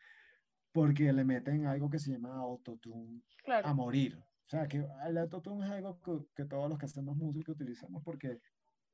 porque 0.72 1.14
le 1.14 1.24
meten 1.24 1.68
algo 1.68 1.90
que 1.90 2.00
se 2.00 2.12
llama 2.12 2.36
autotune 2.36 3.22
a 3.46 3.74
morir. 3.74 4.18
O 4.18 4.50
sea, 4.50 4.68
que 4.68 4.84
el 5.06 5.18
autotune 5.18 5.66
es 5.66 5.72
algo 5.72 6.00
que, 6.02 6.26
que, 6.36 6.46
todos 6.46 6.70
los 6.70 6.80
que 6.80 6.86
hacemos 6.86 7.16
música 7.16 7.52
utilizamos 7.52 8.04
porque 8.04 8.40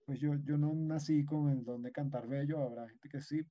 pues 0.05 0.19
yo, 0.19 0.35
yo 0.43 0.57
no 0.57 0.73
nací 0.73 1.23
con 1.23 1.49
el 1.49 1.63
don 1.63 1.81
de 1.81 1.91
cantar 1.91 2.27
bello, 2.27 2.61
habrá 2.61 2.87
gente 2.89 3.09
que 3.09 3.21
sí. 3.21 3.41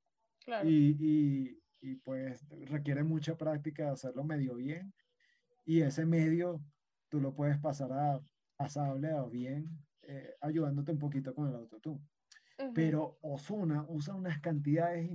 Claro. 0.45 0.69
Y, 0.69 0.97
y, 1.01 1.64
y, 1.85 1.97
pues 1.97 2.47
requiere 2.67 3.03
mucha 3.03 3.37
práctica 3.37 3.93
hacerlo 3.93 4.25
medio 4.25 4.55
bien. 4.57 4.93
Y 5.65 5.83
ese 5.83 6.07
medio 6.07 6.63
tú 7.09 7.21
lo 7.21 7.35
puedes 7.35 7.59
pasar 7.59 7.93
a 7.93 8.21
pasable 8.57 9.13
o 9.15 9.29
bien, 9.29 9.69
eh, 10.03 10.35
ayudándote 10.41 10.93
un 10.93 10.99
poquito 10.99 11.35
con 11.35 11.49
el 11.49 11.55
autotune. 11.55 12.01
Pero 12.75 13.19
Osuna 13.21 13.85
usa 13.89 14.15
unas 14.15 14.41
cantidades 14.41 15.11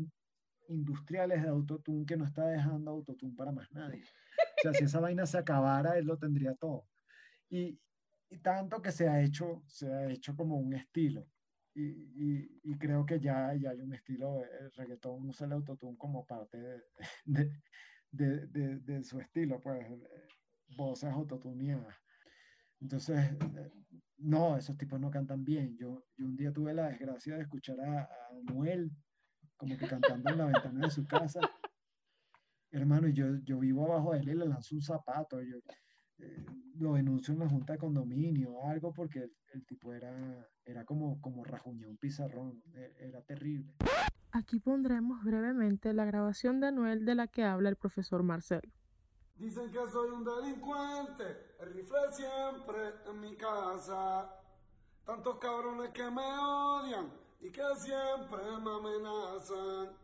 industriales 0.67 1.41
de 1.41 1.49
autotune 1.49 2.05
que 2.05 2.17
no 2.17 2.25
está 2.25 2.45
dejando 2.47 2.91
autotune 2.91 3.36
para 3.36 3.51
más 3.51 3.71
nadie. 3.71 4.03
O 4.03 4.62
sea, 4.62 4.73
si 4.73 4.84
esa 4.84 4.99
vaina 4.99 5.25
se 5.25 5.38
acabara, 5.38 5.97
él 5.97 6.05
lo 6.05 6.17
tendría 6.17 6.53
todo. 6.55 6.86
Y, 7.49 7.79
y 8.29 8.38
tanto 8.39 8.82
que 8.82 8.91
se 8.91 9.08
ha 9.08 9.21
hecho, 9.21 9.63
se 9.67 9.91
ha 9.91 10.12
hecho 10.12 10.36
como 10.36 10.58
un 10.58 10.73
estilo. 10.73 11.25
Y, 11.75 12.62
y, 12.63 12.77
creo 12.77 13.05
que 13.05 13.19
ya, 13.19 13.53
ya, 13.53 13.69
hay 13.69 13.82
un 13.82 13.93
estilo, 13.93 14.43
el 14.43 14.71
reggaetón 14.73 15.29
usa 15.29 15.45
el 15.45 15.53
autotune 15.53 15.97
como 15.97 16.25
parte 16.25 16.58
de, 17.25 17.51
de, 18.12 18.79
de, 18.79 19.03
su 19.03 19.19
estilo, 19.19 19.62
pues, 19.62 19.86
voces 20.75 21.10
autotuneadas. 21.12 21.95
Entonces, 22.82 23.29
no, 24.17 24.58
esos 24.58 24.77
tipos 24.77 24.99
no 24.99 25.12
cantan 25.12 25.43
bien. 25.45 25.77
Yo, 25.77 26.03
yo 26.17 26.25
un 26.25 26.36
día 26.36 26.51
tuve 26.51 26.73
la 26.73 26.89
desgracia 26.89 27.36
de 27.36 27.43
escuchar 27.43 27.79
a, 27.79 28.01
a 28.01 28.08
Noel 28.43 28.91
como 29.60 29.77
que 29.77 29.88
cantando 29.88 30.29
en 30.29 30.38
la 30.38 30.45
ventana 30.45 30.86
de 30.86 30.89
su 30.89 31.05
casa. 31.05 31.41
Hermano, 32.71 33.10
y 33.10 33.13
yo, 33.13 33.36
yo 33.43 33.60
vivo 33.60 33.86
abajo 33.86 34.13
de 34.13 34.19
él 34.19 34.29
y 34.29 34.36
le 34.36 34.45
lanzo 34.45 34.75
un 34.75 34.82
zapato. 34.82 35.41
Yo, 35.41 35.58
eh, 36.19 36.45
lo 36.75 36.93
denuncio 36.93 37.34
en 37.34 37.41
la 37.41 37.49
junta 37.49 37.73
de 37.73 37.79
condominio 37.79 38.51
o 38.51 38.69
algo 38.69 38.93
porque 38.93 39.29
el, 39.53 39.65
tipo 39.65 39.93
era, 39.93 40.47
era 40.69 40.86
como, 40.86 41.19
como 41.21 41.43
rajuña 41.43 41.88
un 41.88 41.97
pizarrón. 41.97 42.62
E, 42.75 42.95
era 42.99 43.21
terrible. 43.21 43.73
Aquí 44.32 44.60
pondremos 44.60 45.23
brevemente 45.23 45.93
la 45.93 46.05
grabación 46.05 46.60
de 46.60 46.67
Anuel 46.67 47.05
de 47.05 47.15
la 47.15 47.27
que 47.27 47.43
habla 47.43 47.69
el 47.69 47.75
profesor 47.75 48.21
Marcelo. 48.21 48.71
Dicen 49.36 49.71
que 49.71 49.79
soy 49.88 50.10
un 50.10 50.23
delincuente, 50.23 51.55
el 51.60 51.73
rifle 51.73 52.12
siempre 52.12 52.93
en 53.08 53.19
mi 53.19 53.36
casa. 53.36 54.29
Tantos 55.05 55.39
cabrones 55.39 55.89
que 55.89 56.03
me 56.12 56.21
odian 56.21 57.10
y 57.39 57.49
que 57.49 57.63
siempre 57.77 58.43
me 58.62 58.71
amenazan. 58.71 59.97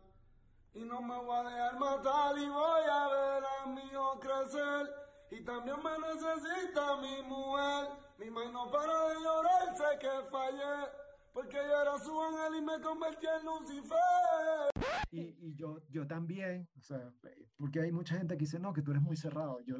Y 0.74 0.80
no 0.80 1.00
me 1.00 1.16
voy 1.16 1.36
a 1.36 1.42
dejar 1.44 1.78
matar 1.78 2.38
y 2.38 2.48
voy 2.48 2.82
a 2.90 3.08
ver 3.08 3.44
a 3.44 3.66
mi 3.66 3.82
hijo 3.82 4.18
crecer. 4.18 4.90
Y 5.30 5.44
también 5.44 5.76
me 5.82 6.08
necesita 6.08 6.96
mi 6.96 7.22
mujer. 7.28 8.05
Mi 8.18 8.30
mano 8.30 8.70
para 8.70 9.08
de 9.08 9.14
llorar, 9.16 9.76
sé 9.76 9.98
que 10.00 10.30
fallé. 10.30 10.88
Porque 11.34 11.56
yo 11.56 11.82
era 11.82 11.98
su 11.98 12.18
ángel 12.22 12.62
y 12.62 12.64
me 12.64 12.80
convertí 12.80 13.26
en 13.26 13.44
Lucifer. 13.44 14.70
Y, 15.10 15.48
y 15.48 15.54
yo, 15.54 15.82
yo 15.90 16.06
también, 16.06 16.66
o 16.78 16.80
sea, 16.80 17.12
porque 17.58 17.80
hay 17.80 17.92
mucha 17.92 18.16
gente 18.16 18.34
que 18.36 18.44
dice, 18.44 18.58
no, 18.58 18.72
que 18.72 18.80
tú 18.80 18.92
eres 18.92 19.02
muy 19.02 19.18
cerrado. 19.18 19.60
Yo, 19.66 19.76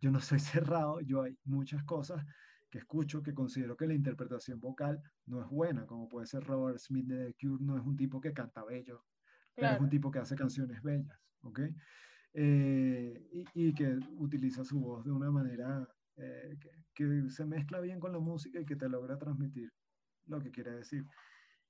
yo 0.00 0.10
no 0.10 0.20
soy 0.20 0.38
cerrado, 0.70 1.00
yo 1.00 1.22
hay 1.22 1.36
muchas 1.44 1.84
cosas 1.84 2.24
que 2.70 2.78
escucho 2.78 3.22
que 3.22 3.34
considero 3.34 3.76
que 3.76 3.86
la 3.86 3.94
interpretación 3.94 4.60
vocal 4.60 5.02
no 5.26 5.42
es 5.42 5.48
buena, 5.48 5.86
como 5.86 6.08
puede 6.08 6.26
ser 6.26 6.44
Robert 6.44 6.78
Smith 6.78 7.06
de 7.06 7.26
The 7.26 7.34
Cure, 7.40 7.64
no 7.64 7.76
es 7.76 7.84
un 7.84 7.96
tipo 7.96 8.20
que 8.20 8.32
canta 8.32 8.64
bello, 8.64 9.04
pero 9.54 9.72
es 9.72 9.80
un 9.80 9.88
tipo 9.88 10.10
que 10.10 10.18
hace 10.18 10.36
canciones 10.36 10.82
bellas, 10.82 11.18
¿ok? 11.42 11.60
Eh, 12.34 13.26
y, 13.32 13.68
y, 13.68 13.74
que 13.74 13.98
utiliza 14.18 14.64
su 14.64 14.80
voz 14.80 15.04
de 15.04 15.12
una 15.12 15.30
manera 15.30 15.88
eh, 16.18 16.58
que, 16.94 17.30
se 17.30 17.44
mezcla 17.44 17.80
bien 17.80 18.00
con 18.00 18.12
la 18.12 18.18
música 18.18 18.60
y 18.60 18.66
que 18.66 18.76
te 18.76 18.88
logra 18.88 19.18
transmitir 19.18 19.70
lo 20.26 20.40
que 20.40 20.50
quiere 20.50 20.72
decir. 20.72 21.04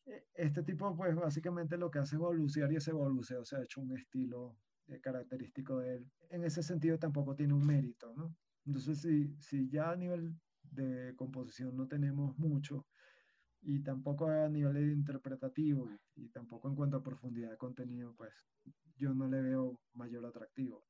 E, 0.06 0.26
este 0.34 0.62
tipo, 0.62 0.96
pues 0.96 1.14
básicamente 1.14 1.76
lo 1.76 1.90
que 1.90 1.98
hace 1.98 2.16
es 2.16 2.20
evolucionar 2.20 2.72
y 2.72 2.76
ese 2.76 2.90
evoluceo 2.90 3.44
se 3.44 3.56
ha 3.56 3.62
hecho 3.62 3.80
un 3.80 3.96
estilo 3.96 4.56
eh, 4.88 5.00
característico 5.00 5.78
de 5.78 5.96
él. 5.96 6.10
En 6.30 6.44
ese 6.44 6.62
sentido 6.62 6.98
tampoco 6.98 7.34
tiene 7.34 7.54
un 7.54 7.66
mérito, 7.66 8.12
¿no? 8.14 8.34
Entonces, 8.66 9.00
si, 9.00 9.34
si 9.38 9.68
ya 9.68 9.90
a 9.90 9.96
nivel 9.96 10.34
de 10.62 11.14
composición 11.16 11.76
no 11.76 11.86
tenemos 11.86 12.36
mucho 12.38 12.86
y 13.62 13.82
tampoco 13.82 14.26
a 14.28 14.48
nivel 14.48 14.92
interpretativo 14.92 15.90
y, 16.14 16.28
tampoco 16.28 16.68
en 16.68 16.76
cuanto 16.76 16.96
a 16.96 17.02
profundidad 17.02 17.50
de 17.50 17.56
contenido, 17.56 18.14
pues 18.16 18.32
yo 18.96 19.14
no 19.14 19.28
le 19.28 19.40
veo 19.42 19.80
mayor 19.94 20.26
atractivo. 20.26 20.84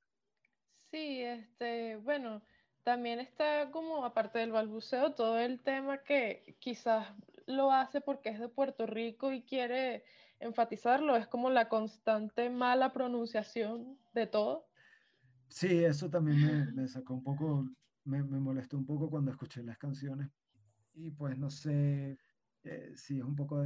Sí, 0.91 1.23
este, 1.23 1.97
bueno, 1.97 2.43
también 2.85 3.21
está 3.21 3.71
como 3.71 4.05
aparte 4.05 4.39
del 4.39 4.53
balbuceo 4.53 5.15
todo 5.15 5.39
el 5.39 5.61
tema 5.61 5.99
que 5.99 6.57
quizás 6.59 7.07
lo 7.47 7.73
hace 7.73 8.01
porque 8.01 8.31
es 8.31 8.39
de 8.39 8.49
Puerto 8.49 8.87
Rico 8.87 9.33
y 9.33 9.43
quiere 9.43 10.05
enfatizarlo, 10.41 11.17
es 11.17 11.27
como 11.27 11.51
la 11.51 11.69
constante 11.69 12.51
mala 12.51 12.93
pronunciación 12.93 13.99
de 14.15 14.27
todo. 14.27 14.69
Sí, 15.49 15.85
eso 15.85 16.09
también 16.11 16.41
me, 16.41 16.73
me 16.83 16.89
sacó 16.89 17.15
un 17.15 17.23
poco 17.23 17.69
me, 18.05 18.23
me, 18.23 18.39
molestó 18.39 18.79
un 18.79 18.87
poco 18.87 19.11
cuando 19.11 19.31
escuché 19.31 19.63
las 19.63 19.79
canciones 19.79 20.31
y 20.95 21.11
pues 21.11 21.37
no 21.37 21.51
sé 21.51 22.19
eh, 22.65 22.93
si 22.95 23.19
es 23.19 23.25
un 23.25 23.37
poco, 23.37 23.57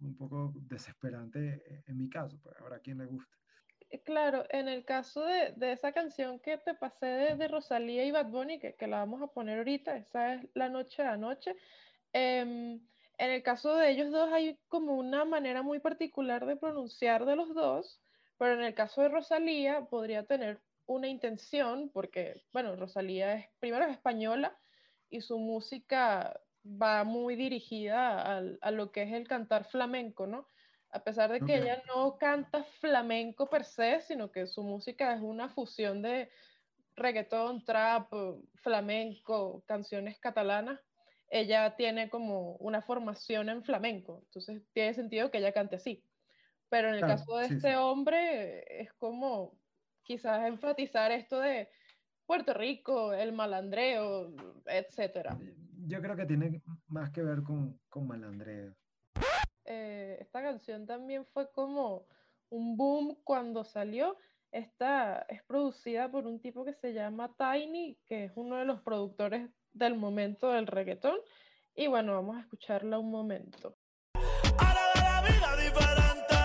un 0.00 0.16
poco 0.16 0.52
desesperante 0.56 1.82
en 1.86 1.96
mi 1.96 2.08
caso, 2.08 2.38
pues 2.42 2.56
habrá 2.58 2.80
quien 2.80 2.98
le 2.98 3.06
guste. 3.06 3.41
Eh, 3.92 4.00
claro, 4.02 4.44
en 4.50 4.68
el 4.68 4.84
caso 4.84 5.24
de, 5.24 5.52
de 5.56 5.72
esa 5.72 5.92
canción 5.92 6.40
que 6.40 6.56
te 6.58 6.74
pasé 6.74 7.06
de, 7.06 7.36
de, 7.36 7.48
Rosalía 7.48 8.04
y 8.04 8.10
Bad 8.10 8.26
Bunny, 8.30 8.58
que, 8.58 8.74
que 8.74 8.86
la 8.86 8.98
vamos 8.98 9.22
a 9.22 9.26
poner 9.28 9.58
ahorita, 9.58 9.96
esa 9.96 10.34
es 10.34 10.48
La 10.54 10.68
Noche 10.70 11.02
de 11.02 11.08
Anoche, 11.08 11.56
eh, 12.14 12.40
En 13.18 13.30
el 13.30 13.42
caso 13.42 13.76
de 13.76 13.90
ellos 13.90 14.10
dos 14.10 14.32
hay 14.32 14.58
como 14.68 14.94
una 14.96 15.24
manera 15.24 15.62
muy 15.62 15.78
particular 15.80 16.46
de 16.46 16.56
pronunciar 16.56 17.26
de 17.26 17.36
los 17.36 17.54
dos, 17.54 18.00
pero 18.38 18.54
en 18.54 18.64
el 18.64 18.74
caso 18.74 19.02
de 19.02 19.10
Rosalía 19.10 19.82
podría 19.90 20.24
tener 20.24 20.60
una 20.86 21.08
intención, 21.08 21.90
porque, 21.90 22.42
bueno, 22.52 22.74
Rosalía 22.76 23.34
es, 23.34 23.46
primero 23.60 23.84
es 23.84 23.92
española 23.92 24.58
y 25.10 25.20
su 25.20 25.38
música 25.38 26.40
va 26.64 27.04
muy 27.04 27.36
dirigida 27.36 28.38
a 28.60 28.70
lo 28.70 28.90
que 28.92 29.02
es 29.02 29.12
el 29.12 29.28
cantar 29.28 29.64
flamenco, 29.66 30.26
¿no? 30.26 30.48
A 30.92 31.02
pesar 31.02 31.32
de 31.32 31.40
que 31.40 31.56
ella 31.56 31.82
no 31.86 32.18
canta 32.18 32.64
flamenco 32.80 33.48
per 33.48 33.64
se, 33.64 34.02
sino 34.02 34.30
que 34.30 34.46
su 34.46 34.62
música 34.62 35.14
es 35.14 35.22
una 35.22 35.48
fusión 35.48 36.02
de 36.02 36.28
reggaetón, 36.96 37.64
trap, 37.64 38.12
flamenco, 38.56 39.62
canciones 39.66 40.18
catalanas, 40.18 40.78
ella 41.30 41.74
tiene 41.76 42.10
como 42.10 42.56
una 42.56 42.82
formación 42.82 43.48
en 43.48 43.64
flamenco, 43.64 44.20
entonces 44.26 44.62
tiene 44.74 44.92
sentido 44.92 45.30
que 45.30 45.38
ella 45.38 45.52
cante 45.52 45.76
así. 45.76 46.04
Pero 46.68 46.88
en 46.88 46.96
el 46.96 47.00
caso 47.00 47.38
de 47.38 47.46
este 47.46 47.76
hombre 47.76 48.82
es 48.82 48.92
como 48.94 49.58
quizás 50.02 50.46
enfatizar 50.46 51.10
esto 51.10 51.40
de 51.40 51.70
Puerto 52.26 52.52
Rico, 52.52 53.14
el 53.14 53.32
malandreo, 53.32 54.34
etcétera. 54.66 55.38
Yo 55.86 56.00
creo 56.00 56.16
que 56.16 56.26
tiene 56.26 56.62
más 56.86 57.10
que 57.10 57.22
ver 57.22 57.42
con, 57.42 57.80
con 57.88 58.06
malandreo. 58.06 58.74
Eh, 59.74 60.18
esta 60.20 60.42
canción 60.42 60.84
también 60.86 61.24
fue 61.32 61.50
como 61.50 62.04
un 62.50 62.76
boom 62.76 63.16
cuando 63.24 63.64
salió. 63.64 64.16
Esta 64.50 65.24
es 65.30 65.42
producida 65.44 66.10
por 66.10 66.26
un 66.26 66.40
tipo 66.40 66.62
que 66.62 66.74
se 66.74 66.92
llama 66.92 67.34
Tiny, 67.38 67.98
que 68.04 68.24
es 68.26 68.32
uno 68.34 68.56
de 68.56 68.66
los 68.66 68.82
productores 68.82 69.48
del 69.72 69.96
momento 69.96 70.50
del 70.50 70.66
reggaetón. 70.66 71.16
Y 71.74 71.86
bueno, 71.86 72.12
vamos 72.12 72.36
a 72.36 72.40
escucharla 72.40 72.98
un 72.98 73.10
momento. 73.10 73.74
Ahora 74.58 74.82
de 74.94 75.00
la 75.00 75.22
vida 75.22 75.56
diferente, 75.56 76.36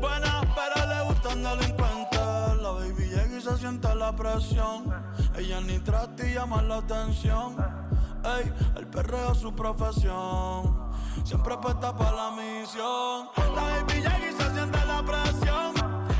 buena, 0.00 0.40
pero 0.56 0.88
le 0.88 1.04
gustan 1.04 1.42
delincuentes. 1.42 2.62
La 2.62 2.70
baby 2.70 3.04
llega 3.10 3.36
y 3.36 3.40
se 3.42 3.56
siente 3.58 3.94
la 3.94 4.16
presión. 4.16 4.90
Ella 5.36 5.60
ni 5.60 5.78
trata 5.80 6.26
y 6.26 6.32
llama 6.32 6.62
la 6.62 6.78
atención. 6.78 7.56
Ey, 8.24 8.50
el 8.78 8.86
perreo 8.86 9.32
es 9.32 9.38
su 9.38 9.54
profesión. 9.54 10.89
Siempre 11.30 11.56
puesta 11.58 11.96
para 11.96 12.10
la 12.10 12.30
misión. 12.32 13.30
La 13.54 13.62
baby 13.62 13.98
y 14.00 14.32
se 14.32 14.52
siente 14.52 14.84
la 14.84 15.00
presión. 15.00 15.74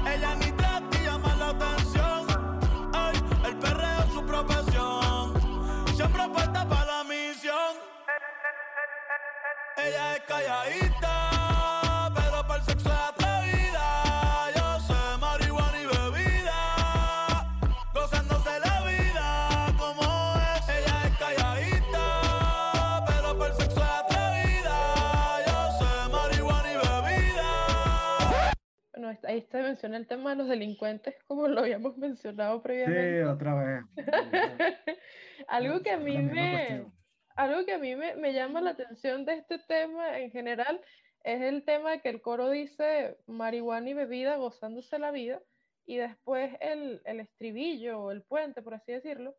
Ella 0.06 0.36
ni 0.36 0.52
trata 0.52 0.96
y 1.00 1.04
llama 1.04 1.34
la 1.34 1.48
atención. 1.48 2.26
Ey, 2.94 3.48
el 3.48 3.58
perreo 3.58 3.98
es 4.04 4.12
su 4.12 4.24
profesión. 4.24 5.34
Siempre 5.96 6.28
puesta 6.28 6.64
para 6.64 6.84
la 6.84 7.02
misión. 7.02 7.74
Ella 9.78 10.14
es 10.14 10.22
calladita, 10.28 12.12
pero 12.14 12.46
para 12.46 12.60
el 12.60 12.62
sexo 12.62 12.90
ahí 29.30 29.42
se 29.42 29.62
menciona 29.62 29.96
el 29.96 30.06
tema 30.06 30.30
de 30.30 30.36
los 30.36 30.48
delincuentes, 30.48 31.14
como 31.26 31.48
lo 31.48 31.60
habíamos 31.60 31.96
mencionado 31.96 32.62
previamente. 32.62 33.22
Sí, 33.22 33.28
otra 33.28 33.54
vez. 33.54 33.84
Algo 35.48 35.82
que 35.82 35.90
a 35.90 35.98
mí 35.98 36.18
me 36.18 36.86
algo 37.36 37.64
que 37.64 37.72
a 37.72 37.78
mí 37.78 37.96
me, 37.96 38.16
me, 38.16 38.34
llama 38.34 38.60
la 38.60 38.70
atención 38.70 39.24
de 39.24 39.36
este 39.36 39.58
tema 39.60 40.18
en 40.18 40.30
general 40.30 40.78
es 41.22 41.40
el 41.40 41.64
tema 41.64 41.92
de 41.92 42.00
que 42.00 42.10
el 42.10 42.20
coro 42.20 42.50
dice 42.50 43.16
marihuana 43.26 43.88
y 43.88 43.94
bebida 43.94 44.36
gozándose 44.36 44.98
la 44.98 45.10
vida 45.10 45.40
y 45.86 45.96
después 45.96 46.54
el, 46.60 47.00
el 47.04 47.20
estribillo 47.20 48.00
o 48.00 48.10
el 48.10 48.22
puente, 48.24 48.60
por 48.60 48.74
así 48.74 48.92
decirlo, 48.92 49.34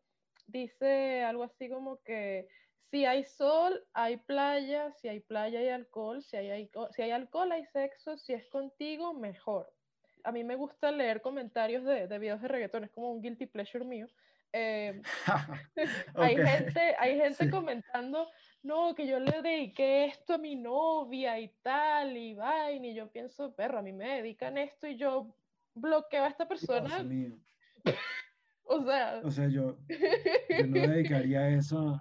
dice 0.46 1.22
algo 1.22 1.44
así 1.44 1.68
como 1.68 2.02
que 2.02 2.48
si 2.90 3.06
hay 3.06 3.24
sol, 3.24 3.82
hay 3.94 4.18
playa, 4.18 4.92
si 5.00 5.08
hay 5.08 5.20
playa 5.20 5.60
hay 5.60 5.68
alcohol, 5.68 6.22
si 6.22 6.36
hay, 6.36 6.50
hay, 6.50 6.70
si 6.90 7.02
hay 7.02 7.10
alcohol 7.10 7.50
hay 7.52 7.64
sexo, 7.66 8.18
si 8.18 8.34
es 8.34 8.46
contigo, 8.48 9.14
mejor. 9.14 9.72
A 10.24 10.32
mí 10.32 10.44
me 10.44 10.56
gusta 10.56 10.90
leer 10.90 11.20
comentarios 11.20 11.84
de, 11.84 12.06
de 12.06 12.18
videos 12.18 12.40
de 12.40 12.48
reggaetón, 12.48 12.84
es 12.84 12.90
como 12.90 13.10
un 13.10 13.20
guilty 13.20 13.46
pleasure 13.46 13.84
mío, 13.84 14.08
eh, 14.52 15.00
hay 16.14 16.36
gente, 16.36 16.94
hay 16.98 17.18
gente 17.18 17.50
comentando, 17.50 18.28
no, 18.62 18.94
que 18.94 19.06
yo 19.06 19.18
le 19.18 19.42
dediqué 19.42 20.06
esto 20.06 20.34
a 20.34 20.38
mi 20.38 20.56
novia 20.56 21.40
y 21.40 21.48
tal, 21.62 22.16
y 22.16 22.34
vaina, 22.34 22.86
y 22.86 22.94
yo 22.94 23.10
pienso, 23.10 23.54
perro, 23.54 23.78
a 23.78 23.82
mí 23.82 23.92
me 23.92 24.16
dedican 24.16 24.58
esto 24.58 24.86
y 24.86 24.96
yo 24.96 25.34
bloqueo 25.74 26.24
a 26.24 26.28
esta 26.28 26.46
persona. 26.46 26.98
o 28.64 28.84
sea, 28.84 29.20
o 29.24 29.30
sea 29.30 29.48
yo, 29.48 29.78
yo, 29.88 30.66
no 30.66 30.80
dedicaría 30.80 31.48
eso, 31.48 32.00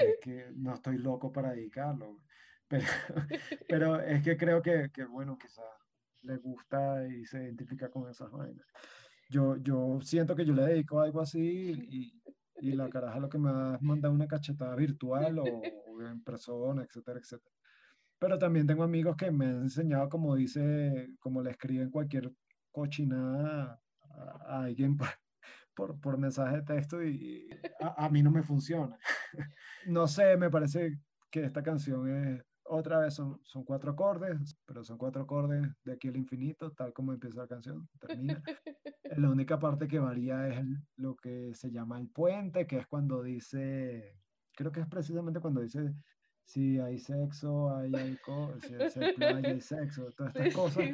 es 0.00 0.18
que 0.22 0.46
no 0.54 0.74
estoy 0.74 0.98
loco 0.98 1.32
para 1.32 1.50
dedicarlo, 1.50 2.20
pero, 2.68 2.86
pero 3.68 4.00
es 4.00 4.22
que 4.22 4.36
creo 4.36 4.62
que, 4.62 4.90
que 4.94 5.04
bueno, 5.04 5.36
quizás 5.36 5.64
le 6.22 6.36
gusta 6.38 7.06
y 7.06 7.24
se 7.26 7.42
identifica 7.42 7.90
con 7.90 8.08
esas 8.08 8.30
vainas 8.30 8.66
yo, 9.32 9.56
yo 9.56 9.98
siento 10.02 10.36
que 10.36 10.44
yo 10.44 10.52
le 10.52 10.62
dedico 10.66 11.00
algo 11.00 11.20
así 11.20 11.72
y, 11.88 12.22
y 12.60 12.72
la 12.72 12.88
caraja 12.90 13.18
lo 13.18 13.28
que 13.28 13.38
me 13.38 13.50
ha 13.50 13.78
mandado 13.80 14.14
una 14.14 14.28
cachetada 14.28 14.76
virtual 14.76 15.38
o, 15.38 15.44
en 16.02 16.22
persona, 16.22 16.84
etcétera, 16.84 17.18
etcétera. 17.18 17.54
Pero 18.18 18.38
también 18.38 18.66
tengo 18.66 18.84
amigos 18.84 19.16
que 19.16 19.30
me 19.30 19.46
han 19.46 19.62
enseñado, 19.62 20.08
como 20.08 20.36
dice, 20.36 21.08
como 21.18 21.42
le 21.42 21.50
escriben 21.50 21.90
cualquier 21.90 22.30
cochinada 22.70 23.80
a, 24.46 24.62
alguien 24.64 24.96
por, 24.96 25.08
por, 25.74 26.00
por, 26.00 26.18
mensaje 26.18 26.56
de 26.56 26.62
texto 26.62 27.02
y 27.02 27.48
a, 27.80 28.04
a 28.04 28.10
mí 28.10 28.22
no 28.22 28.30
me 28.30 28.42
funciona. 28.42 28.98
no 29.86 30.06
sé, 30.06 30.36
me 30.36 30.50
parece 30.50 30.98
que 31.30 31.44
esta 31.44 31.62
canción 31.62 32.08
es, 32.08 32.44
otra 32.74 32.98
vez 33.00 33.14
son, 33.14 33.40
son 33.44 33.64
cuatro 33.64 33.92
acordes, 33.92 34.58
pero 34.66 34.82
son 34.84 34.98
cuatro 34.98 35.22
acordes 35.22 35.68
de 35.84 35.92
aquí 35.92 36.08
al 36.08 36.16
infinito, 36.16 36.72
tal 36.72 36.92
como 36.92 37.12
empieza 37.12 37.40
la 37.40 37.48
canción, 37.48 37.88
termina. 37.98 38.42
La 39.16 39.28
única 39.28 39.58
parte 39.58 39.86
que 39.86 39.98
varía 39.98 40.48
es 40.48 40.58
el, 40.58 40.78
lo 40.96 41.16
que 41.16 41.54
se 41.54 41.70
llama 41.70 41.98
el 41.98 42.08
puente, 42.08 42.66
que 42.66 42.78
es 42.78 42.86
cuando 42.86 43.22
dice, 43.22 44.16
creo 44.56 44.72
que 44.72 44.80
es 44.80 44.86
precisamente 44.86 45.38
cuando 45.38 45.60
dice, 45.60 45.92
si 46.44 46.78
hay 46.78 46.98
sexo, 46.98 47.76
hay 47.76 47.94
alcohol, 47.94 48.58
si 48.62 48.74
hay 48.74 49.12
playa, 49.14 49.50
hay 49.50 49.60
sexo, 49.60 50.10
todas 50.16 50.34
estas 50.34 50.54
cosas 50.54 50.84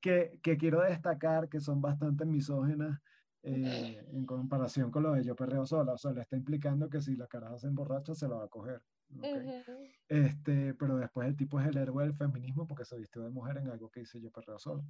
que, 0.00 0.38
que 0.40 0.56
quiero 0.56 0.80
destacar 0.82 1.48
que 1.48 1.60
son 1.60 1.80
bastante 1.80 2.24
misógenas. 2.24 3.00
Eh, 3.42 4.04
en 4.12 4.26
comparación 4.26 4.90
con 4.90 5.02
lo 5.02 5.12
de 5.12 5.24
yo 5.24 5.34
perreo 5.34 5.64
sola, 5.64 5.94
o 5.94 5.98
sea, 5.98 6.12
le 6.12 6.20
está 6.20 6.36
implicando 6.36 6.90
que 6.90 7.00
si 7.00 7.16
la 7.16 7.26
caraja 7.26 7.58
se 7.58 7.68
emborracha 7.68 8.14
se 8.14 8.28
la 8.28 8.36
va 8.36 8.44
a 8.44 8.48
coger. 8.48 8.82
Okay. 9.18 9.32
Uh 9.32 9.64
-huh. 9.66 9.90
este, 10.08 10.74
pero 10.74 10.96
después 10.96 11.28
el 11.28 11.36
tipo 11.36 11.60
es 11.60 11.66
el 11.66 11.76
héroe 11.76 12.04
del 12.04 12.14
feminismo 12.14 12.66
porque 12.66 12.84
se 12.84 12.96
vistió 12.96 13.22
de 13.22 13.30
mujer 13.30 13.58
en 13.58 13.68
algo 13.68 13.90
que 13.90 14.00
dice 14.00 14.20
yo 14.20 14.30
perreo 14.30 14.58
solo. 14.58 14.84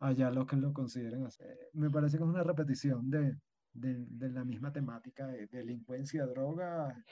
Allá 0.00 0.30
los 0.30 0.46
que 0.46 0.56
lo 0.56 0.72
consideren 0.72 1.24
así. 1.24 1.44
Me 1.72 1.88
parece 1.90 2.18
que 2.18 2.24
es 2.24 2.28
una 2.28 2.42
repetición 2.42 3.10
de, 3.10 3.36
de, 3.72 4.04
de 4.08 4.30
la 4.30 4.44
misma 4.44 4.72
temática 4.72 5.26
de 5.26 5.46
delincuencia, 5.46 6.26
droga 6.26 7.04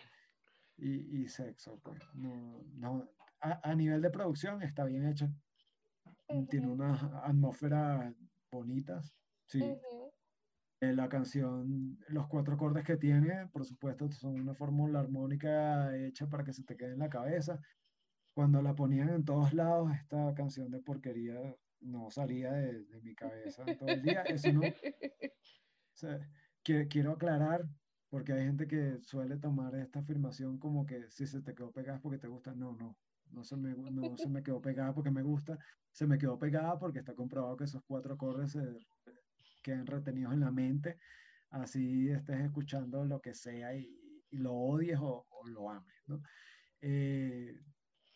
y, 0.77 1.23
y 1.23 1.29
sexo. 1.29 1.79
Pues. 1.83 2.01
No, 2.15 2.63
no, 2.75 3.09
a, 3.41 3.71
a, 3.71 3.75
nivel 3.75 4.03
de 4.03 4.11
producción 4.11 4.63
está 4.63 4.85
bien 4.85 5.07
hecha. 5.07 5.27
Uh 6.29 6.35
-huh. 6.35 6.49
Tiene 6.49 6.69
unas 6.69 7.03
atmósferas 7.03 8.15
bonitas. 8.51 9.15
Sí. 9.47 9.63
Uh 9.63 9.77
-huh. 9.77 10.12
La 10.83 11.09
canción, 11.09 11.97
los 12.09 12.27
cuatro 12.27 12.55
acordes 12.55 12.85
que 12.85 12.97
tiene, 12.97 13.47
por 13.53 13.65
supuesto, 13.65 14.11
son 14.11 14.41
una 14.41 14.53
fórmula 14.53 14.99
armónica 14.99 15.97
hecha 15.97 16.29
para 16.29 16.43
que 16.43 16.53
se 16.53 16.65
te 16.65 16.77
quede 16.77 16.95
en 16.95 16.99
la 16.99 17.09
cabeza. 17.09 17.61
Cuando 18.35 18.61
la 18.61 18.75
ponían 18.75 19.11
en 19.11 19.25
todos 19.25 19.55
lados, 19.55 19.93
esta 19.95 20.35
canción 20.35 20.73
de 20.73 20.81
porquería 20.81 21.55
no 21.83 22.11
salía 22.11 22.51
de, 22.51 22.83
de 22.83 23.01
mi 23.01 23.15
cabeza 23.15 23.65
todo 23.79 23.91
el 23.91 24.03
día. 24.03 24.23
Eso 24.23 24.53
no. 24.53 24.63
O 24.63 25.95
sea, 25.95 26.19
que, 26.65 26.89
quiero 26.89 27.13
aclarar, 27.13 27.65
porque 28.09 28.33
hay 28.33 28.47
gente 28.47 28.67
que 28.67 28.99
suele 29.03 29.37
tomar 29.37 29.77
esta 29.77 30.01
afirmación 30.01 30.59
como 30.59 30.85
que 30.85 31.09
si 31.13 31.29
se 31.29 31.43
te 31.43 31.55
quedó 31.55 31.71
pegada 31.71 31.99
es 31.99 32.03
porque 32.03 32.19
te 32.19 32.27
gusta. 32.27 32.57
No, 32.57 32.75
no. 32.75 32.97
No 33.31 33.45
se, 33.45 33.57
me, 33.57 33.73
no 33.77 34.17
se 34.17 34.29
me 34.29 34.43
quedó 34.43 34.61
pegada 34.61 34.93
porque 34.93 35.13
me 35.13 35.23
gusta, 35.23 35.57
se 35.93 36.09
me 36.09 36.19
quedó 36.19 36.39
pegada 36.39 36.77
porque 36.79 36.99
está 36.99 37.15
comprobado 37.15 37.57
que 37.57 37.65
esos 37.65 37.83
cuatro 37.85 38.15
acordes 38.15 38.51
se, 38.51 38.61
queden 39.63 39.87
retenidos 39.87 40.35
en 40.35 40.41
la 40.41 40.51
mente, 40.51 40.99
así 41.51 42.11
estés 42.11 42.41
escuchando 42.41 43.05
lo 43.05 43.21
que 43.21 43.35
sea 43.35 43.75
y, 43.75 43.89
y 44.31 44.39
lo 44.39 44.53
odies 44.53 44.99
o, 44.99 45.27
o, 45.29 45.49
lo 45.49 45.71
ames, 45.71 45.95
¿no? 46.07 46.23
Eh, 46.81 47.61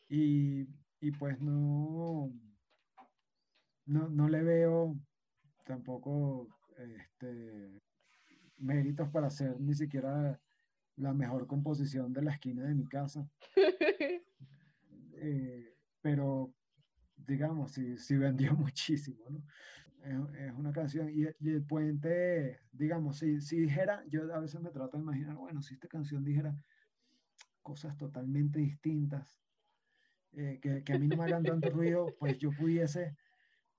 y, 0.08 0.66
y, 1.00 1.10
pues 1.12 1.40
no, 1.40 2.32
no, 3.86 4.08
no, 4.08 4.28
le 4.28 4.42
veo 4.42 4.96
tampoco 5.64 6.48
este, 6.78 7.80
méritos 8.58 9.08
para 9.10 9.28
hacer 9.28 9.60
ni 9.60 9.74
siquiera 9.74 10.40
la 10.96 11.12
mejor 11.12 11.46
composición 11.46 12.12
de 12.12 12.22
la 12.22 12.32
esquina 12.32 12.64
de 12.64 12.74
mi 12.74 12.86
casa. 12.86 13.28
eh, 15.14 15.76
pero 16.00 16.54
digamos, 17.16 17.72
sí, 17.72 17.96
sí 17.98 18.16
vendió 18.16 18.54
muchísimo, 18.56 19.28
¿no? 19.28 19.42
Es, 20.06 20.52
una 20.52 20.72
canción 20.72 21.10
y, 21.10 21.22
y, 21.40 21.50
el 21.50 21.64
puente, 21.64 22.60
digamos, 22.70 23.18
si, 23.18 23.40
si 23.40 23.58
dijera, 23.58 24.04
yo 24.08 24.32
a 24.32 24.38
veces 24.38 24.60
me 24.60 24.70
trato 24.70 24.96
de 24.96 25.02
imaginar, 25.02 25.34
bueno, 25.34 25.62
si 25.62 25.74
esta 25.74 25.88
canción 25.88 26.24
dijera 26.24 26.54
cosas 27.60 27.96
totalmente 27.96 28.60
distintas, 28.60 29.40
eh, 30.32 30.60
que, 30.62 30.84
que, 30.84 30.92
a 30.92 30.98
mí 30.98 31.08
no 31.08 31.16
me 31.16 31.24
hagan 31.24 31.42
tanto 31.42 31.70
ruido, 31.70 32.14
pues 32.20 32.38
yo 32.38 32.50
pudiese, 32.52 33.16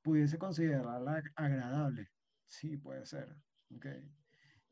pudiese 0.01 0.37
considerarla 0.37 1.23
agradable. 1.35 2.09
Sí, 2.45 2.75
puede 2.75 3.05
ser. 3.05 3.33
Okay. 3.75 4.11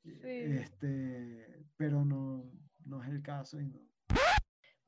Sí. 0.03 0.19
Este, 0.23 1.63
pero 1.77 2.03
no, 2.03 2.51
no 2.83 3.01
es 3.01 3.09
el 3.09 3.21
caso 3.21 3.61
y 3.61 3.67
no, 3.67 3.79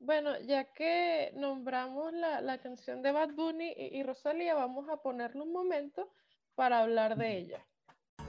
bueno, 0.00 0.38
ya 0.40 0.72
que 0.72 1.32
nombramos 1.34 2.12
la, 2.12 2.40
la 2.40 2.58
canción 2.58 3.02
de 3.02 3.10
Bad 3.10 3.34
Bunny 3.34 3.74
y, 3.76 3.98
y, 3.98 4.02
Rosalía, 4.04 4.54
vamos 4.54 4.88
a 4.88 4.98
ponerle 4.98 5.42
un 5.42 5.52
momento 5.52 6.12
para 6.58 6.80
hablar 6.80 7.16
de 7.16 7.38
ella. 7.38 7.64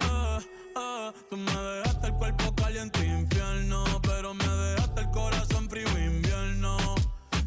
Uh, 0.03 0.37
uh, 0.79 1.11
tú 1.31 1.35
me 1.35 1.51
dejaste 1.51 2.07
el 2.07 2.13
cuerpo 2.13 2.53
caliente 2.53 3.03
infierno, 3.03 3.83
pero 4.03 4.35
me 4.35 4.47
dejaste 4.47 5.01
el 5.01 5.09
corazón 5.09 5.67
frío 5.67 5.89
invierno. 5.97 6.77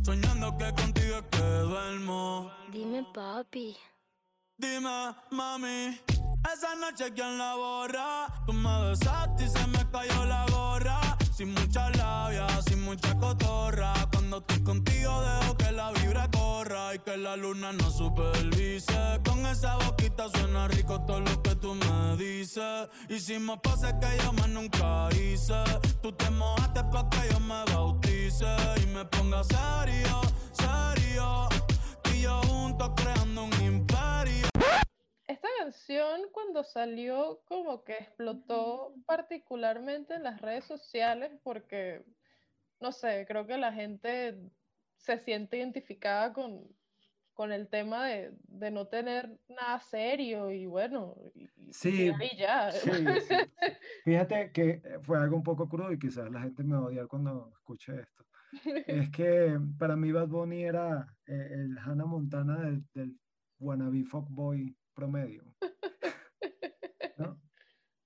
Soñando 0.02 0.58
que 0.58 0.72
contigo 0.72 1.18
es 1.18 1.24
que 1.30 1.46
duermo. 1.70 2.50
Dime, 2.72 3.06
papi. 3.14 3.76
Dime, 4.58 5.14
mami. 5.30 6.00
Esa 6.52 6.74
noche 6.74 7.12
quien 7.14 7.38
la 7.38 7.54
borra. 7.54 8.26
Tú 8.44 8.52
me 8.52 8.88
besaste 8.88 9.44
y 9.44 9.48
se 9.50 9.64
me 9.68 9.88
cayó 9.88 10.24
la 10.24 10.44
gorra. 10.50 11.00
Sin 11.32 11.54
mucha 11.54 11.90
labia, 11.90 12.48
sin 12.62 12.82
mucha 12.82 13.16
cotorra. 13.18 13.94
Cuando 14.12 14.38
estoy 14.38 14.64
contigo 14.64 15.22
dejo 15.22 15.56
que 15.56 15.70
la 15.70 15.92
vibra 15.92 16.28
corra 16.62 16.94
y 16.94 16.98
que 17.00 17.16
la 17.16 17.36
luna 17.36 17.72
no 17.72 17.90
supervise. 17.90 19.20
Con 19.24 19.44
esa 19.46 19.76
boquita 19.76 20.28
suena 20.28 20.68
rico 20.68 21.00
todo 21.06 21.20
lo 21.20 21.42
que 21.42 21.54
tú 21.56 21.74
me 21.74 22.16
dices. 22.16 22.88
Hicimos 23.08 23.60
poses 23.60 23.92
que 23.94 24.22
yo 24.22 24.32
más 24.32 24.48
nunca 24.48 25.08
hice. 25.12 25.62
Tú 26.02 26.12
te 26.12 26.30
mojaste 26.30 26.82
pa' 26.84 27.08
que 27.10 27.32
yo 27.32 27.40
me 27.40 27.64
bautice 27.72 28.46
y 28.82 28.86
me 28.86 29.04
ponga 29.06 29.42
serio, 29.44 30.20
serio. 30.52 31.48
Tú 32.02 32.10
y 32.10 32.22
yo 32.22 32.40
juntos 32.42 32.90
creando 32.96 33.44
un 33.44 33.62
imperio. 33.62 34.48
Esta 35.26 35.48
canción 35.58 36.22
cuando 36.32 36.62
salió 36.64 37.42
como 37.46 37.82
que 37.84 37.94
explotó 37.94 38.94
particularmente 39.06 40.14
en 40.14 40.24
las 40.24 40.40
redes 40.40 40.64
sociales 40.66 41.32
porque, 41.42 42.04
no 42.80 42.92
sé, 42.92 43.24
creo 43.26 43.46
que 43.46 43.56
la 43.56 43.72
gente 43.72 44.52
se 45.02 45.18
siente 45.18 45.58
identificada 45.58 46.32
con, 46.32 46.66
con 47.34 47.52
el 47.52 47.68
tema 47.68 48.06
de, 48.06 48.32
de, 48.44 48.70
no 48.70 48.86
tener 48.86 49.38
nada 49.48 49.80
serio 49.80 50.50
y 50.50 50.66
bueno, 50.66 51.16
y, 51.34 51.48
sí, 51.72 52.10
y 52.10 52.36
ya. 52.36 52.70
Sí, 52.72 52.90
sí, 52.90 53.34
Fíjate 54.04 54.52
que 54.52 54.82
fue 55.02 55.18
algo 55.18 55.36
un 55.36 55.42
poco 55.42 55.68
crudo 55.68 55.92
y 55.92 55.98
quizás 55.98 56.30
la 56.30 56.40
gente 56.40 56.62
me 56.64 56.74
va 56.74 56.82
a 56.82 56.86
odiar 56.86 57.06
cuando 57.06 57.50
escuche 57.54 58.00
esto. 58.00 58.24
Es 58.86 59.10
que 59.10 59.58
para 59.78 59.96
mí 59.96 60.12
Bad 60.12 60.28
Bunny 60.28 60.64
era 60.64 61.06
eh, 61.26 61.48
el 61.52 61.78
Hannah 61.78 62.04
Montana 62.04 62.60
del, 62.60 62.84
del 62.94 63.18
wannabe 63.58 64.04
fuckboy 64.04 64.76
promedio. 64.94 65.42
¿no? 67.18 67.40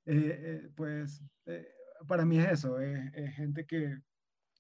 Eh, 0.07 0.39
eh, 0.41 0.69
pues 0.77 1.23
eh, 1.47 1.67
para 2.07 2.25
mí 2.25 2.39
es 2.39 2.53
eso, 2.53 2.79
es, 2.79 3.13
es 3.15 3.35
gente 3.35 3.67
que, 3.67 3.99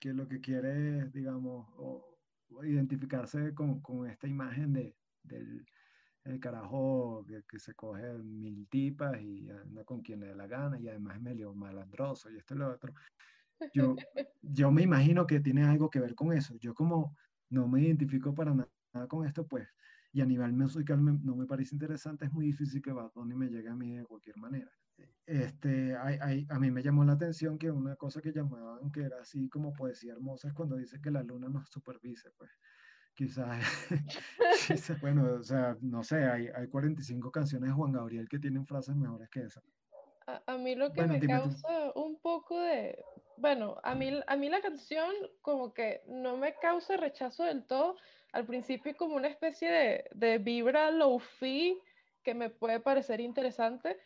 que, 0.01 0.13
lo 0.13 0.27
que 0.27 0.41
quiere 0.41 0.99
es, 0.99 1.13
digamos, 1.13 1.69
o 1.77 2.16
identificarse 2.63 3.55
con, 3.55 3.81
con, 3.81 4.09
esta 4.09 4.27
imagen 4.27 4.73
de, 4.73 4.97
del 5.23 5.65
el 6.25 6.41
carajo 6.41 7.25
que, 7.27 7.43
que, 7.49 7.59
se 7.59 7.75
coge 7.75 8.13
mil 8.19 8.67
tipas 8.69 9.21
y 9.21 9.49
anda 9.49 9.85
con 9.85 10.03
quien 10.03 10.21
le 10.21 10.29
dé 10.29 10.35
la 10.35 10.49
gana 10.49 10.79
y 10.81 10.89
además 10.89 11.17
es 11.17 11.23
medio 11.23 11.55
malandroso 11.55 12.31
y 12.31 12.37
esto 12.37 12.55
y 12.55 12.59
lo 12.59 12.73
otro. 12.73 12.93
Yo, 13.73 13.95
yo 14.43 14.71
me 14.71 14.83
imagino 14.83 15.27
que 15.27 15.41
tiene 15.41 15.63
algo 15.63 15.89
que 15.89 16.01
ver 16.01 16.15
con 16.15 16.33
eso. 16.33 16.57
Yo 16.57 16.75
como 16.75 17.17
no 17.49 17.69
me 17.69 17.83
identifico 17.83 18.35
para 18.35 18.55
nada 18.55 19.07
con 19.09 19.27
esto, 19.27 19.47
pues 19.47 19.69
y 20.13 20.23
a 20.23 20.25
nivel 20.25 20.53
musical 20.55 20.99
me, 20.99 21.13
no 21.13 21.37
me 21.37 21.45
parece 21.45 21.75
interesante, 21.75 22.25
es 22.25 22.33
muy 22.33 22.47
difícil 22.47 22.81
que 22.81 22.91
Bad 22.91 23.13
Bunny 23.15 23.35
me 23.35 23.49
llegue 23.49 23.69
a 23.69 23.75
mí 23.75 23.97
de 23.97 24.05
cualquier 24.07 24.39
manera. 24.39 24.73
Este, 25.27 25.97
hay, 25.97 26.19
hay, 26.21 26.47
a 26.49 26.59
mí 26.61 26.71
me 26.71 26.83
llamó 26.83 27.05
la 27.05 27.15
atención 27.15 27.59
que 27.59 27.71
una 27.71 27.97
cosa 27.97 28.23
que 28.23 28.33
llamaban 28.33 28.93
que 28.93 29.03
era 29.03 29.21
así 29.21 29.49
como 29.49 29.73
poesía 29.73 30.13
hermosa 30.13 30.49
es 30.49 30.55
cuando 30.55 30.77
dice 30.77 31.01
que 31.01 31.11
la 31.11 31.23
luna 31.23 31.49
nos 31.49 31.69
supervise, 31.69 32.31
pues 32.39 32.51
quizás, 33.15 33.59
bueno, 35.01 35.35
o 35.41 35.43
sea, 35.43 35.77
no 35.81 36.05
sé, 36.05 36.25
hay, 36.25 36.49
hay 36.55 36.69
45 36.69 37.33
canciones 37.33 37.71
de 37.71 37.75
Juan 37.75 37.93
Gabriel 37.93 38.29
que 38.29 38.39
tienen 38.39 38.67
frases 38.67 38.95
mejores 38.95 39.29
que 39.31 39.41
esa. 39.41 39.63
A, 40.27 40.43
a 40.47 40.59
mí 40.59 40.75
lo 40.75 40.93
que 40.93 41.01
bueno, 41.01 41.15
me 41.15 41.27
causa 41.27 41.93
tú. 41.93 42.01
un 42.03 42.21
poco 42.21 42.61
de, 42.61 43.03
bueno, 43.37 43.79
a 43.83 43.95
mí, 43.95 44.21
a 44.27 44.37
mí 44.37 44.49
la 44.49 44.61
canción 44.61 45.13
como 45.43 45.73
que 45.73 46.03
no 46.07 46.37
me 46.37 46.55
causa 46.55 46.97
rechazo 46.97 47.45
del 47.45 47.65
todo, 47.67 47.97
al 48.33 48.47
principio 48.47 48.95
como 48.97 49.17
una 49.17 49.29
especie 49.29 49.71
de, 49.71 50.05
de 50.15 50.39
vibra 50.39 50.91
low-fi 50.91 51.79
que 52.23 52.35
me 52.35 52.51
puede 52.51 52.81
parecer 52.81 53.21
interesante, 53.21 53.99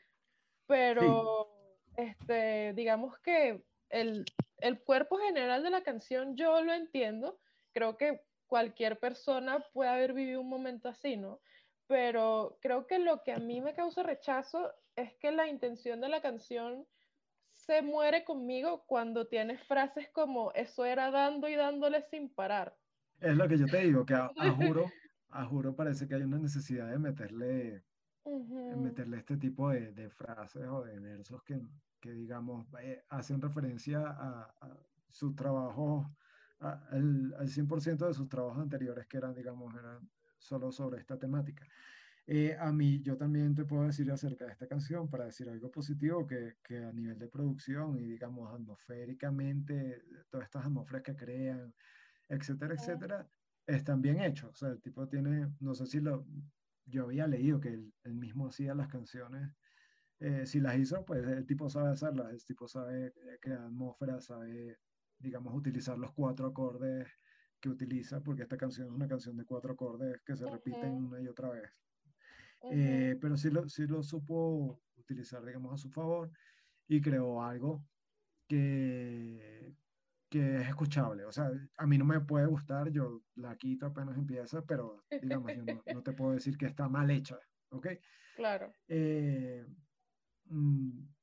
pero 0.71 1.49
sí. 1.97 2.03
este, 2.03 2.73
digamos 2.75 3.19
que 3.19 3.65
el, 3.89 4.25
el, 4.59 4.81
cuerpo 4.81 5.19
general 5.19 5.65
de 5.65 5.71
la 5.71 5.83
canción 5.83 6.37
yo 6.37 6.63
lo 6.63 6.73
entiendo, 6.73 7.41
creo 7.73 7.97
que 7.97 8.23
cualquier 8.47 9.01
persona 9.01 9.59
puede 9.73 9.91
haber 9.91 10.13
vivido 10.13 10.41
un 10.41 10.49
momento 10.49 10.89
así, 10.89 11.17
¿no? 11.17 11.41
Pero 11.89 12.57
creo 12.63 12.87
que 12.87 13.01
lo 13.01 13.25
que 13.25 13.33
a 13.33 13.39
mí 13.39 13.61
me 13.61 13.75
causa 13.75 14.05
rechazo 14.05 14.73
es 14.95 15.13
que 15.17 15.33
la 15.33 15.49
intención 15.49 16.01
de 16.01 16.09
la 16.09 16.23
canción 16.23 16.87
se 17.51 17.83
muere 17.83 18.25
conmigo 18.25 18.85
cuando 18.87 19.27
tiene 19.27 19.59
frases 19.59 20.09
como 20.13 20.53
eso 20.53 20.85
era 20.85 21.11
dando 21.11 21.49
y 21.49 21.57
dándole 21.57 22.03
sin 22.11 22.33
parar. 22.33 22.77
Es 23.19 23.37
lo 23.37 23.49
que 23.49 23.59
yo 23.59 23.67
te 23.67 23.79
digo, 23.79 24.07
que 24.07 24.15
a, 24.15 24.31
a, 24.37 24.51
juro, 24.77 24.87
a 25.31 25.45
juro 25.47 25.75
parece 25.75 26.07
que 26.07 26.15
hay 26.15 26.23
una 26.23 26.39
necesidad 26.39 26.89
de 26.89 26.99
meterle, 26.99 27.83
uh 28.25 28.47
-huh. 28.49 28.71
de 28.71 28.77
meterle 28.77 29.19
este 29.19 29.37
tipo 29.37 29.71
de, 29.71 29.93
de, 29.93 30.11
frases 30.11 30.67
o 30.69 30.83
de 30.83 30.99
versos 31.01 31.43
que, 31.43 31.61
que 32.01 32.13
digamos, 32.13 32.67
eh, 32.81 33.05
hacen 33.09 33.41
referencia 33.41 34.01
a, 34.07 34.43
a 34.61 34.77
su 35.11 35.35
trabajo, 35.35 36.17
a, 36.61 36.73
al, 36.91 37.35
al 37.39 37.49
100% 37.49 38.07
de 38.07 38.15
sus 38.15 38.29
trabajos 38.29 38.63
anteriores 38.63 39.07
que 39.07 39.17
eran, 39.19 39.35
digamos, 39.35 39.75
eran 39.75 40.09
solo 40.39 40.73
sobre 40.73 41.01
esta 41.01 41.19
temática. 41.19 41.67
Eh, 42.27 42.57
a 42.61 42.71
mí, 42.71 43.03
yo 43.03 43.17
también 43.17 43.55
te 43.55 43.65
puedo 43.65 43.85
decir 43.85 44.11
acerca 44.13 44.45
de 44.45 44.53
esta 44.53 44.69
canción, 44.69 45.09
para 45.11 45.25
decir 45.25 45.49
algo 45.49 45.71
positivo, 45.71 46.27
que, 46.27 46.59
que 46.63 46.79
a 46.79 46.93
nivel 46.93 47.19
de 47.19 47.29
producción 47.29 47.99
y, 47.99 48.07
digamos, 48.07 48.55
atmosféricamente, 48.55 50.03
todas 50.31 50.45
estas 50.47 50.67
atmósferas 50.67 51.03
que 51.03 51.17
crean, 51.17 51.75
etcétera, 52.29 52.75
etcétera, 52.75 53.29
están 53.67 54.01
bien 54.01 54.21
hechos. 54.21 54.51
O 54.51 54.55
sea, 54.55 54.69
el 54.69 54.81
tipo 54.81 55.09
tiene, 55.09 55.49
no 55.59 55.75
sé 55.75 55.87
si 55.87 56.01
lo, 56.01 56.25
yo 56.85 57.05
había 57.05 57.27
leído 57.27 57.61
que 57.61 57.69
él, 57.71 57.95
él 58.05 58.15
mismo 58.15 58.49
hacía 58.49 58.75
las 58.75 58.89
canciones, 58.89 59.51
eh, 60.21 60.47
si 60.47 60.61
las 60.61 60.77
hizo, 60.79 61.05
pues 61.05 61.27
el 61.27 61.47
tipo 61.47 61.71
sabe 61.71 61.89
hacerlas, 61.91 62.31
el 62.33 62.45
tipo 62.45 62.69
sabe 62.69 63.13
crear 63.41 63.63
atmósfera, 63.63 64.21
sabe, 64.21 64.79
digamos, 65.19 65.55
utilizar 65.55 65.97
los 65.99 66.13
cuatro 66.13 66.47
acordes 66.47 67.09
que 67.59 67.71
utiliza, 67.71 68.23
porque 68.23 68.43
esta 68.43 68.57
canción 68.59 68.89
es 68.89 68.95
una 68.95 69.09
canción 69.09 69.37
de 69.37 69.45
cuatro 69.47 69.73
acordes 69.73 70.21
que 70.25 70.37
se 70.37 70.45
uh 70.45 70.49
-huh. 70.49 70.53
repiten 70.53 70.93
una 70.93 71.21
y 71.23 71.29
otra 71.29 71.51
vez. 71.51 71.71
Uh 72.61 72.71
-huh. 72.71 72.75
eh, 72.75 73.19
pero 73.21 73.37
sí 73.37 73.51
lo, 73.51 73.69
sí 73.69 73.87
lo 73.87 74.03
supo 74.03 74.83
utilizar, 74.97 75.45
digamos, 75.45 75.73
a 75.75 75.79
su 75.79 75.91
favor 75.91 76.31
y 76.87 77.01
creó 77.01 77.43
algo 77.43 77.83
que, 78.47 79.75
que 80.31 80.57
es 80.57 80.69
escuchable. 80.69 81.25
O 81.25 81.33
sea, 81.33 81.51
a 81.77 81.87
mí 81.87 81.99
no 81.99 82.05
me 82.05 82.21
puede 82.21 82.47
gustar, 82.47 82.91
yo 82.91 83.23
la 83.35 83.57
quito 83.57 83.87
apenas 83.87 84.17
empieza, 84.17 84.63
pero 84.63 85.05
digamos, 85.21 85.53
yo 85.55 85.65
no, 85.65 85.83
no 85.93 86.03
te 86.03 86.13
puedo 86.13 86.33
decir 86.33 86.57
que 86.57 86.67
está 86.67 86.89
mal 86.89 87.11
hecha, 87.11 87.39
¿ok? 87.71 87.87
Claro. 88.37 88.73
Eh, 88.89 89.67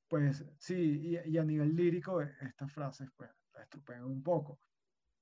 pues 0.07 0.45
sí, 0.59 1.17
y, 1.25 1.31
y, 1.31 1.37
a 1.39 1.43
nivel 1.43 1.75
lírico, 1.75 2.21
estas 2.21 2.71
frases 2.71 3.09
pues 3.15 3.31
la 3.55 3.63
estropean 3.63 4.03
un 4.03 4.21
poco. 4.21 4.59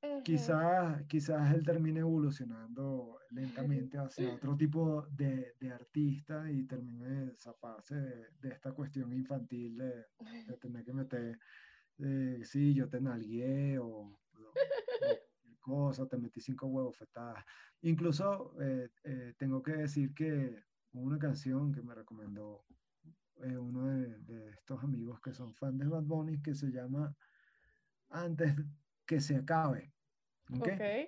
Uh 0.02 0.08
-huh. 0.08 0.24
Quizás, 0.24 1.04
quizás 1.08 1.54
él 1.54 1.64
termine 1.64 2.02
evolucionando 2.02 3.20
lentamente 3.30 3.98
hacia 3.98 4.28
otro 4.44 4.58
tipo 4.58 5.08
de, 5.12 5.54
de 5.58 5.72
artista 5.72 6.52
y 6.52 6.66
termine 6.66 7.08
de 7.08 7.38
zafarse 7.38 7.96
de, 7.96 8.28
de, 8.42 8.50
esta 8.50 8.74
cuestión 8.74 9.14
infantil 9.14 9.78
de, 9.78 10.06
de 10.48 10.58
tener 10.60 10.84
que 10.84 10.94
meter 10.94 11.40
eh, 12.00 12.42
sí, 12.44 12.74
yo 12.74 12.90
te 12.90 13.00
nalgué 13.02 13.80
o, 13.80 13.88
o, 13.88 14.18
o 14.34 15.26
cosa, 15.66 16.08
te 16.08 16.18
metí 16.18 16.40
cinco 16.42 16.68
huevos 16.68 16.96
fetadas. 16.96 17.44
Incluso 17.82 18.54
eh, 18.62 18.90
eh, 19.04 19.34
tengo 19.38 19.64
que 19.64 19.74
decir 19.74 20.14
que 20.14 20.64
una 20.94 21.18
canción 21.18 21.74
que 21.74 21.82
me 21.82 21.96
recomendó 21.96 22.64
eh, 23.44 23.58
uno 23.58 23.88
de, 23.88 24.18
de, 24.20 24.50
estos 24.52 24.82
amigos 24.84 25.20
que 25.22 25.34
son 25.34 25.54
fans 25.56 25.78
de 25.80 25.88
Bad 25.88 26.04
Bunny 26.04 26.42
que 26.42 26.54
se 26.54 26.72
llama 26.72 27.16
Antes 28.10 28.56
que 29.06 29.20
se 29.20 29.36
acabe. 29.36 29.92
¿Okay? 30.52 30.74
okay. 30.76 31.08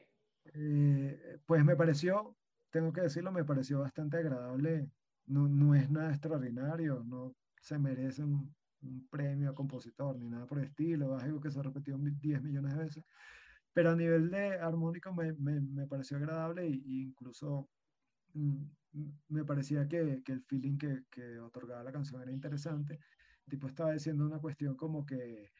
eh, 0.56 1.40
pues 1.46 1.64
me 1.64 1.76
pareció, 1.76 2.36
tengo 2.72 2.92
que 2.92 3.02
decirlo, 3.02 3.32
me 3.32 3.46
pareció 3.46 3.80
bastante 3.80 4.18
agradable. 4.18 4.90
No, 5.28 5.48
no 5.48 5.76
es 5.76 5.90
nada 5.92 6.10
extraordinario, 6.10 7.04
no 7.04 7.36
se 7.62 7.78
merece 7.78 8.24
un, 8.24 8.56
un 8.82 9.08
premio 9.10 9.50
a 9.50 9.56
compositor 9.56 10.18
ni 10.18 10.30
nada 10.30 10.46
por 10.46 10.60
el 10.60 10.66
estilo, 10.66 11.18
es 11.18 11.24
algo 11.24 11.40
que 11.40 11.52
se 11.52 11.62
repetió 11.62 11.98
10 11.98 12.42
millones 12.44 12.76
de 12.76 12.84
veces. 12.84 13.06
Pero 13.74 13.92
a 13.92 13.96
nivel 13.96 14.30
de 14.32 14.60
armónico 14.60 15.14
me, 15.14 15.34
me, 15.34 15.62
me 15.62 15.88
pareció 15.88 16.18
agradable 16.18 16.66
e 16.66 16.82
incluso 16.86 17.70
mm, 18.34 18.64
me 19.30 19.46
parecía 19.46 19.88
que, 19.88 20.22
que 20.24 20.32
el 20.34 20.44
feeling 20.44 20.78
que, 20.78 21.04
que, 21.12 21.40
otorgaba 21.40 21.84
la 21.84 21.92
canción 21.92 22.22
era 22.22 22.32
interesante. 22.32 23.00
Tipo 23.50 23.68
estaba 23.68 23.94
diciendo 23.94 24.26
una 24.26 24.40
cuestión 24.40 24.76
como 24.76 25.06
que 25.06 25.52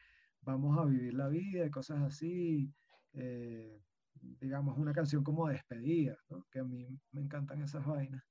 vamos 0.42 0.78
a 0.78 0.84
vivir 0.84 1.14
la 1.14 1.28
vida 1.28 1.66
y 1.66 1.70
cosas 1.70 2.02
así. 2.02 2.72
Eh, 3.14 3.80
digamos, 4.20 4.76
una 4.78 4.92
canción 4.92 5.22
como 5.22 5.48
despedida, 5.48 6.16
¿no? 6.28 6.46
que 6.50 6.60
a 6.60 6.64
mí 6.64 6.98
me 7.12 7.20
encantan 7.20 7.62
esas 7.62 7.86
vainas. 7.86 8.22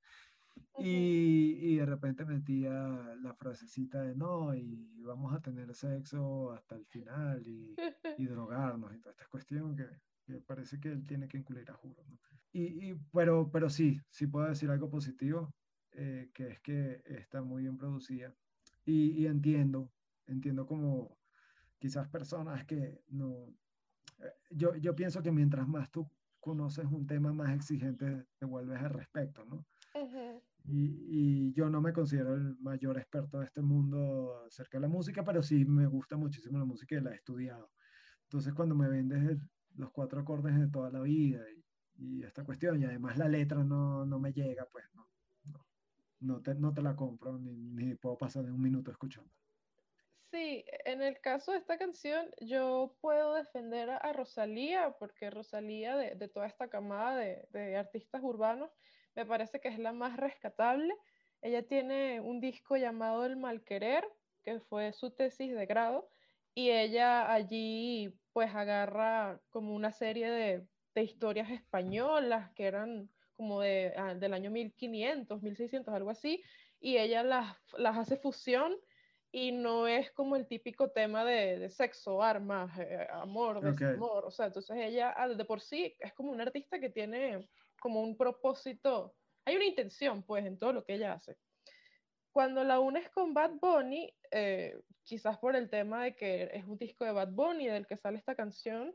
Y, 0.78 1.58
y, 1.60 1.76
de 1.76 1.86
repente 1.86 2.24
metía 2.24 2.72
la 3.20 3.34
frasecita 3.34 4.02
de 4.02 4.14
no, 4.14 4.54
y 4.54 5.02
vamos 5.02 5.34
a 5.34 5.40
tener 5.40 5.74
sexo 5.74 6.52
hasta 6.52 6.76
el 6.76 6.86
final 6.86 7.46
y, 7.46 7.74
y 8.16 8.26
drogarnos 8.26 8.94
y 8.94 8.98
toda 8.98 9.12
esta 9.12 9.26
cuestión 9.26 9.74
que, 9.76 9.86
que, 10.24 10.40
parece 10.40 10.78
que 10.78 10.92
él 10.92 11.04
tiene 11.06 11.26
que 11.28 11.38
incluir 11.38 11.70
a 11.70 11.74
juro. 11.74 12.04
¿no? 12.08 12.18
Y, 12.52 12.90
y, 12.90 12.94
pero, 13.12 13.50
pero 13.50 13.68
sí, 13.68 14.00
sí 14.10 14.26
puedo 14.26 14.48
decir 14.48 14.70
algo 14.70 14.88
positivo, 14.88 15.52
eh, 15.92 16.30
que 16.32 16.48
es 16.48 16.60
que 16.60 17.02
está 17.06 17.42
muy 17.42 17.62
bien 17.62 17.76
producida. 17.76 18.32
Y, 18.84 19.10
y 19.10 19.26
entiendo, 19.26 19.90
entiendo 20.26 20.66
como 20.66 21.18
quizás 21.78 22.08
personas 22.08 22.64
que 22.66 23.02
no... 23.08 23.48
Eh, 24.20 24.32
yo, 24.50 24.76
yo 24.76 24.94
pienso 24.94 25.22
que 25.22 25.32
mientras 25.32 25.66
más 25.66 25.90
tú 25.90 26.08
conoces 26.40 26.86
un 26.86 27.06
tema, 27.06 27.32
más 27.32 27.54
exigente 27.54 28.26
te 28.38 28.46
vuelves 28.46 28.80
al 28.80 28.90
respecto, 28.90 29.44
¿no? 29.44 29.66
Y, 30.64 31.48
y, 31.48 31.52
yo 31.52 31.70
no 31.70 31.80
me 31.80 31.92
considero 31.92 32.34
el 32.34 32.56
mayor 32.60 32.98
experto 32.98 33.38
de 33.38 33.46
este 33.46 33.62
mundo 33.62 34.44
acerca 34.46 34.78
de 34.78 34.82
la 34.82 34.88
música, 34.88 35.24
pero 35.24 35.42
sí 35.42 35.64
me 35.64 35.86
gusta 35.86 36.16
muchísimo 36.16 36.58
la 36.58 36.64
música 36.64 36.96
y 36.96 37.00
la 37.00 37.12
he 37.12 37.16
estudiado. 37.16 37.70
Entonces 38.24 38.52
cuando 38.52 38.74
me 38.74 38.88
vendes 38.88 39.38
los 39.76 39.90
cuatro 39.90 40.20
acordes 40.20 40.58
de 40.58 40.68
toda 40.68 40.90
la 40.90 41.00
vida 41.00 41.40
y, 41.50 41.64
y, 41.96 42.22
esta 42.22 42.44
cuestión, 42.44 42.80
y 42.80 42.84
además 42.84 43.16
la 43.16 43.28
letra 43.28 43.64
no, 43.64 44.04
no 44.04 44.18
me 44.18 44.32
llega, 44.32 44.66
pues 44.66 44.84
no, 44.94 45.08
no, 45.44 45.66
no, 46.20 46.42
te, 46.42 46.54
no 46.54 46.74
te 46.74 46.82
la 46.82 46.94
compro 46.94 47.38
ni, 47.38 47.56
ni 47.56 47.94
puedo 47.94 48.18
pasar 48.18 48.44
de 48.44 48.52
un 48.52 48.60
minuto 48.60 48.90
escuchando. 48.90 49.30
Sí, 50.30 50.62
en 50.84 51.00
el 51.00 51.18
caso 51.20 51.52
de 51.52 51.58
esta 51.58 51.78
canción, 51.78 52.28
yo 52.42 52.94
puedo 53.00 53.32
defender 53.34 53.88
a 53.88 54.12
Rosalía, 54.12 54.94
porque 54.98 55.30
Rosalía, 55.30 55.96
de, 55.96 56.16
de 56.16 56.28
toda 56.28 56.46
esta 56.46 56.68
camada 56.68 57.16
de, 57.16 57.48
de, 57.50 57.76
artistas 57.76 58.22
urbanos, 58.22 58.70
me 59.18 59.26
parece 59.26 59.58
que 59.58 59.66
es 59.66 59.80
la 59.80 59.92
más 59.92 60.16
rescatable. 60.16 60.94
Ella 61.42 61.66
tiene 61.66 62.20
un 62.20 62.40
disco 62.40 62.76
llamado 62.76 63.24
El 63.24 63.36
Malquerer, 63.36 64.08
que 64.44 64.60
fue 64.60 64.92
su 64.92 65.10
tesis 65.10 65.52
de 65.56 65.66
grado, 65.66 66.08
y 66.54 66.70
ella 66.70 67.32
allí 67.32 68.14
pues 68.32 68.54
agarra 68.54 69.40
como 69.50 69.74
una 69.74 69.90
serie 69.90 70.30
de, 70.30 70.64
de 70.94 71.02
historias 71.02 71.50
españolas 71.50 72.52
que 72.52 72.66
eran 72.66 73.10
como 73.36 73.60
de, 73.60 73.92
ah, 73.96 74.14
del 74.14 74.34
año 74.34 74.52
1500, 74.52 75.42
1600, 75.42 75.92
algo 75.92 76.10
así, 76.10 76.44
y 76.80 76.98
ella 76.98 77.24
las, 77.24 77.56
las 77.76 77.96
hace 77.96 78.18
fusión 78.18 78.76
y 79.32 79.50
no 79.50 79.88
es 79.88 80.12
como 80.12 80.36
el 80.36 80.46
típico 80.46 80.90
tema 80.90 81.24
de, 81.24 81.58
de 81.58 81.70
sexo, 81.70 82.22
armas, 82.22 82.70
eh, 82.78 83.06
amor, 83.10 83.60
desamor, 83.60 84.18
okay. 84.18 84.28
o 84.28 84.30
sea, 84.30 84.46
entonces 84.46 84.76
ella 84.78 85.12
de 85.36 85.44
por 85.44 85.60
sí 85.60 85.96
es 85.98 86.12
como 86.14 86.30
una 86.30 86.44
artista 86.44 86.78
que 86.78 86.88
tiene 86.88 87.48
como 87.78 88.02
un 88.02 88.16
propósito, 88.16 89.14
hay 89.44 89.56
una 89.56 89.66
intención 89.66 90.22
pues 90.22 90.44
en 90.46 90.58
todo 90.58 90.72
lo 90.72 90.84
que 90.84 90.94
ella 90.94 91.14
hace. 91.14 91.36
Cuando 92.32 92.64
la 92.64 92.80
unes 92.80 93.10
con 93.10 93.34
Bad 93.34 93.52
Bunny, 93.60 94.14
eh, 94.30 94.80
quizás 95.02 95.38
por 95.38 95.56
el 95.56 95.70
tema 95.70 96.04
de 96.04 96.14
que 96.16 96.50
es 96.52 96.64
un 96.64 96.78
disco 96.78 97.04
de 97.04 97.12
Bad 97.12 97.32
Bunny 97.32 97.66
del 97.66 97.86
que 97.86 97.96
sale 97.96 98.18
esta 98.18 98.34
canción, 98.34 98.94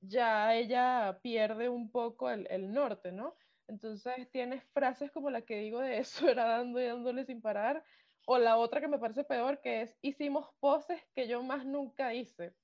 ya 0.00 0.54
ella 0.54 1.18
pierde 1.22 1.68
un 1.68 1.90
poco 1.90 2.30
el, 2.30 2.46
el 2.50 2.72
norte, 2.72 3.12
¿no? 3.12 3.34
Entonces 3.68 4.30
tienes 4.30 4.62
frases 4.72 5.10
como 5.10 5.30
la 5.30 5.42
que 5.42 5.56
digo 5.56 5.80
de 5.80 5.98
eso 5.98 6.28
era 6.28 6.44
dando 6.44 6.80
y 6.80 6.86
dándole 6.86 7.24
sin 7.24 7.40
parar, 7.40 7.84
o 8.26 8.38
la 8.38 8.56
otra 8.58 8.80
que 8.80 8.88
me 8.88 8.98
parece 8.98 9.24
peor, 9.24 9.60
que 9.60 9.82
es 9.82 9.96
hicimos 10.02 10.48
poses 10.60 11.00
que 11.14 11.28
yo 11.28 11.42
más 11.42 11.64
nunca 11.64 12.12
hice. 12.14 12.54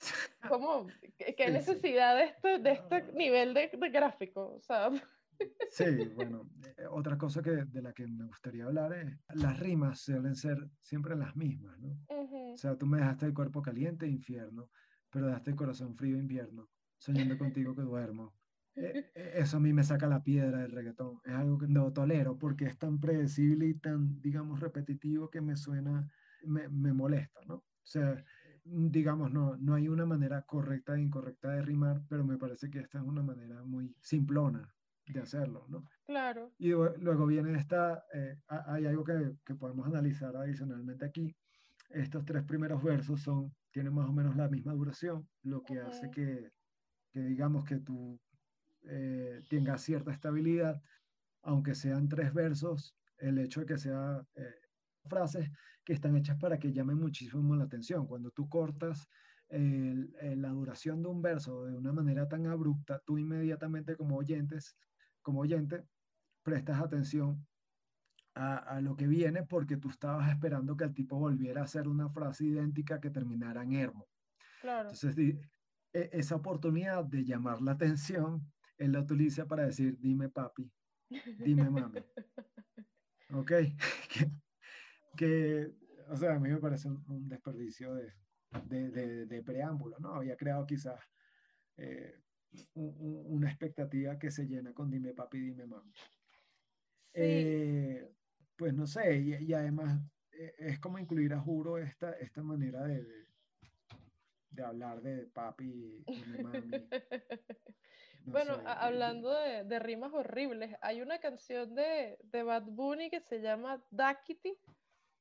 ¿Cómo? 0.48 0.86
¿Qué, 1.18 1.50
necesidad 1.50 2.16
de 2.16 2.24
este, 2.24 2.58
de 2.58 2.72
este 2.72 3.12
nivel 3.12 3.54
de, 3.54 3.70
de 3.72 3.90
gráfico? 3.90 4.54
O 4.56 4.60
sea... 4.60 4.90
Sí, 5.70 5.84
bueno, 6.14 6.48
eh, 6.76 6.86
otra 6.90 7.18
cosa 7.18 7.42
que, 7.42 7.50
de 7.50 7.82
la 7.82 7.92
que 7.92 8.06
me 8.06 8.24
gustaría 8.24 8.66
hablar 8.66 8.92
es, 8.92 9.18
las 9.34 9.58
rimas 9.58 10.00
suelen 10.00 10.36
ser 10.36 10.70
siempre 10.80 11.16
las 11.16 11.34
mismas, 11.34 11.76
¿no? 11.80 11.88
Uh 12.08 12.30
-huh. 12.30 12.54
O 12.54 12.56
sea, 12.56 12.76
tú 12.76 12.86
me 12.86 12.98
dejaste 12.98 13.26
el 13.26 13.34
cuerpo 13.34 13.60
caliente, 13.60 14.06
infierno, 14.06 14.70
pero 15.10 15.26
dejaste 15.26 15.50
el 15.50 15.56
corazón 15.56 15.96
frío, 15.96 16.16
invierno, 16.16 16.70
soñando 16.98 17.36
contigo 17.36 17.74
que 17.74 17.82
duermo. 17.82 18.34
Eh, 18.76 19.10
eh, 19.14 19.32
eso 19.34 19.56
a 19.56 19.60
mí 19.60 19.72
me 19.72 19.84
saca 19.84 20.06
la 20.06 20.22
piedra 20.22 20.58
del 20.58 20.72
reggaetón, 20.72 21.20
es 21.24 21.32
algo 21.32 21.58
que 21.58 21.68
no 21.68 21.92
tolero 21.92 22.38
porque 22.38 22.66
es 22.66 22.78
tan 22.78 22.98
predecible 22.98 23.66
y 23.66 23.74
tan, 23.74 24.20
digamos, 24.20 24.60
repetitivo 24.60 25.30
que 25.30 25.40
me 25.40 25.56
suena, 25.56 26.08
me, 26.42 26.68
me 26.68 26.92
molesta, 26.92 27.40
¿no? 27.46 27.56
O 27.56 27.86
sea, 27.86 28.24
digamos, 28.64 29.30
no, 29.32 29.56
no 29.56 29.74
hay 29.74 29.88
una 29.88 30.06
manera 30.06 30.42
correcta 30.42 30.96
e 30.96 31.00
incorrecta 31.02 31.50
de 31.50 31.62
rimar, 31.62 32.02
pero 32.08 32.24
me 32.24 32.38
parece 32.38 32.70
que 32.70 32.80
esta 32.80 32.98
es 32.98 33.04
una 33.04 33.22
manera 33.22 33.62
muy 33.62 33.94
simplona 34.00 34.74
de 35.06 35.20
hacerlo, 35.20 35.66
¿no? 35.68 35.86
Claro. 36.06 36.52
Y 36.58 36.70
luego 36.70 37.26
viene 37.26 37.58
esta, 37.58 38.04
eh, 38.14 38.38
hay 38.48 38.86
algo 38.86 39.04
que, 39.04 39.36
que, 39.44 39.54
podemos 39.54 39.86
analizar 39.86 40.34
adicionalmente 40.34 41.04
aquí. 41.04 41.36
Estos 41.90 42.24
tres 42.24 42.42
primeros 42.44 42.82
versos 42.82 43.20
son, 43.20 43.54
tienen 43.70 43.94
más 43.94 44.08
o 44.08 44.12
menos 44.12 44.34
la 44.36 44.48
misma 44.48 44.72
duración, 44.72 45.28
lo 45.42 45.62
que 45.62 45.80
okay. 45.80 45.90
hace 45.90 46.10
que, 46.10 46.50
que, 47.12 47.20
digamos, 47.20 47.64
que 47.64 47.78
tú 47.78 48.18
eh, 48.84 49.42
tenga 49.50 49.76
cierta 49.76 50.10
estabilidad, 50.10 50.80
aunque 51.42 51.74
sean 51.74 52.08
tres 52.08 52.32
versos, 52.32 52.96
el 53.18 53.38
hecho 53.38 53.60
de 53.60 53.66
que 53.66 53.78
sean 53.78 54.26
eh, 54.36 54.54
frases 55.06 55.50
que 55.84 55.92
están 55.92 56.16
hechas 56.16 56.38
para 56.38 56.58
que 56.58 56.72
llamen 56.72 56.98
muchísimo 56.98 57.54
la 57.56 57.64
atención. 57.64 58.06
Cuando 58.06 58.30
tú 58.30 58.48
cortas 58.48 59.08
la 59.50 60.48
duración 60.48 61.02
de 61.02 61.08
un 61.08 61.22
verso 61.22 61.66
de 61.66 61.76
una 61.76 61.92
manera 61.92 62.28
tan 62.28 62.46
abrupta, 62.46 63.00
tú 63.04 63.18
inmediatamente 63.18 63.96
como 63.96 64.16
oyentes 64.16 64.76
como 65.24 65.40
oyente, 65.40 65.82
prestas 66.44 66.80
atención 66.80 67.44
a, 68.34 68.56
a, 68.56 68.80
lo 68.80 68.94
que 68.94 69.08
viene 69.08 69.42
porque 69.42 69.78
tú 69.78 69.88
estabas 69.88 70.30
esperando 70.30 70.76
que 70.76 70.84
el 70.84 70.94
tipo 70.94 71.18
volviera 71.18 71.62
a 71.62 71.64
hacer 71.64 71.88
una 71.88 72.10
frase 72.10 72.44
idéntica 72.44 73.00
que 73.00 73.10
terminara 73.10 73.62
en 73.62 73.72
ermo. 73.72 74.06
Claro. 74.60 74.90
Entonces, 74.90 75.16
di, 75.16 75.40
e, 75.92 76.10
esa 76.12 76.36
oportunidad 76.36 77.04
de 77.04 77.24
llamar 77.24 77.62
la 77.62 77.72
atención, 77.72 78.52
él 78.76 78.92
la 78.92 79.00
utiliza 79.00 79.46
para 79.46 79.64
decir, 79.64 79.96
dime 79.98 80.28
papi, 80.28 80.70
dime 81.38 81.70
mami. 81.70 82.00
¿Ok? 83.30 83.52
que, 85.16 85.72
o 86.08 86.16
sea, 86.16 86.34
a 86.34 86.38
mí 86.38 86.48
me 86.48 86.58
parece 86.58 86.88
un, 86.88 87.04
un 87.08 87.28
desperdicio 87.28 87.94
de, 87.94 88.12
de, 88.66 88.90
de, 88.90 89.26
de, 89.26 89.42
preámbulo, 89.42 89.98
¿no? 89.98 90.14
Había 90.14 90.36
creado 90.36 90.66
quizás 90.66 91.00
eh, 91.76 92.20
una 92.74 93.48
expectativa 93.48 94.18
que 94.18 94.30
se 94.30 94.46
llena 94.46 94.72
con 94.72 94.90
dime 94.90 95.12
papi, 95.12 95.38
dime 95.40 95.66
mami. 95.66 95.92
Sí. 95.92 97.20
Eh, 97.20 98.08
pues 98.56 98.72
no 98.74 98.86
sé, 98.86 99.16
y, 99.16 99.34
y, 99.34 99.52
además 99.54 100.00
eh, 100.32 100.54
es 100.58 100.78
como 100.78 100.98
incluir 100.98 101.34
a 101.34 101.40
juro 101.40 101.78
esta, 101.78 102.12
esta 102.12 102.42
manera 102.42 102.84
de, 102.84 103.02
de, 103.02 103.26
de 104.50 104.62
hablar 104.62 105.02
de 105.02 105.26
papi, 105.26 106.04
dime 106.06 106.42
mami. 106.42 106.70
No 108.26 108.32
bueno, 108.32 108.56
sé, 108.56 108.62
hablando 108.64 109.30
de, 109.34 109.64
de, 109.64 109.78
rimas 109.78 110.10
horribles, 110.14 110.74
hay 110.80 111.02
una 111.02 111.18
canción 111.18 111.74
de, 111.74 112.16
de 112.22 112.42
Bad 112.42 112.62
Bunny 112.62 113.10
que 113.10 113.20
se 113.20 113.42
llama 113.42 113.84
Duckity, 113.90 114.58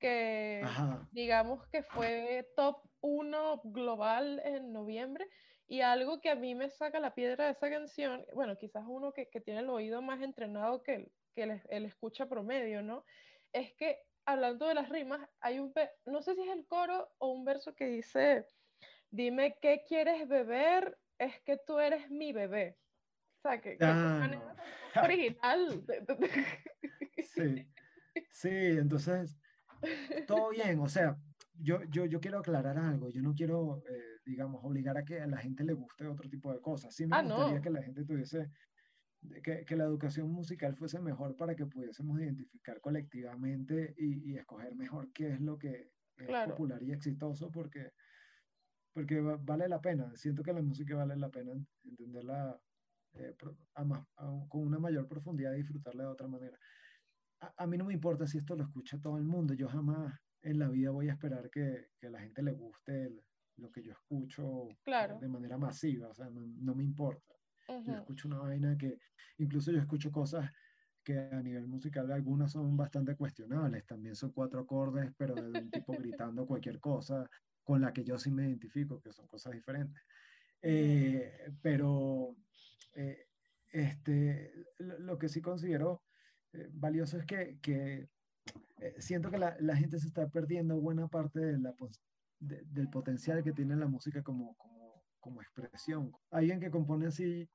que 0.03 0.59
Ajá. 0.61 1.07
digamos 1.13 1.65
que 1.67 1.81
fue 1.81 2.45
top 2.57 2.81
1 2.99 3.61
global 3.63 4.41
en 4.43 4.73
noviembre 4.73 5.25
y 5.65 5.79
algo 5.79 6.19
que 6.19 6.29
a 6.29 6.35
mí 6.35 6.55
me 6.55 6.69
saca 6.69 6.99
la 6.99 7.15
piedra 7.15 7.45
de 7.45 7.51
esa 7.51 7.69
canción, 7.69 8.25
bueno, 8.33 8.57
quizás 8.57 8.83
uno 8.85 9.13
que, 9.13 9.29
que 9.29 9.39
tiene 9.39 9.61
el 9.61 9.69
oído 9.69 10.01
más 10.01 10.21
entrenado 10.21 10.83
que, 10.83 10.95
el, 10.95 11.11
que 11.33 11.43
el, 11.43 11.61
el, 11.69 11.85
escucha 11.85 12.27
promedio, 12.27 12.81
¿no? 12.81 13.05
Es 13.53 13.73
que 13.75 14.01
hablando 14.25 14.67
de 14.67 14.73
las 14.73 14.89
rimas, 14.89 15.21
hay 15.39 15.59
un, 15.59 15.73
no 16.05 16.21
sé 16.21 16.35
si 16.35 16.41
es 16.41 16.49
el 16.49 16.67
coro 16.67 17.09
o 17.19 17.31
un 17.31 17.45
verso 17.45 17.73
que 17.73 17.85
dice, 17.85 18.45
dime 19.09 19.57
qué 19.61 19.85
quieres 19.87 20.27
beber, 20.27 20.97
es 21.17 21.39
que 21.43 21.57
tú 21.65 21.79
eres 21.79 22.11
mi 22.11 22.33
bebé. 22.33 22.77
O 23.37 23.41
sea, 23.47 23.61
que, 23.61 23.77
ah, 23.79 24.29
que 24.93 24.99
original. 24.99 25.85
sí, 27.23 27.69
sí, 28.31 28.49
entonces, 28.49 29.37
todo 30.27 30.49
bien, 30.49 30.79
o 30.79 30.88
sea, 30.88 31.17
yo, 31.55 31.81
yo, 31.89 32.05
yo 32.05 32.19
quiero 32.19 32.39
aclarar 32.39 32.77
algo, 32.77 33.09
yo 33.09 33.21
no 33.21 33.34
quiero... 33.34 33.84
Eh, 33.89 34.01
digamos, 34.25 34.63
obligar 34.63 34.97
a 34.97 35.03
que 35.03 35.19
a 35.19 35.27
la 35.27 35.36
gente 35.36 35.65
le 35.65 35.73
guste 35.73 36.07
otro 36.07 36.29
tipo 36.29 36.53
de 36.53 36.61
cosas. 36.61 36.95
Sí 36.95 37.05
me 37.05 37.13
Ah, 37.17 37.21
gustaría 37.23 37.55
no. 37.57 37.61
que 37.61 37.69
la 37.69 37.84
gente 37.84 38.05
tuviese, 38.05 38.49
que, 39.43 39.65
que 39.65 39.75
la 39.75 39.84
educación 39.84 40.31
musical 40.31 40.77
fuese 40.77 40.97
mejor 41.01 41.36
para 41.36 41.55
que 41.57 41.65
pudiésemos 41.65 42.21
identificar 42.21 42.79
colectivamente 42.79 43.93
y, 43.97 44.31
y 44.31 44.38
escoger 44.38 44.75
mejor 44.75 45.11
qué 45.11 45.34
es 45.34 45.41
lo 45.41 45.57
que 45.59 45.91
es 46.15 46.27
Claro. 46.27 46.51
popular 46.51 46.81
y 46.81 46.93
exitoso, 46.93 47.51
porque, 47.51 47.91
porque 48.93 49.19
va- 49.19 49.36
vale 49.41 49.67
la 49.67 49.81
pena. 49.81 50.15
Siento 50.15 50.41
que 50.41 50.53
la 50.53 50.61
música 50.61 50.95
vale 50.95 51.17
la 51.17 51.27
pena 51.29 51.51
en- 51.51 51.67
entenderla 51.84 52.57
eh, 53.15 53.36
a 53.75 53.84
más- 53.84 54.07
a- 54.15 54.45
con 54.47 54.61
una 54.61 54.79
mayor 54.79 55.05
profundidad 55.09 55.51
y 55.53 55.57
disfrutarla 55.57 56.03
de 56.03 56.09
otra 56.09 56.29
manera. 56.29 56.57
A, 57.43 57.53
a 57.63 57.67
mí 57.67 57.77
no 57.77 57.85
me 57.85 57.93
importa 57.93 58.25
si 58.27 58.37
esto 58.37 58.55
lo 58.55 58.63
escucha 58.63 58.99
todo 58.99 59.17
el 59.17 59.23
mundo. 59.23 59.53
Yo 59.53 59.67
jamás 59.67 60.17
en 60.41 60.59
la 60.59 60.69
vida 60.69 60.91
voy 60.91 61.09
a 61.09 61.13
esperar 61.13 61.49
que, 61.49 61.89
que 61.99 62.07
a 62.07 62.09
la 62.09 62.19
gente 62.21 62.41
le 62.41 62.51
guste 62.53 63.03
el- 63.03 63.21
lo 63.57 63.69
que 63.71 63.83
yo 63.83 63.91
escucho 63.91 64.67
Claro. 64.83 65.19
de 65.19 65.27
manera 65.27 65.57
masiva. 65.57 66.07
O 66.09 66.13
sea, 66.13 66.29
no, 66.29 66.41
no 66.45 66.73
me 66.75 66.83
importa. 66.83 67.33
Yo 67.67 67.93
escucho 67.95 68.27
una 68.27 68.39
vaina 68.39 68.77
que, 68.77 68.97
incluso 69.37 69.71
yo 69.71 69.79
escucho 69.79 70.11
cosas 70.11 70.49
que 71.03 71.17
a 71.19 71.41
nivel 71.41 71.67
musical 71.67 72.11
algunas 72.11 72.51
son 72.51 72.75
bastante 72.77 73.15
cuestionables. 73.15 73.85
También 73.85 74.15
son 74.15 74.31
cuatro 74.31 74.61
acordes, 74.61 75.11
pero 75.17 75.35
de 75.35 75.61
un 75.61 75.69
tipo 75.69 75.93
gritando 75.93 76.45
cualquier 76.47 76.79
cosa 76.79 77.29
con 77.63 77.81
la 77.81 77.91
que 77.93 78.03
yo 78.03 78.17
sí 78.17 78.31
me 78.31 78.47
identifico, 78.47 79.01
que 79.01 79.11
son 79.11 79.27
cosas 79.27 79.53
diferentes. 79.53 80.01
Eh, 80.61 81.51
pero 81.61 82.35
eh, 82.95 83.27
este, 83.69 84.53
lo, 84.79 84.99
lo 84.99 85.17
que 85.17 85.29
sí 85.29 85.41
considero 85.41 86.03
eh, 86.53 86.69
valioso 86.73 87.17
es 87.17 87.25
que, 87.25 87.59
eh, 87.67 88.95
siento 88.99 89.31
que 89.31 89.37
la, 89.37 89.75
gente 89.75 89.99
se 89.99 90.07
está 90.07 90.27
perdiendo 90.29 90.79
buena 90.79 91.07
parte 91.07 91.39
del 92.39 92.89
potencial 92.89 93.43
que 93.43 93.53
tiene 93.53 93.75
la 93.75 93.87
música 93.87 94.21
como, 94.23 94.55
expresión. 95.41 96.11
Alguien 96.31 96.59
que 96.59 96.69
compone 96.69 97.07
así, 97.07 97.49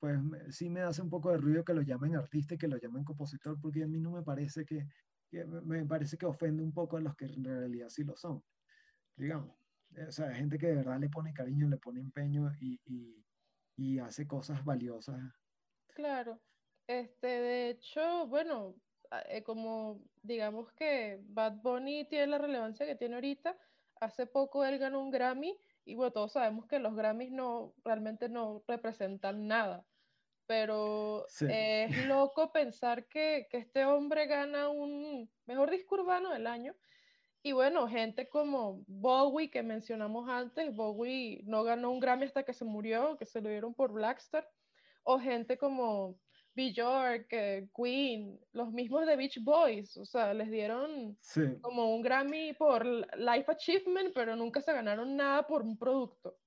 pues 0.00 0.18
sí 0.50 0.68
me 0.68 0.80
hace 0.80 1.02
un 1.02 1.10
poco 1.10 1.30
de 1.30 1.38
ruido 1.38 1.64
que 1.64 1.74
lo 1.74 1.82
llamen 1.82 2.16
artista 2.16 2.54
y 2.54 2.58
que 2.58 2.68
lo 2.68 2.78
llamen 2.78 3.04
compositor, 3.04 3.58
porque 3.60 3.84
a 3.84 3.86
mí 3.86 4.00
no 4.00 4.10
me 4.10 4.22
parece 4.22 4.64
que, 4.64 4.86
me 5.64 5.86
parece 5.86 6.18
que 6.18 6.26
ofende 6.26 6.62
un 6.62 6.72
poco 6.72 6.96
a 6.96 7.00
los 7.00 7.14
que 7.16 7.26
en 7.26 7.44
realidad 7.44 7.88
sí 7.88 8.04
lo 8.04 8.16
son, 8.16 8.42
digamos. 9.16 9.56
O 10.08 10.10
sea, 10.10 10.34
gente 10.34 10.58
que 10.58 10.68
de 10.68 10.76
verdad 10.76 10.98
le 10.98 11.08
pone 11.10 11.32
cariño, 11.32 11.68
le 11.68 11.78
pone 11.78 12.00
empeño 12.00 12.50
y 13.76 13.98
hace 13.98 14.26
cosas 14.26 14.64
valiosas. 14.64 15.20
Claro. 15.94 16.40
Este, 16.86 17.26
de 17.26 17.70
hecho, 17.70 18.26
bueno, 18.26 18.74
eh, 19.28 19.42
como 19.42 20.02
digamos 20.22 20.72
que 20.72 21.20
Bad 21.22 21.62
Bunny 21.62 22.08
tiene 22.08 22.26
la 22.28 22.38
relevancia 22.38 22.86
que 22.86 22.96
tiene 22.96 23.14
ahorita, 23.16 23.58
hace 24.00 24.26
poco 24.26 24.64
él 24.64 24.78
ganó 24.78 25.00
un 25.00 25.10
Grammy 25.10 25.58
y 25.84 25.94
bueno, 25.94 26.12
todos 26.12 26.32
sabemos 26.32 26.66
que 26.66 26.78
los 26.78 26.94
Grammys 26.94 27.30
no 27.32 27.74
realmente 27.84 28.28
no 28.28 28.64
representan 28.66 29.46
nada, 29.46 29.86
pero 30.46 31.26
Sí. 31.28 31.46
es 31.48 32.06
loco 32.06 32.52
pensar 32.52 33.08
que, 33.08 33.48
que 33.50 33.58
este 33.58 33.84
hombre 33.86 34.26
gana 34.26 34.68
un 34.68 35.32
mejor 35.46 35.70
disco 35.70 35.96
urbano 35.96 36.30
del 36.30 36.46
año. 36.46 36.76
Y 37.42 37.52
bueno, 37.52 37.88
gente 37.88 38.28
como 38.28 38.84
Bowie 38.86 39.50
que 39.50 39.62
mencionamos 39.64 40.28
antes, 40.28 40.74
Bowie 40.74 41.42
no 41.44 41.64
ganó 41.64 41.90
un 41.90 42.00
Grammy 42.00 42.26
hasta 42.26 42.44
que 42.44 42.54
se 42.54 42.64
murió, 42.64 43.16
que 43.18 43.26
se 43.26 43.40
lo 43.40 43.50
dieron 43.50 43.74
por 43.74 43.92
Blackstar, 43.92 44.48
o 45.04 45.18
gente 45.18 45.58
como 45.58 46.21
Bjork, 46.54 47.26
eh, 47.32 47.68
Queen, 47.74 48.40
los 48.52 48.72
mismos 48.72 49.06
de 49.06 49.16
Beach 49.16 49.38
Boys, 49.42 49.96
o 49.96 50.04
sea, 50.04 50.34
les 50.34 50.50
dieron 50.50 51.18
Sí, 51.20 51.42
como 51.60 51.94
un 51.94 52.02
Grammy 52.02 52.54
por 52.54 52.84
Life 52.86 53.50
Achievement, 53.52 54.12
pero 54.14 54.36
nunca 54.36 54.60
se 54.60 54.72
ganaron 54.72 55.16
nada 55.16 55.46
por 55.46 55.62
un 55.62 55.78
producto. 55.78 56.38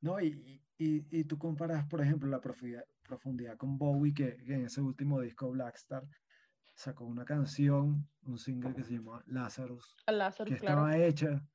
no, 0.00 0.20
y, 0.20 0.62
y, 0.78 1.18
y 1.20 1.24
tú 1.24 1.38
comparas, 1.38 1.86
por 1.86 2.00
ejemplo, 2.00 2.28
la 2.28 2.40
profundidad, 2.40 2.84
profundidad 3.02 3.56
con 3.56 3.78
Bowie, 3.78 4.14
que, 4.14 4.36
que 4.36 4.54
en 4.54 4.64
ese 4.66 4.80
último 4.80 5.20
disco 5.20 5.50
Blackstar 5.50 6.04
sacó 6.74 7.06
una 7.06 7.24
canción, 7.24 8.08
un 8.22 8.38
single 8.38 8.74
que 8.74 8.84
se 8.84 8.94
llamó 8.94 9.20
Lazarus, 9.26 9.96
que 10.44 10.56
claro. 10.56 10.88
estaba 10.88 10.98
hecha 10.98 11.46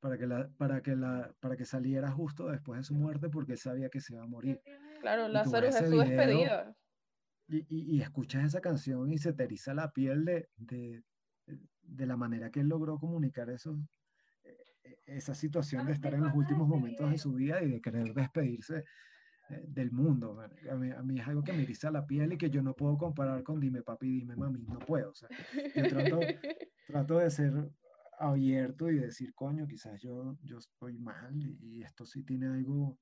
para 0.00 0.18
que, 0.18 0.26
la, 0.26 0.50
para, 0.58 0.82
que 0.82 0.96
la, 0.96 1.34
para 1.40 1.56
que 1.56 1.64
saliera 1.66 2.10
justo 2.10 2.48
después 2.48 2.80
de 2.80 2.84
su 2.84 2.94
muerte 2.94 3.28
porque 3.28 3.52
él 3.52 3.58
sabía 3.58 3.90
que 3.90 4.00
se 4.00 4.14
iba 4.14 4.24
a 4.24 4.28
morir. 4.28 4.60
Claro, 5.00 5.28
Lazarus 5.28 5.76
es 5.76 5.88
su 5.88 5.98
video, 5.98 6.06
despedida. 6.18 6.76
Y, 7.50 7.66
y, 7.68 7.96
y 7.96 8.00
escuchas 8.00 8.44
esa 8.44 8.60
canción 8.60 9.12
y 9.12 9.18
se 9.18 9.32
te 9.32 9.42
eriza 9.44 9.74
la 9.74 9.90
piel 9.92 10.24
de, 10.24 10.48
de, 10.56 11.02
de 11.82 12.06
la 12.06 12.16
manera 12.16 12.50
que 12.50 12.60
él 12.60 12.68
logró 12.68 12.98
comunicar 12.98 13.50
eso, 13.50 13.76
eh, 14.44 14.56
eh, 14.84 14.98
esa 15.06 15.34
situación 15.34 15.86
de 15.86 15.92
estar 15.92 16.14
en 16.14 16.22
los 16.22 16.34
últimos 16.34 16.68
momentos 16.68 17.10
de 17.10 17.18
su 17.18 17.32
vida 17.32 17.62
y 17.62 17.70
de 17.70 17.80
querer 17.80 18.14
despedirse 18.14 18.84
eh, 19.48 19.64
del 19.66 19.90
mundo. 19.90 20.40
A 20.40 20.74
mí, 20.76 20.90
a 20.90 21.02
mí 21.02 21.18
es 21.18 21.26
algo 21.26 21.42
que 21.42 21.52
me 21.52 21.62
eriza 21.62 21.90
la 21.90 22.06
piel 22.06 22.32
y 22.32 22.38
que 22.38 22.50
yo 22.50 22.62
no 22.62 22.74
puedo 22.74 22.96
comparar 22.96 23.42
con 23.42 23.58
dime 23.58 23.82
papi, 23.82 24.20
dime 24.20 24.36
mami, 24.36 24.62
no 24.62 24.78
puedo. 24.78 25.10
O 25.10 25.14
sea, 25.14 25.28
yo 25.74 25.88
trato, 25.88 26.20
trato 26.86 27.18
de 27.18 27.30
ser 27.30 27.52
abierto 28.18 28.90
y 28.90 28.98
decir, 28.98 29.34
coño, 29.34 29.66
quizás 29.66 30.00
yo, 30.00 30.38
yo 30.44 30.58
estoy 30.58 30.98
mal 30.98 31.34
y, 31.36 31.58
y 31.62 31.82
esto 31.82 32.06
sí 32.06 32.22
tiene 32.22 32.46
algo, 32.46 32.98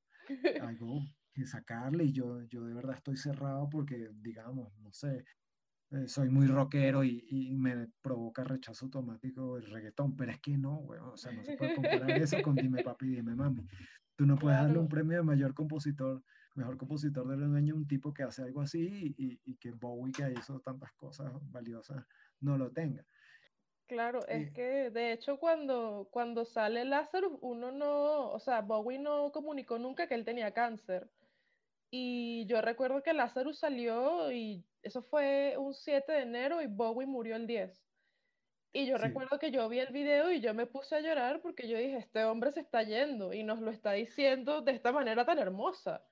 algo 0.63 1.03
que 1.39 1.47
sacarle 1.47 2.05
y 2.05 2.13
yo, 2.13 2.43
yo 2.45 2.65
de 2.65 2.75
verdad 2.75 2.97
estoy 2.97 3.17
cerrado 3.17 3.69
porque, 3.71 4.11
digamos, 4.15 4.77
no 4.79 4.93
sé, 4.93 5.25
eh, 5.91 6.09
soy 6.09 6.29
muy 6.31 6.47
rockero 6.47 7.05
y, 7.05 7.25
y 7.31 7.53
me 7.53 7.89
provoca 8.03 8.45
rechazo 8.45 8.87
automático 8.87 9.57
el 9.59 9.67
reggaetón, 9.71 10.17
pero 10.17 10.33
es 10.33 10.41
que 10.41 10.59
no, 10.59 10.79
weón, 10.79 11.11
o 11.11 11.17
sea, 11.17 11.33
no 11.33 11.45
se 11.45 11.55
puede 11.55 11.73
comparar 11.73 12.17
eso 12.19 12.43
con 12.43 12.59
Dime 12.59 12.81
Papi, 12.81 13.09
Dime 13.09 13.35
Mami. 13.35 13.67
Tú 14.17 14.27
no 14.27 14.39
puedes 14.39 14.59
darle 14.59 14.79
un 14.79 14.89
premio 14.89 15.19
de 15.19 15.23
mayor 15.23 15.55
compositor, 15.55 16.25
mejor 16.55 16.77
compositor 16.77 17.27
del 17.29 17.55
año 17.55 17.75
a 17.75 17.79
un 17.79 17.87
tipo 17.87 18.13
que 18.13 18.25
hace 18.25 18.43
algo 18.43 18.61
así 18.63 19.15
y, 19.17 19.25
y- 19.35 19.41
y 19.45 19.57
que 19.57 19.73
Bowie, 19.73 20.13
que 20.13 20.33
hizo 20.39 20.61
tantas 20.61 20.93
cosas 20.95 21.33
valiosas, 21.51 22.05
no 22.41 22.59
lo 22.59 22.73
tenga. 22.73 23.07
Claro, 23.87 24.27
es 24.29 24.49
Eh, 24.49 24.53
que 24.53 24.91
de 24.91 25.13
hecho 25.13 25.39
cuando, 25.39 26.09
cuando 26.13 26.45
sale 26.45 26.85
Lazarus, 26.85 27.39
uno 27.41 27.73
no, 27.73 28.31
o 28.31 28.39
sea, 28.39 28.61
Bowie 28.61 28.99
no 28.99 29.33
comunicó 29.33 29.79
nunca 29.79 30.07
que 30.07 30.15
él 30.15 30.25
tenía 30.27 30.53
cáncer. 30.53 31.11
Y 31.91 32.45
yo 32.47 32.61
recuerdo 32.61 33.03
que 33.03 33.13
Lazarus 33.15 33.59
salió 33.61 34.31
y 34.31 34.65
eso 34.83 35.03
fue 35.03 35.55
un 35.59 35.73
7 35.75 36.13
de 36.13 36.21
enero 36.23 36.61
y 36.63 36.67
Bowie 36.67 37.07
murió 37.07 37.37
el 37.37 37.47
10. 37.47 37.83
Y 38.73 38.87
yo 38.87 38.99
Sí. 38.99 39.05
recuerdo 39.05 39.39
que 39.39 39.51
yo 39.51 39.69
vi 39.69 39.79
el 39.81 39.93
video 39.93 40.31
y 40.31 40.41
yo 40.41 40.53
me 40.53 40.67
puse 40.67 40.97
a 40.97 41.01
llorar 41.01 41.41
porque 41.41 41.67
yo 41.67 41.79
dije, 41.79 41.97
este 41.97 42.25
hombre 42.25 42.53
se 42.53 42.61
está 42.61 42.83
yendo 42.83 43.33
y 43.33 43.43
nos 43.43 43.61
lo 43.61 43.71
está 43.71 43.93
diciendo 43.93 44.61
de 44.61 44.73
esta 44.73 44.93
manera 44.93 45.25
tan 45.25 45.39
hermosa. 45.39 46.05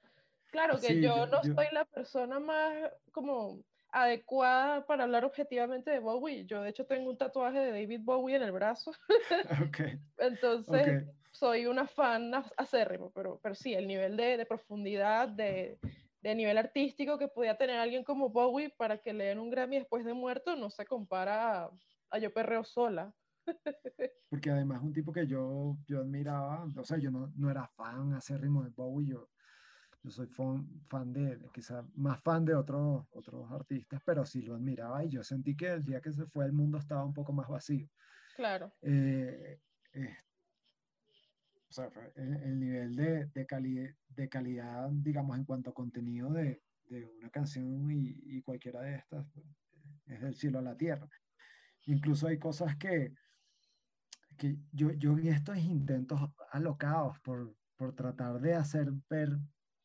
Claro 0.51 0.77
que 0.81 0.87
Sí, 0.89 1.03
yo 1.03 1.17
yo- 1.17 1.27
no 1.27 1.43
yo- 1.43 1.55
soy 1.55 1.67
la 1.73 1.85
persona 1.85 2.41
más 2.41 2.91
como 3.13 3.63
adecuada 3.91 4.87
para 4.87 5.05
hablar 5.05 5.25
objetivamente 5.25 5.91
de 5.91 5.99
Bowie. 5.99 6.47
Yo 6.47 6.63
de 6.63 6.71
hecho 6.71 6.87
tengo 6.87 7.11
un 7.11 7.19
tatuaje 7.19 7.59
de 7.59 7.71
David 7.73 8.01
Bowie 8.03 8.37
en 8.37 8.43
el 8.43 8.53
brazo, 8.53 8.93
Ok, 9.69 9.79
entonces 10.19 11.05
ok. 11.05 11.17
Soy 11.39 11.67
una 11.67 11.87
fan 11.87 12.33
ac- 12.33 12.53
acérrimo, 12.57 13.13
pero, 13.13 13.41
pero 13.43 13.55
sí, 13.55 13.75
el 13.75 13.87
nivel 13.87 14.17
de, 14.17 14.37
de 14.37 14.47
profundidad, 14.47 15.29
de, 15.29 15.81
de 16.21 16.35
nivel 16.35 16.59
artístico 16.59 17.19
que 17.19 17.29
podía 17.29 17.57
tener 17.59 17.79
alguien 17.79 18.05
como 18.05 18.31
Bowie 18.31 18.71
para 18.77 18.99
que 18.99 19.13
le 19.13 19.25
den 19.27 19.39
un 19.39 19.51
Grammy 19.51 19.79
después 19.79 20.05
de 20.05 20.15
muerto 20.15 20.57
no 20.57 20.71
se 20.71 20.87
compara 20.87 21.65
a, 21.65 21.71
a 22.11 22.19
Yo 22.19 22.33
Perreo 22.33 22.65
Sola. 22.65 23.15
Porque 24.29 24.51
además 24.51 24.83
un 24.83 24.93
tipo 24.93 25.13
que 25.13 25.27
yo, 25.27 25.79
yo 25.87 26.01
admiraba, 26.01 26.65
o 26.77 26.85
sea, 26.85 26.99
yo 26.99 27.11
no, 27.11 27.33
no 27.37 27.51
era 27.51 27.69
fan 27.69 28.13
acérrimo 28.15 28.65
de 28.65 28.71
Bowie, 28.71 29.09
yo, 29.11 29.31
yo 30.03 30.11
soy 30.11 30.27
fan, 30.29 30.81
fan 30.89 31.13
de, 31.13 31.41
quizá 31.55 31.87
más 31.95 32.23
fan 32.23 32.45
de 32.45 32.55
otros, 32.55 33.07
otros 33.11 33.51
artistas, 33.53 34.01
pero 34.05 34.27
sí 34.27 34.43
lo 34.43 34.57
admiraba 34.57 35.05
y 35.05 35.11
yo 35.11 35.23
sentí 35.25 35.57
que 35.57 35.69
el 35.75 35.85
día 35.85 36.01
que 36.01 36.13
se 36.13 36.27
fue 36.27 36.47
el 36.47 36.53
mundo 36.53 36.79
estaba 36.79 37.05
un 37.05 37.15
poco 37.15 37.33
más 37.33 37.49
vacío. 37.49 37.89
Claro, 38.33 38.77
Eh, 38.83 39.61
eh, 39.95 40.17
o 40.23 40.26
sea, 41.77 41.91
el, 42.17 42.35
el 42.43 42.61
nivel 42.61 42.97
de, 42.97 43.27
de, 43.27 43.47
cali- 43.47 43.95
de 44.09 44.29
calidad, 44.29 44.89
digamos, 44.93 45.39
en 45.39 45.45
cuanto 45.45 45.71
a 45.71 45.75
contenido 45.75 46.33
de, 46.33 46.63
de 46.85 47.07
una 47.07 47.31
canción 47.31 47.91
y, 47.91 48.15
y 48.25 48.43
cualquiera 48.43 48.83
de 48.83 48.97
estas, 48.97 49.27
pues, 49.33 49.47
es 50.07 50.21
del 50.23 50.35
cielo 50.35 50.59
a 50.61 50.63
la 50.63 50.77
tierra. 50.77 51.09
Incluso 51.87 52.29
hay 52.29 52.39
cosas 52.39 52.77
que, 52.77 53.13
que 54.37 54.57
yo, 54.73 54.93
yo 54.93 55.13
en 55.19 55.29
estos 55.29 55.59
intentos 55.59 56.21
alocados 56.51 57.19
por, 57.21 57.57
por 57.77 57.95
tratar 57.95 58.41
de 58.41 58.55
hacer 58.55 58.93
ver, 59.09 59.31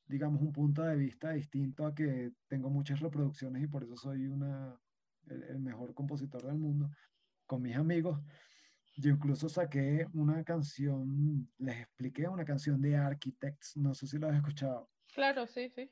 digamos, 0.05 0.41
un 0.41 0.51
punto 0.51 0.83
de 0.83 0.95
vista 0.95 1.31
distinto 1.31 1.85
a 1.85 1.93
que 1.95 2.31
tengo 2.47 2.69
muchas 2.69 2.99
reproducciones 2.99 3.63
y 3.63 3.67
por 3.67 3.83
eso 3.83 3.95
soy 3.95 4.27
una, 4.27 4.77
el, 5.27 5.43
el 5.43 5.59
mejor 5.59 5.93
compositor 5.93 6.43
del 6.45 6.57
mundo, 6.57 6.89
con 7.45 7.61
mis 7.61 7.75
amigos, 7.75 8.21
yo 9.01 9.11
incluso 9.11 9.49
saqué 9.49 10.07
una 10.13 10.43
canción, 10.43 11.49
les 11.57 11.81
expliqué 11.81 12.27
una 12.27 12.45
canción 12.45 12.79
de 12.81 12.95
Architects, 12.95 13.75
no 13.75 13.93
sé 13.93 14.07
si 14.07 14.17
lo 14.19 14.27
has 14.29 14.35
escuchado. 14.35 14.89
claro, 15.13 15.47
sí, 15.47 15.69
sí. 15.69 15.91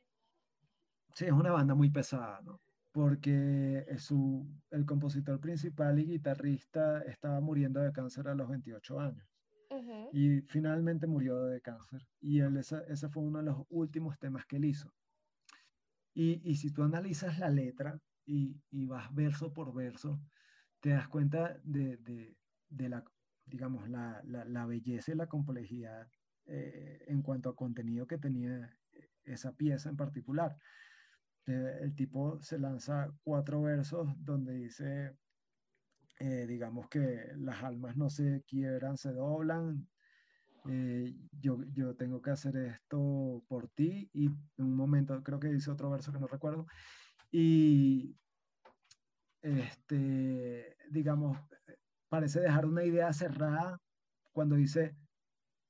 Sí, 1.16 1.26
es 1.26 1.32
una 1.32 1.52
banda 1.52 1.74
muy 1.74 1.90
pesada, 1.90 2.40
¿no? 2.44 2.62
Porque 2.92 3.84
es 3.88 4.04
su, 4.04 4.48
el 4.70 4.86
compositor 4.86 5.40
principal 5.40 6.00
y 6.00 6.06
guitarrista 6.06 7.02
estaba 7.02 7.40
muriendo 7.42 7.80
de 7.80 7.92
cáncer 7.92 8.28
a 8.28 8.36
los 8.36 8.48
28 8.48 9.00
años. 9.00 9.28
Y 10.12 10.42
finalmente 10.42 11.06
murió 11.06 11.46
de 11.46 11.62
cáncer. 11.62 12.08
Y 12.20 12.40
él, 12.40 12.58
ese, 12.58 12.78
ese 12.88 13.08
fue 13.10 13.24
uno 13.24 13.40
de 13.40 13.46
los 13.46 13.58
últimos 13.70 14.18
temas 14.18 14.46
que 14.46 14.58
él 14.58 14.66
hizo. 14.66 14.92
Y, 16.14 16.42
y 16.44 16.56
si 16.56 16.72
tú 16.72 16.84
analizas 16.84 17.38
la 17.38 17.50
letra 17.50 18.00
y, 18.26 18.60
y, 18.72 18.86
vas 18.86 19.14
verso 19.14 19.54
por 19.54 19.74
verso, 19.74 20.20
te 20.80 20.90
das 20.90 21.08
cuenta 21.08 21.60
de, 21.64 21.98
de, 21.98 22.39
de 22.70 22.90
la, 22.90 23.04
digamos, 23.46 23.90
la, 23.90 24.22
la, 24.24 24.66
belleza 24.66 25.12
y 25.12 25.16
la 25.16 25.28
complejidad 25.28 26.08
eh, 26.46 27.04
en 27.08 27.22
cuanto 27.22 27.50
a 27.50 27.56
contenido 27.56 28.08
que 28.08 28.18
tenía 28.18 28.78
esa 29.26 29.54
pieza 29.54 29.90
en 29.90 29.98
particular. 29.98 30.58
Eh, 31.48 31.80
el 31.82 31.96
tipo 31.96 32.40
se 32.42 32.60
lanza 32.60 33.12
cuatro 33.24 33.62
versos 33.62 34.08
donde 34.18 34.54
dice, 34.54 35.16
eh, 36.20 36.46
digamos 36.48 36.88
que 36.90 37.32
las 37.38 37.64
almas 37.64 37.96
no 37.98 38.10
se 38.10 38.44
quiebran, 38.48 38.98
se 38.98 39.12
doblan, 39.14 39.88
eh, 40.70 41.16
yo, 41.32 41.64
yo 41.72 41.96
tengo 41.96 42.22
que 42.22 42.32
hacer 42.32 42.56
esto 42.58 43.44
por 43.48 43.70
ti 43.70 44.10
y 44.14 44.26
en 44.26 44.66
un 44.66 44.76
momento 44.76 45.22
creo 45.24 45.40
que 45.40 45.48
dice 45.48 45.72
otro 45.72 45.90
verso 45.90 46.12
que 46.12 46.20
no 46.20 46.28
recuerdo 46.28 46.68
y 47.32 48.16
este 49.42 50.76
digamos 50.92 51.38
parece 52.10 52.42
dejar 52.42 52.66
una 52.66 52.84
idea 52.84 53.14
cerrada 53.14 53.80
cuando 54.32 54.56
dice 54.56 54.96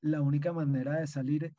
la 0.02 0.22
única 0.22 0.54
manera 0.54 1.00
de 1.00 1.08
salir 1.08 1.54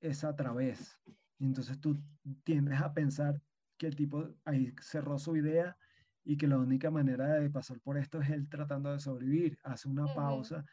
es 0.00 0.24
a 0.24 0.34
través 0.34 0.98
y 1.38 1.46
entonces 1.46 1.80
tú 1.80 1.98
tiendes 2.44 2.80
a 2.80 2.92
pensar 2.92 3.42
que 3.76 3.86
el 3.86 3.96
tipo 3.96 4.28
ahí 4.44 4.74
cerró 4.80 5.18
su 5.18 5.36
idea 5.36 5.76
y 6.22 6.36
que 6.36 6.46
la 6.46 6.58
única 6.58 6.90
manera 6.90 7.34
de 7.34 7.48
pasar 7.48 7.80
por 7.80 7.96
esto 7.96 8.20
es 8.20 8.28
él 8.28 8.46
tratando 8.48 8.92
de 8.92 9.00
sobrevivir. 9.00 9.58
Hace 9.64 9.88
una 9.88 10.06
pausa, 10.14 10.64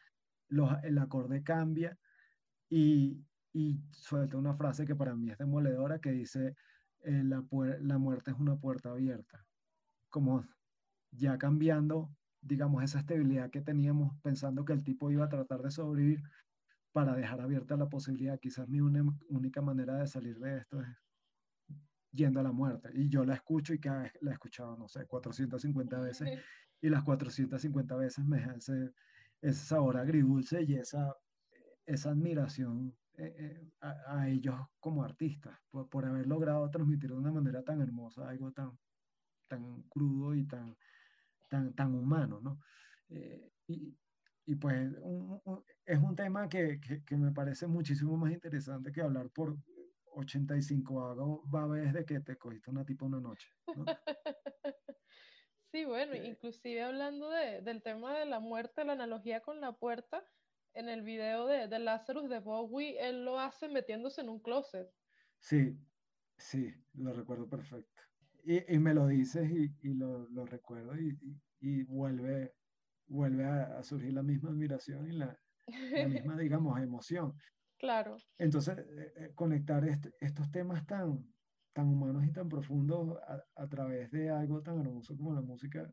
el 0.82 0.98
acorde 0.98 1.42
cambia 1.42 1.98
y, 2.68 3.24
y, 3.54 3.80
suelta 3.90 4.36
una 4.36 4.54
frase 4.54 4.84
que 4.84 4.94
para 4.94 5.16
mí 5.16 5.30
es 5.30 5.38
demoledora 5.38 5.98
que 5.98 6.12
dice, 6.12 6.54
eh, 7.00 7.22
la, 7.24 7.42
la 7.80 7.98
muerte 7.98 8.30
es 8.30 8.36
una 8.38 8.56
puerta 8.56 8.90
abierta. 8.90 9.46
Como 10.10 10.44
ya 11.10 11.38
cambiando, 11.38 12.10
digamos, 12.40 12.82
esa 12.82 13.00
estabilidad 13.00 13.50
que 13.50 13.60
teníamos 13.60 14.12
pensando 14.22 14.64
que 14.64 14.72
el 14.72 14.84
tipo 14.84 15.10
iba 15.10 15.24
a 15.24 15.28
tratar 15.28 15.62
de 15.62 15.70
sobrevivir 15.70 16.22
para 16.92 17.14
dejar 17.14 17.40
abierta 17.40 17.76
la 17.76 17.88
posibilidad. 17.88 18.38
Quizás 18.38 18.68
mi 18.68 18.80
única 18.80 19.62
manera 19.62 19.94
de 19.96 20.06
salir 20.06 20.38
de 20.38 20.58
esto 20.58 20.80
es 20.80 20.88
yendo 22.12 22.40
a 22.40 22.42
la 22.42 22.52
muerte. 22.52 22.90
Y 22.94 23.08
yo 23.08 23.24
la 23.24 23.34
escucho 23.34 23.74
y 23.74 23.80
cada 23.80 24.02
vez 24.02 24.12
la 24.20 24.30
he 24.30 24.34
escuchado, 24.34 24.76
no 24.76 24.88
sé, 24.88 25.06
450 25.06 26.00
veces. 26.00 26.28
Y 26.80 26.90
las 26.90 27.02
450 27.02 27.96
veces 27.96 28.24
me 28.24 28.38
hace 28.44 28.92
ese 29.42 29.66
sabor 29.66 29.96
agridulce 29.96 30.62
y 30.62 30.76
esa, 30.76 31.12
esa 31.86 32.10
admiración 32.10 32.96
eh, 33.14 33.34
eh, 33.36 33.70
a, 33.80 34.28
ellos 34.28 34.54
como 34.78 35.02
artistas, 35.02 35.58
por, 35.70 35.88
por, 35.88 36.04
haber 36.04 36.28
logrado 36.28 36.70
transmitir 36.70 37.10
de 37.10 37.16
una 37.16 37.32
manera 37.32 37.64
tan 37.64 37.80
hermosa 37.80 38.28
algo 38.28 38.52
tan, 38.52 38.78
tan 39.48 39.82
crudo 39.88 40.36
y 40.36 40.46
tan, 40.46 40.76
tan, 41.48 41.74
tan 41.74 41.94
humano, 41.94 42.40
¿no? 42.40 42.60
Eh, 43.08 43.50
y, 43.66 43.96
y, 44.46 44.54
pues 44.56 44.92
es 45.84 45.98
un 45.98 46.16
tema 46.16 46.48
que, 46.48 46.80
que, 46.80 47.04
que, 47.04 47.16
me 47.16 47.32
parece 47.32 47.66
muchísimo 47.66 48.16
más 48.16 48.32
interesante 48.32 48.92
que 48.92 49.02
hablar 49.02 49.30
por 49.30 49.56
85 50.18 51.04
hago 51.04 51.44
va 51.48 51.64
a 51.64 51.66
ver 51.66 51.92
de 51.92 52.04
que 52.04 52.20
te 52.20 52.36
cogiste 52.36 52.70
una 52.70 52.84
tipo 52.84 53.06
una 53.06 53.20
noche. 53.20 53.48
¿no? 53.76 53.84
sí, 55.72 55.84
bueno, 55.84 56.14
inclusive 56.14 56.82
hablando 56.82 57.30
de, 57.30 57.62
del 57.62 57.82
tema 57.82 58.18
de 58.18 58.26
la 58.26 58.40
muerte, 58.40 58.84
la 58.84 58.92
analogía 58.92 59.40
con 59.40 59.60
la 59.60 59.72
puerta, 59.72 60.24
en 60.74 60.88
el 60.88 61.02
video 61.02 61.46
de, 61.46 61.66
de 61.66 61.78
Lazarus 61.78 62.28
de 62.28 62.40
Bowie, 62.40 62.98
él 63.00 63.24
lo 63.24 63.40
hace 63.40 63.68
metiéndose 63.68 64.20
en 64.20 64.28
un 64.28 64.40
closet. 64.40 64.88
Sí, 65.38 65.76
sí, 66.36 66.72
lo 66.94 67.12
recuerdo 67.12 67.48
perfecto. 67.48 68.07
Y, 68.48 68.64
y 68.74 68.78
me 68.78 68.94
lo 68.94 69.06
dices 69.06 69.50
y, 69.50 69.70
y 69.82 69.92
lo, 69.92 70.26
lo, 70.30 70.46
recuerdo 70.46 70.94
y, 70.98 71.82
vuelve, 71.82 72.54
vuelve 73.06 73.44
a, 73.44 73.78
a, 73.78 73.82
surgir 73.82 74.14
la 74.14 74.22
misma 74.22 74.48
admiración 74.48 75.06
y 75.06 75.12
la, 75.12 75.38
la 75.66 76.08
misma, 76.08 76.34
digamos, 76.38 76.80
emoción. 76.80 77.34
Claro. 77.78 78.16
Entonces, 78.38 78.78
eh, 78.78 79.12
eh, 79.16 79.32
conectar 79.34 79.86
este, 79.86 80.14
estos 80.18 80.50
temas 80.50 80.86
tan, 80.86 81.22
tan 81.74 81.88
humanos 81.88 82.24
y 82.24 82.32
tan 82.32 82.48
profundos 82.48 83.18
a, 83.28 83.44
a, 83.62 83.68
través 83.68 84.10
de 84.12 84.30
algo 84.30 84.62
tan 84.62 84.80
hermoso 84.80 85.14
como 85.14 85.34
la 85.34 85.42
música, 85.42 85.86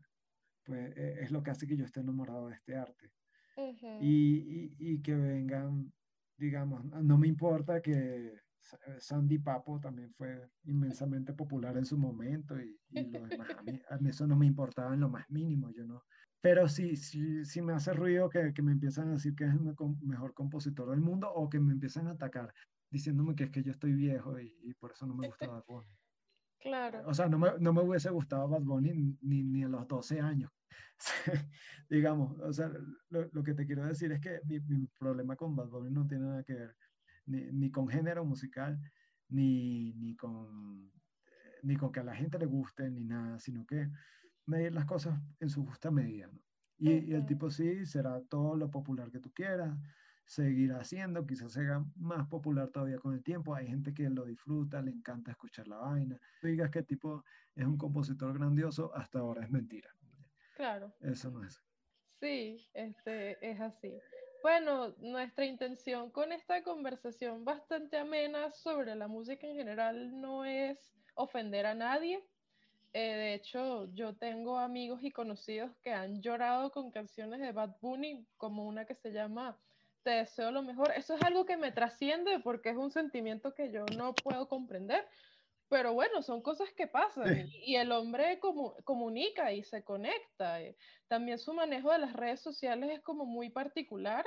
pues 0.64 0.96
eh, 0.96 1.18
es 1.24 1.32
lo 1.32 1.44
que 1.44 1.52
hace 1.52 1.68
que 1.68 1.76
yo 1.76 1.84
esté 1.84 2.00
enamorado 2.00 2.48
de 2.48 2.56
este 2.56 2.78
arte. 2.78 3.12
Uh 3.58 3.74
-huh. 3.74 3.98
y, 4.00 4.76
y, 4.80 4.94
y, 4.94 5.02
que 5.02 5.14
vengan, 5.14 5.92
digamos, 6.38 6.86
no 6.86 7.18
me 7.18 7.28
importa 7.28 7.82
que 7.82 8.34
Sandy 9.00 9.40
Papo 9.40 9.80
también 9.80 10.14
fue 10.14 10.50
inmensamente 10.64 11.34
popular 11.34 11.78
en 11.78 11.86
su 11.86 11.98
momento 11.98 12.60
y, 12.60 12.80
y 12.90 13.12
lo 13.12 13.26
demás. 13.28 13.50
A 13.58 13.62
mí, 13.64 13.82
a 13.90 13.98
mí, 13.98 14.10
eso 14.10 14.28
no 14.28 14.36
me 14.36 14.46
importaba 14.46 14.94
en 14.94 15.02
lo 15.02 15.10
más 15.10 15.30
mínimo. 15.30 15.72
Yo 15.72 15.86
no, 15.86 16.04
pero 16.46 16.68
sí, 16.70 16.96
sí, 16.96 17.44
sí 17.44 17.62
me 17.62 17.74
hace 17.74 17.92
ruido 17.94 18.30
que, 18.30 18.54
que 18.54 18.62
me 18.62 18.72
empiezan 18.72 19.10
a 19.10 19.14
decir 19.14 19.34
que 19.36 19.46
es 19.46 19.50
el 19.52 19.62
mejor 20.02 20.34
compositor 20.36 20.92
del 20.92 21.02
mundo 21.02 21.28
o 21.34 21.50
que 21.50 21.60
me 21.60 21.74
empiezan 21.74 22.08
a 22.08 22.12
atacar 22.12 22.54
diciéndome 22.92 23.36
que 23.36 23.46
es 23.46 23.50
que 23.50 23.64
yo 23.64 23.72
estoy 23.72 23.94
viejo 23.94 24.40
y, 24.40 24.56
y 24.62 24.74
por 24.76 24.92
eso 24.92 25.08
no 25.08 25.16
me 25.16 25.28
gusta 25.28 25.48
Bad 25.48 25.64
Bunny. 25.68 25.90
Claro. 26.60 27.04
O 27.06 27.14
sea, 27.14 27.28
no 27.28 27.38
me, 27.38 27.50
no 27.60 27.74
me 27.74 27.82
hubiese 27.84 28.10
gustado 28.10 28.48
Bad 28.48 28.62
Bunny 28.62 29.18
ni, 29.22 29.44
ni 29.44 29.64
a 29.64 29.68
los 29.68 29.88
12 29.88 30.20
años. 30.20 30.52
Digamos, 31.90 32.40
o 32.40 32.52
sea, 32.54 32.72
lo, 33.10 33.30
lo, 33.32 33.44
que 33.44 33.54
te 33.54 33.68
quiero 33.68 33.86
decir 33.86 34.12
es 34.12 34.20
que 34.20 34.40
mi, 34.46 34.60
mi, 34.62 34.88
problema 35.00 35.36
con 35.36 35.56
Bad 35.56 35.68
Bunny 35.68 35.92
no 35.92 36.08
tiene 36.08 36.26
nada 36.26 36.44
que 36.44 36.54
ver 36.54 36.76
ni, 37.26 37.52
ni 37.52 37.72
con 37.72 37.88
género 37.88 38.26
musical, 38.26 38.80
ni, 39.30 39.94
ni, 39.94 40.16
con, 40.16 40.92
ni 41.64 41.76
con 41.76 41.92
que 41.92 42.00
a 42.00 42.04
la 42.04 42.16
gente 42.16 42.40
le 42.40 42.46
guste, 42.46 42.90
ni 42.90 43.04
nada, 43.04 43.40
sino 43.40 43.66
que 43.66 43.90
medir 44.46 44.74
las 44.74 44.86
cosas 44.86 45.20
en 45.40 45.50
su 45.50 45.66
justa 45.66 45.92
medida, 45.92 46.28
¿no? 46.28 46.40
Y, 46.78 47.14
el 47.14 47.26
tipo 47.26 47.50
sí 47.50 47.86
será 47.86 48.22
todo 48.24 48.56
lo 48.56 48.70
popular 48.70 49.10
que 49.10 49.20
tú 49.20 49.32
quieras, 49.34 49.78
seguirá 50.26 50.80
haciendo, 50.80 51.26
quizás 51.26 51.54
sea 51.54 51.86
más 51.96 52.28
popular 52.28 52.70
todavía 52.70 52.98
con 52.98 53.14
el 53.14 53.24
tiempo, 53.24 53.56
hay 53.56 53.68
gente 53.68 53.94
que 53.94 54.10
lo 54.10 54.26
disfruta, 54.26 54.82
le 54.82 54.92
encanta 54.92 55.32
escuchar 55.32 55.68
la 55.68 55.78
vaina. 55.78 56.20
Tú 56.42 56.48
digas 56.48 56.70
que 56.70 56.80
el 56.80 56.86
tipo 56.86 57.24
es 57.56 57.66
un 57.66 57.78
compositor 57.78 58.38
grandioso, 58.38 58.94
hasta 58.94 59.20
ahora 59.20 59.44
es 59.44 59.52
mentira. 59.52 59.90
Claro. 60.56 60.94
Eso 61.00 61.32
no 61.32 61.44
es. 61.44 61.62
Sí, 62.20 62.58
este, 62.74 63.38
es 63.48 63.60
así. 63.62 63.94
Bueno, 64.46 64.94
nuestra 65.00 65.44
intención 65.44 66.12
con 66.12 66.32
esta 66.32 66.62
conversación 66.62 67.44
bastante 67.44 67.98
amena 67.98 68.52
sobre 68.52 68.94
la 68.96 69.08
música 69.08 69.48
en 69.48 69.56
general 69.56 70.22
no 70.22 70.46
es 70.46 70.78
ofender 71.16 71.66
a 71.66 71.74
nadie, 71.74 72.24
eh, 72.94 73.16
de 73.16 73.34
hecho, 73.34 73.92
yo 73.96 74.16
tengo 74.16 74.60
amigos 74.60 75.00
y 75.02 75.10
conocidos 75.10 75.72
que 75.82 75.94
han 75.94 76.22
llorado 76.22 76.72
con 76.72 76.92
canciones 76.92 77.40
de 77.40 77.54
Bad 77.54 77.78
Bunny, 77.82 78.24
como 78.38 78.68
una 78.68 78.86
que 78.86 78.94
se 78.94 79.12
llama 79.12 79.58
Te 80.04 80.12
deseo 80.12 80.52
lo 80.52 80.62
mejor. 80.62 80.92
Eso 80.96 81.16
es 81.16 81.24
algo 81.24 81.48
que 81.48 81.58
me 81.58 81.72
trasciende 81.72 82.40
porque 82.40 82.70
es 82.70 82.78
un 82.78 82.92
sentimiento 82.92 83.56
que 83.56 83.72
yo 83.72 83.84
no 83.98 84.14
puedo 84.14 84.48
comprender. 84.48 85.08
Pero 85.68 85.94
bueno, 85.94 86.22
son 86.22 86.42
cosas 86.42 86.72
que 86.74 86.88
pasan 86.88 87.48
sí. 87.48 87.64
y, 87.66 87.76
el 87.76 87.92
hombre 87.92 88.40
comu 88.40 88.74
comunica 88.84 89.52
y 89.52 89.64
se 89.64 89.84
conecta. 89.84 90.60
También 91.08 91.40
su 91.40 91.54
manejo 91.54 91.92
de 91.92 92.00
las 92.00 92.14
redes 92.14 92.42
sociales 92.42 92.92
es 92.92 93.02
como 93.02 93.26
muy 93.26 93.50
particular 93.50 94.26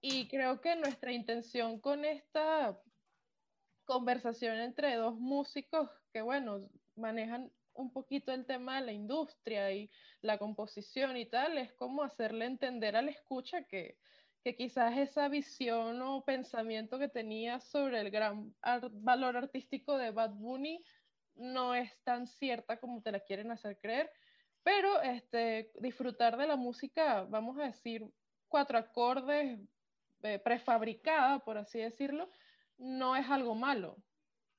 y 0.00 0.28
creo 0.28 0.60
que 0.60 0.76
nuestra 0.76 1.12
intención 1.12 1.80
con 1.80 2.04
esta 2.04 2.78
conversación 3.84 4.58
entre 4.58 4.96
dos 4.96 5.16
músicos 5.18 5.88
que, 6.12 6.20
bueno, 6.20 6.68
manejan 6.96 7.50
un 7.72 7.92
poquito 7.92 8.32
el 8.32 8.46
tema 8.46 8.80
de 8.80 8.86
la 8.86 8.92
industria 8.92 9.72
y 9.72 9.90
la 10.20 10.38
composición 10.38 11.16
y 11.16 11.26
tal, 11.26 11.58
es 11.58 11.72
como 11.74 12.02
hacerle 12.02 12.46
entender 12.46 12.96
al 12.96 13.08
escucha 13.08 13.64
que, 13.64 13.98
que 14.46 14.54
quizás 14.54 14.96
esa 14.96 15.28
visión 15.28 16.00
o 16.02 16.24
pensamiento 16.24 17.00
que 17.00 17.08
tenía 17.08 17.58
sobre 17.58 18.00
el 18.00 18.12
gran 18.12 18.54
art 18.62 18.92
valor 18.92 19.36
artístico 19.36 19.98
de 19.98 20.12
Bad 20.12 20.34
Bunny 20.34 20.84
no 21.34 21.74
es 21.74 21.90
tan 22.04 22.28
cierta 22.28 22.78
como 22.78 23.02
te 23.02 23.10
la 23.10 23.18
quieren 23.18 23.50
hacer 23.50 23.76
creer, 23.80 24.08
pero 24.62 25.02
este, 25.02 25.72
disfrutar 25.80 26.36
de 26.36 26.46
la 26.46 26.54
música, 26.54 27.24
vamos 27.24 27.58
a 27.58 27.64
decir, 27.64 28.06
cuatro 28.46 28.78
acordes 28.78 29.58
eh, 30.22 30.38
prefabricada, 30.38 31.40
por 31.40 31.58
así 31.58 31.80
decirlo, 31.80 32.30
no 32.78 33.16
es 33.16 33.28
algo 33.28 33.56
malo. 33.56 33.96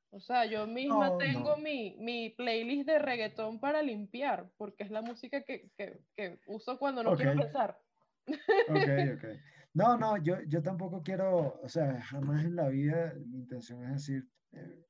O 0.09 0.19
sea, 0.19 0.43
yo 0.43 0.67
misma 0.67 1.11
no, 1.11 1.17
tengo 1.17 1.55
no. 1.55 1.63
Mi, 1.63 1.95
mi, 1.97 2.31
playlist 2.31 2.87
de 2.87 2.99
reggaetón 2.99 3.61
para 3.61 3.81
limpiar, 3.81 4.49
porque 4.57 4.83
es 4.83 4.91
la 4.91 5.01
música 5.01 5.43
que, 5.45 5.69
que, 5.77 6.01
que 6.13 6.41
uso 6.47 6.77
cuando 6.77 7.03
no 7.03 7.11
okay. 7.11 7.27
quiero 7.27 7.41
pensar. 7.41 7.79
Ok, 8.27 8.35
ok. 9.15 9.39
No, 9.77 9.95
no, 9.95 10.17
yo, 10.17 10.41
yo 10.47 10.63
tampoco 10.63 11.03
quiero, 11.03 11.59
o 11.61 11.69
sea, 11.69 12.01
jamás 12.01 12.43
en 12.43 12.55
la 12.55 12.67
vida 12.69 13.13
mi 13.27 13.37
intención 13.37 13.83
es 13.83 13.91
decir 13.91 14.27
eh, 14.51 14.85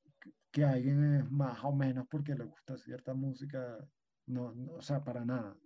que 0.49 0.63
alguien 0.63 1.15
es 1.15 1.29
más 1.29 1.59
o 1.65 1.73
menos 1.73 2.07
porque 2.09 2.35
le 2.35 2.45
gusta 2.45 2.77
cierta 2.77 3.13
música, 3.13 3.77
no, 4.27 4.53
no 4.53 4.75
o 4.75 4.81
sea, 4.81 5.03
para 5.03 5.25
nada. 5.25 5.57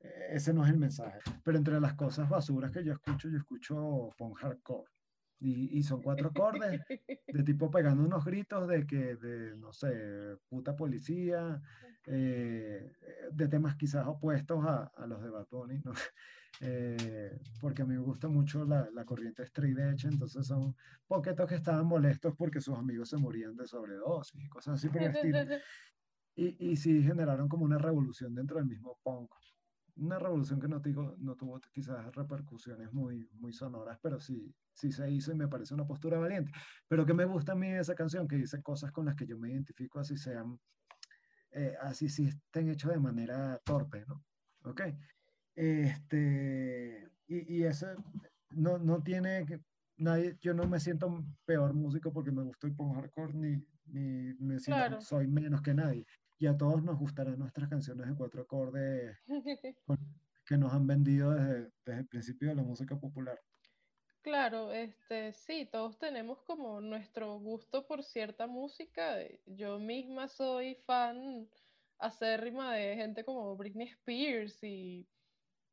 eh, 0.00 0.28
ese 0.32 0.52
no 0.54 0.64
es 0.64 0.70
el 0.70 0.78
mensaje. 0.78 1.18
Pero 1.44 1.58
entre 1.58 1.80
las 1.80 1.94
cosas 1.94 2.28
basuras 2.28 2.70
que 2.70 2.84
yo 2.84 2.92
escucho, 2.94 3.28
yo 3.28 3.38
escucho 3.38 4.10
punk 4.16 4.38
hardcore. 4.38 4.90
Y, 5.40 5.78
y, 5.78 5.82
son 5.84 6.02
cuatro 6.02 6.28
acordes 6.30 6.80
de 7.28 7.42
tipo 7.44 7.70
pegando 7.70 8.02
unos 8.04 8.24
gritos 8.24 8.66
de 8.68 8.86
que, 8.86 9.16
de, 9.16 9.56
no 9.56 9.72
sé, 9.72 10.36
puta 10.48 10.74
policía, 10.76 11.60
eh, 12.06 12.92
de 13.32 13.48
temas 13.48 13.76
quizás 13.76 14.06
opuestos 14.06 14.64
a, 14.66 14.84
a 14.96 15.06
los 15.06 15.22
de 15.22 15.30
Bad 15.30 15.46
Bunny, 15.50 15.80
¿no? 15.84 15.92
Eh, 16.60 17.38
porque 17.60 17.82
a 17.82 17.84
mí 17.84 17.94
me 17.94 18.00
gusta 18.00 18.28
mucho 18.28 18.64
la, 18.64 18.88
la 18.92 19.04
corriente 19.04 19.44
straight 19.44 19.78
edge, 19.78 20.06
entonces 20.06 20.46
son 20.46 20.74
poquetos 21.06 21.48
que 21.48 21.54
estaban 21.54 21.86
molestos 21.86 22.34
porque 22.36 22.60
sus 22.60 22.76
amigos 22.76 23.10
se 23.10 23.16
morían 23.16 23.54
de 23.54 23.66
sobredosis 23.66 24.42
y 24.44 24.48
cosas 24.48 24.74
así 24.74 24.88
por 24.88 25.02
el 25.02 25.14
estilo. 25.14 25.38
Y, 26.34 26.70
y 26.70 26.76
sí 26.76 27.02
generaron 27.02 27.48
como 27.48 27.64
una 27.64 27.78
revolución 27.78 28.32
dentro 28.32 28.58
del 28.58 28.66
mismo 28.66 29.00
punk. 29.02 29.34
Una 29.96 30.20
revolución 30.20 30.60
que 30.60 30.68
no, 30.68 30.78
digo, 30.78 31.16
no 31.18 31.34
tuvo 31.34 31.58
quizás 31.72 32.14
repercusiones 32.14 32.92
muy, 32.92 33.28
muy 33.40 33.52
sonoras, 33.52 33.98
pero 34.00 34.20
sí, 34.20 34.54
sí 34.72 34.92
se 34.92 35.10
hizo 35.10 35.32
y 35.32 35.34
me 35.34 35.48
parece 35.48 35.74
una 35.74 35.84
postura 35.84 36.16
valiente. 36.16 36.52
Pero 36.86 37.04
que 37.04 37.12
me 37.12 37.24
gusta 37.24 37.52
a 37.52 37.56
mí 37.56 37.66
esa 37.72 37.96
canción, 37.96 38.28
que 38.28 38.36
dice 38.36 38.62
cosas 38.62 38.92
con 38.92 39.06
las 39.06 39.16
que 39.16 39.26
yo 39.26 39.36
me 39.36 39.50
identifico, 39.50 39.98
así 39.98 40.16
sean, 40.16 40.60
eh, 41.50 41.74
así 41.80 42.08
sí 42.08 42.28
estén 42.28 42.68
hechos 42.68 42.92
de 42.92 43.00
manera 43.00 43.60
torpe, 43.64 44.04
¿no? 44.06 44.24
¿Ok? 44.62 44.82
Este, 45.58 47.08
y, 47.26 47.58
y 47.58 47.64
eso 47.64 47.88
no, 48.50 48.78
no 48.78 49.02
tiene 49.02 49.44
que, 49.44 49.58
nadie, 49.96 50.36
yo 50.40 50.54
no 50.54 50.68
me 50.68 50.78
siento 50.80 51.24
peor 51.44 51.74
músico 51.74 52.12
porque 52.12 52.30
me 52.30 52.44
gustó 52.44 52.68
el 52.68 52.76
punk 52.76 52.94
hardcore, 52.96 53.34
ni, 53.34 53.56
ni 53.86 54.34
me 54.38 54.60
siento, 54.60 54.84
Claro. 54.86 55.00
soy 55.00 55.26
menos 55.26 55.60
que 55.62 55.74
nadie. 55.74 56.04
Y 56.38 56.46
a 56.46 56.56
todos 56.56 56.82
nos 56.84 56.96
gustarán 56.98 57.38
nuestras 57.40 57.68
canciones 57.68 58.06
de 58.08 58.14
cuatro 58.14 58.42
acordes 58.42 59.16
con- 59.86 59.98
que 60.46 60.56
nos 60.58 60.72
han 60.72 60.86
vendido 60.86 61.32
desde, 61.34 61.70
desde 61.84 62.00
el 62.00 62.08
principio 62.08 62.48
de 62.50 62.54
la 62.56 62.62
música 62.64 62.98
popular. 62.98 63.38
Claro, 64.20 64.72
este, 64.72 65.32
sí, 65.32 65.66
todos 65.66 65.98
tenemos 65.98 66.42
como 66.42 66.80
nuestro 66.80 67.38
gusto 67.38 67.86
por 67.86 68.02
cierta 68.04 68.46
música. 68.46 69.16
Yo 69.46 69.78
misma 69.78 70.28
soy 70.28 70.74
fan 70.74 71.48
acérrima 71.98 72.74
de 72.74 72.96
gente 72.96 73.24
como 73.24 73.56
Britney 73.56 73.88
Spears 73.88 74.62
y 74.62 75.08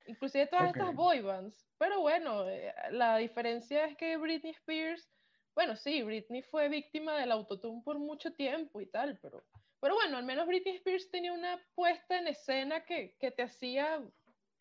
inclusive 0.08 0.48
todas 0.48 0.70
estas 0.72 0.88
Ok. 0.88 0.96
boy 0.96 1.22
bands. 1.22 1.68
Pero 1.78 2.02
bueno, 2.02 2.48
eh, 2.50 2.74
la 2.92 3.18
diferencia 3.18 3.86
es 3.86 3.98
que 3.98 4.18
Britney 4.18 4.52
Spears, 4.52 5.12
bueno, 5.56 5.76
sí, 5.76 6.04
Britney 6.04 6.42
fue 6.44 6.70
víctima 6.70 7.18
del 7.18 7.32
autotune 7.32 7.82
por 7.84 8.00
mucho 8.00 8.34
tiempo 8.34 8.82
y 8.82 8.88
tal, 8.88 9.20
pero, 9.22 9.46
pero 9.80 9.96
bueno, 9.96 10.18
al 10.18 10.24
menos 10.26 10.48
Britney 10.48 10.76
Spears 10.76 11.10
tenía 11.10 11.34
una 11.34 11.60
puesta 11.76 12.18
en 12.20 12.28
escena 12.28 12.86
que, 12.86 13.16
que 13.20 13.32
te 13.32 13.44
hacía 13.44 14.02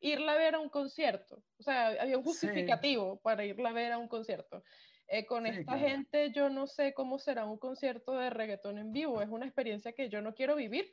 irla 0.00 0.32
a 0.32 0.36
ver 0.36 0.54
a 0.54 0.60
un 0.60 0.68
concierto. 0.68 1.42
O 1.58 1.62
sea, 1.62 1.88
había 1.88 2.18
un 2.18 2.24
Sí. 2.24 2.24
justificativo 2.24 3.20
para 3.22 3.44
irla 3.44 3.70
a 3.70 3.72
ver 3.72 3.92
a 3.92 3.98
un 3.98 4.08
concierto. 4.08 4.62
Eh, 5.06 5.26
con 5.26 5.46
Sí, 5.46 5.50
esta 5.58 5.64
claro. 5.64 5.78
gente 5.78 6.32
yo 6.32 6.48
no 6.50 6.66
sé 6.66 6.94
cómo 6.94 7.18
será 7.18 7.44
un 7.46 7.58
concierto 7.58 8.12
de 8.12 8.30
reggaetón 8.30 8.78
en 8.78 8.92
vivo. 8.92 9.22
Es 9.22 9.28
una 9.28 9.46
experiencia 9.46 9.92
que 9.92 10.08
yo 10.10 10.20
no 10.22 10.34
quiero 10.34 10.56
vivir, 10.56 10.90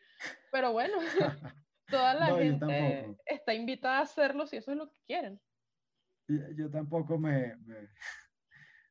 pero 0.49 0.71
bueno, 0.73 0.97
toda 1.91 2.13
la 2.15 2.29
No, 2.29 2.37
gente 2.37 3.17
está 3.25 3.53
invitada 3.53 3.99
a 3.99 4.01
hacerlo 4.01 4.47
si 4.47 4.57
eso 4.57 4.71
es 4.71 4.77
lo 4.77 4.89
que 4.89 4.97
quieren. 5.05 5.39
Y 6.27 6.55
Yo 6.55 6.69
tampoco 6.69 7.17
me, 7.19 7.55
me- 7.57 7.83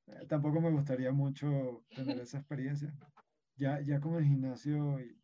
eh, 0.06 0.26
tampoco 0.28 0.60
me 0.60 0.70
gustaría 0.70 1.12
mucho 1.12 1.84
tener 1.94 2.20
esa 2.20 2.38
experiencia. 2.38 2.92
Ya, 3.56 3.80
ya 3.80 4.00
con 4.00 4.14
el 4.16 4.24
gimnasio 4.24 5.00
y, 5.00 5.20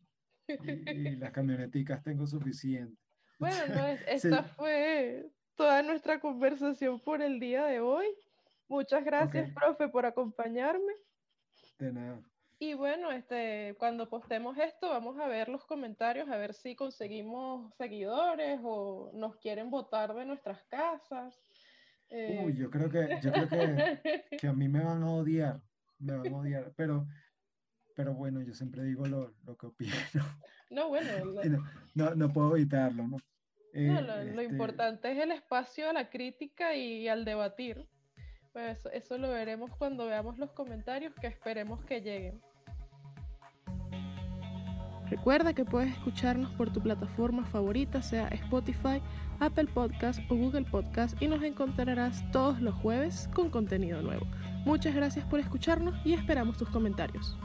y- 0.47 0.89
y 0.89 1.15
las 1.17 1.31
camioneticas 1.31 2.03
tengo 2.03 2.25
suficiente. 2.27 3.01
Bueno, 3.39 3.67
no, 3.67 3.87
es- 3.87 3.99
Sí. 4.21 4.27
esta 4.27 4.43
fue 4.43 5.31
toda 5.55 5.83
nuestra 5.83 6.19
conversación 6.19 6.99
por 6.99 7.21
el 7.21 7.39
día 7.39 7.65
de 7.65 7.79
hoy. 7.79 8.07
Muchas 8.67 9.03
gracias, 9.05 9.49
profe, 9.53 9.87
por 9.87 10.05
acompañarme. 10.05 10.93
De 11.79 11.91
nada. 11.93 12.21
Y 12.59 12.73
bueno, 12.73 13.11
este, 13.11 13.75
cuando 13.77 14.09
postemos 14.09 14.57
esto, 14.57 14.89
vamos 14.89 15.19
a 15.19 15.27
ver 15.27 15.47
los 15.47 15.63
comentarios, 15.65 16.27
a 16.29 16.37
ver 16.37 16.53
si 16.55 16.75
conseguimos 16.75 17.73
seguidores 17.75 18.59
o 18.63 19.11
nos 19.13 19.35
quieren 19.37 19.69
votar 19.69 20.13
de 20.15 20.25
nuestras 20.25 20.63
casas. 20.63 21.39
Eh, 22.09 22.41
Uy, 22.43 22.55
yo 22.55 22.71
creo 22.71 22.89
que, 22.89 23.19
yo 23.21 23.31
creo 23.31 23.49
que, 23.49 24.37
que 24.37 24.47
a 24.47 24.53
mí 24.53 24.67
me 24.67 24.83
van 24.83 25.03
a 25.03 25.11
odiar, 25.11 25.61
me 25.99 26.17
van 26.17 26.33
a 26.33 26.37
odiar, 26.39 26.73
pero, 26.75 27.05
pero 27.95 28.13
bueno, 28.15 28.41
yo 28.41 28.53
siempre 28.55 28.83
digo 28.83 29.05
lo, 29.05 29.33
lo 29.45 29.55
que 29.55 29.67
opino 29.67 29.93
No, 30.71 30.89
bueno, 30.89 31.25
lo, 31.25 31.43
no, 31.43 31.63
no, 31.93 32.15
no 32.15 32.33
puedo 32.33 32.55
evitarlo, 32.57 33.03
¿no? 33.03 33.17
no, 33.17 33.19
Eh, 33.73 34.01
lo- 34.01 34.23
lo 34.23 34.41
este, 34.41 34.43
importante 34.43 35.11
es 35.11 35.19
el 35.19 35.31
espacio 35.31 35.89
a 35.89 35.93
la 35.93 36.09
crítica 36.09 36.75
y 36.75 37.07
al 37.07 37.23
debatir. 37.23 37.87
Pues 38.51 38.79
eso, 38.79 38.89
eso 38.91 39.17
lo 39.19 39.29
veremos 39.29 39.69
cuando 39.77 40.07
veamos 40.07 40.39
los 40.39 40.51
comentarios 40.53 41.13
que 41.21 41.27
esperemos 41.27 41.85
que 41.85 42.01
lleguen. 42.01 42.41
Recuerda 45.09 45.53
que 45.53 45.65
puedes 45.65 45.91
escucharnos 45.93 46.51
por 46.51 46.71
tu 46.71 46.81
plataforma 46.81 47.45
favorita, 47.45 48.01
sea 48.01 48.27
Spotify, 48.27 49.01
Apple 49.39 49.67
Podcast 49.73 50.19
o 50.29 50.35
Google 50.35 50.65
Podcast, 50.65 51.21
y 51.21 51.27
nos 51.27 51.43
encontrarás 51.43 52.29
todos 52.31 52.61
los 52.61 52.75
jueves 52.75 53.29
con 53.33 53.49
contenido 53.49 54.01
nuevo. 54.01 54.27
Muchas 54.65 54.93
gracias 54.93 55.25
por 55.25 55.39
escucharnos 55.39 55.95
y 56.05 56.13
esperamos 56.13 56.57
tus 56.57 56.69
comentarios. 56.69 57.37